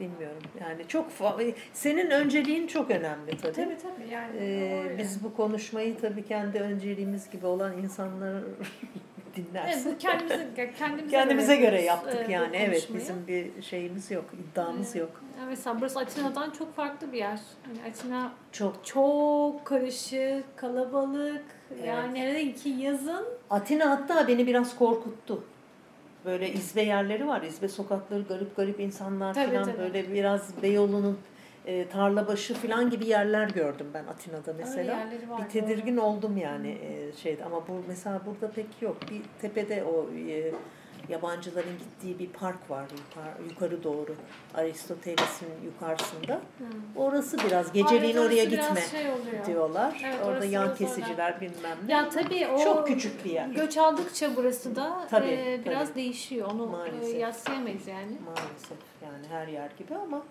bilmiyorum. 0.00 0.42
Yani 0.60 0.88
çok 0.88 1.06
senin 1.72 2.10
önceliğin 2.10 2.66
çok 2.66 2.90
önemli 2.90 3.36
tabii. 3.36 3.52
Tabii 3.52 3.76
tabii 3.82 4.08
yani. 4.12 4.36
Ee, 4.40 4.94
biz 4.98 5.24
bu 5.24 5.36
konuşmayı 5.36 6.00
tabii 6.00 6.24
kendi 6.24 6.58
önceliğimiz 6.60 7.30
gibi 7.30 7.46
olan 7.46 7.78
insanlar 7.78 8.42
Evet, 9.36 9.48
dinlersin. 9.50 9.94
bu 9.94 9.98
kendimize, 9.98 10.48
kendimize, 10.78 11.10
Kendimize 11.10 11.56
göre 11.56 11.82
yapıyoruz, 11.82 12.14
yaptık 12.20 12.30
e, 12.30 12.32
yani. 12.32 12.56
Evet 12.56 12.88
bizim 12.94 13.26
bir 13.26 13.62
şeyimiz 13.62 14.10
yok, 14.10 14.24
iddiamız 14.34 14.86
Evet. 14.86 14.96
yok. 14.96 15.20
Yani 15.38 15.48
mesela 15.48 15.80
burası 15.80 15.98
Atina'dan 15.98 16.50
çok 16.50 16.76
farklı 16.76 17.12
bir 17.12 17.18
yer. 17.18 17.40
Hani 17.66 17.90
Atina 17.90 18.32
Çok. 18.52 18.84
çok 18.86 19.64
karışık, 19.64 20.56
kalabalık. 20.56 21.44
Evet. 21.74 21.86
Yani 21.86 22.14
nerede 22.14 22.52
ki 22.52 22.68
yazın 22.68 23.24
Atina 23.50 23.90
hatta 23.90 24.28
beni 24.28 24.46
biraz 24.46 24.78
korkuttu. 24.78 25.44
Böyle 26.24 26.52
izbe 26.52 26.82
yerleri 26.82 27.26
var, 27.28 27.42
izbe 27.42 27.68
sokakları, 27.68 28.22
garip 28.22 28.56
garip 28.56 28.80
insanlar 28.80 29.34
Tabii, 29.34 29.52
falan 29.52 29.64
tabii. 29.64 29.78
böyle 29.78 30.12
biraz 30.12 30.62
Beyoğlu'nun 30.62 31.18
e, 31.66 31.88
tarlabaşı 31.88 32.54
falan 32.54 32.90
gibi 32.90 33.06
yerler 33.06 33.48
gördüm 33.50 33.86
ben 33.94 34.04
Atina'da 34.04 34.52
mesela. 34.58 34.96
var. 35.28 35.44
Bir 35.44 35.48
tedirgin 35.50 35.96
oldum 35.96 36.36
yani 36.36 36.68
e, 36.70 37.12
şeyde 37.12 37.44
ama 37.44 37.68
bu 37.68 37.72
mesela 37.88 38.20
burada 38.26 38.50
pek 38.52 38.66
yok. 38.80 38.96
Bir 39.10 39.22
tepede 39.40 39.84
o 39.84 40.06
e, 40.28 40.52
yabancıların 41.08 41.78
gittiği 41.78 42.18
bir 42.18 42.28
park 42.32 42.70
var 42.70 42.82
yukarı, 42.82 43.48
yukarı 43.50 43.84
doğru. 43.84 44.14
Aristoteles'in 44.54 45.48
yukarısında. 45.64 46.34
Hı. 46.34 46.64
Orası 46.96 47.38
biraz 47.38 47.72
geceliğin 47.72 48.16
Orası 48.16 48.26
oraya 48.28 48.44
gitme 48.44 48.80
şey 48.90 49.10
oluyor. 49.10 49.46
diyorlar. 49.46 50.00
Evet, 50.04 50.26
Orada 50.26 50.44
yan 50.44 50.74
kesiciler 50.74 51.40
bilmem 51.40 51.78
ne. 51.86 51.92
Ya 51.92 52.08
tabii 52.08 52.46
o 52.54 52.64
Çok 52.64 52.86
küçük 52.86 53.24
bir 53.24 53.30
yer. 53.30 53.46
göç 53.48 53.76
aldıkça 53.78 54.36
burası 54.36 54.76
da 54.76 55.06
Tabii, 55.10 55.26
e, 55.26 55.60
biraz 55.64 55.88
tabii. 55.88 55.96
değişiyor. 55.98 56.50
Onu 56.54 56.66
Maalesef. 56.66 57.14
e, 57.14 57.18
yaslayamayız 57.18 57.86
yani. 57.86 58.12
Maalesef 58.24 58.78
yani 59.04 59.26
her 59.30 59.46
yer 59.48 59.70
gibi 59.78 59.94
ama 59.94 60.22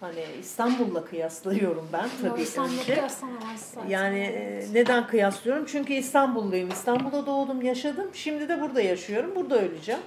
hani 0.00 0.24
İstanbul'la 0.40 1.04
kıyaslıyorum 1.04 1.88
ben 1.92 2.08
tabii 2.22 2.42
İstanbul'da 2.42 2.80
önce. 2.82 2.94
kıyaslanamaz 2.94 3.60
zaten. 3.74 3.88
Yani 3.88 4.18
e, 4.18 4.64
neden 4.72 5.06
kıyaslıyorum? 5.06 5.64
Çünkü 5.66 5.92
İstanbulluyum. 5.92 6.68
İstanbul'da 6.68 7.26
doğdum, 7.26 7.62
yaşadım. 7.62 8.10
Şimdi 8.12 8.48
de 8.48 8.60
burada 8.60 8.80
yaşıyorum. 8.80 9.32
Burada 9.36 9.60
öleceğim. 9.62 10.00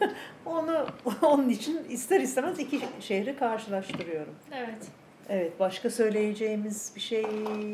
Onu 0.46 0.86
onun 1.22 1.48
için 1.48 1.84
ister 1.88 2.20
istemez 2.20 2.58
iki 2.58 2.80
şehri 3.00 3.36
karşılaştırıyorum. 3.36 4.34
Evet. 4.52 4.78
Evet, 5.28 5.60
başka 5.60 5.90
söyleyeceğimiz 5.90 6.92
bir 6.96 7.00
şey 7.00 7.24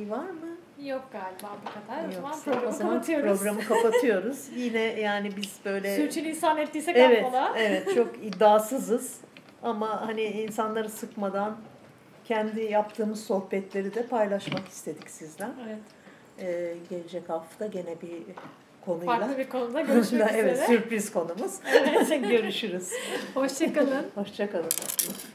var 0.09 0.25
mı? 0.31 0.57
Yok 0.87 1.03
galiba 1.13 1.57
bu 1.67 1.71
kadar. 1.89 2.09
O 2.09 2.13
zaman 2.13 2.29
Yoksa 2.31 2.45
programı 2.53 2.69
o 2.69 2.73
zaman 2.73 2.93
kapatıyoruz. 2.95 3.39
programı 3.39 3.61
kapatıyoruz. 3.65 4.39
Yine 4.57 4.79
yani 4.81 5.37
biz 5.37 5.57
böyle 5.65 5.97
Sürçülisan 5.97 6.59
ettiysek 6.59 6.97
Evet, 6.97 7.25
affola. 7.25 7.53
evet 7.57 7.95
çok 7.95 8.09
iddiasızız. 8.25 9.17
Ama 9.63 10.07
hani 10.07 10.23
insanları 10.23 10.89
sıkmadan 10.89 11.57
kendi 12.25 12.61
yaptığımız 12.63 13.25
sohbetleri 13.25 13.95
de 13.95 14.07
paylaşmak 14.07 14.69
istedik 14.69 15.11
sizden. 15.11 15.55
Evet. 15.67 15.79
Ee, 16.39 16.75
gelecek 16.91 17.29
hafta 17.29 17.67
gene 17.67 18.01
bir 18.03 18.23
konuyla. 18.85 19.19
Farklı 19.19 19.39
bir 19.39 19.49
konuda 19.49 19.81
görüşmek 19.93 20.29
evet, 20.35 20.55
üzere. 20.55 20.67
sürpriz 20.67 21.13
konumuz. 21.13 21.61
Görüşürüz. 22.29 22.91
Hoşçakalın. 23.35 24.07
Hoşçakalın. 24.15 24.71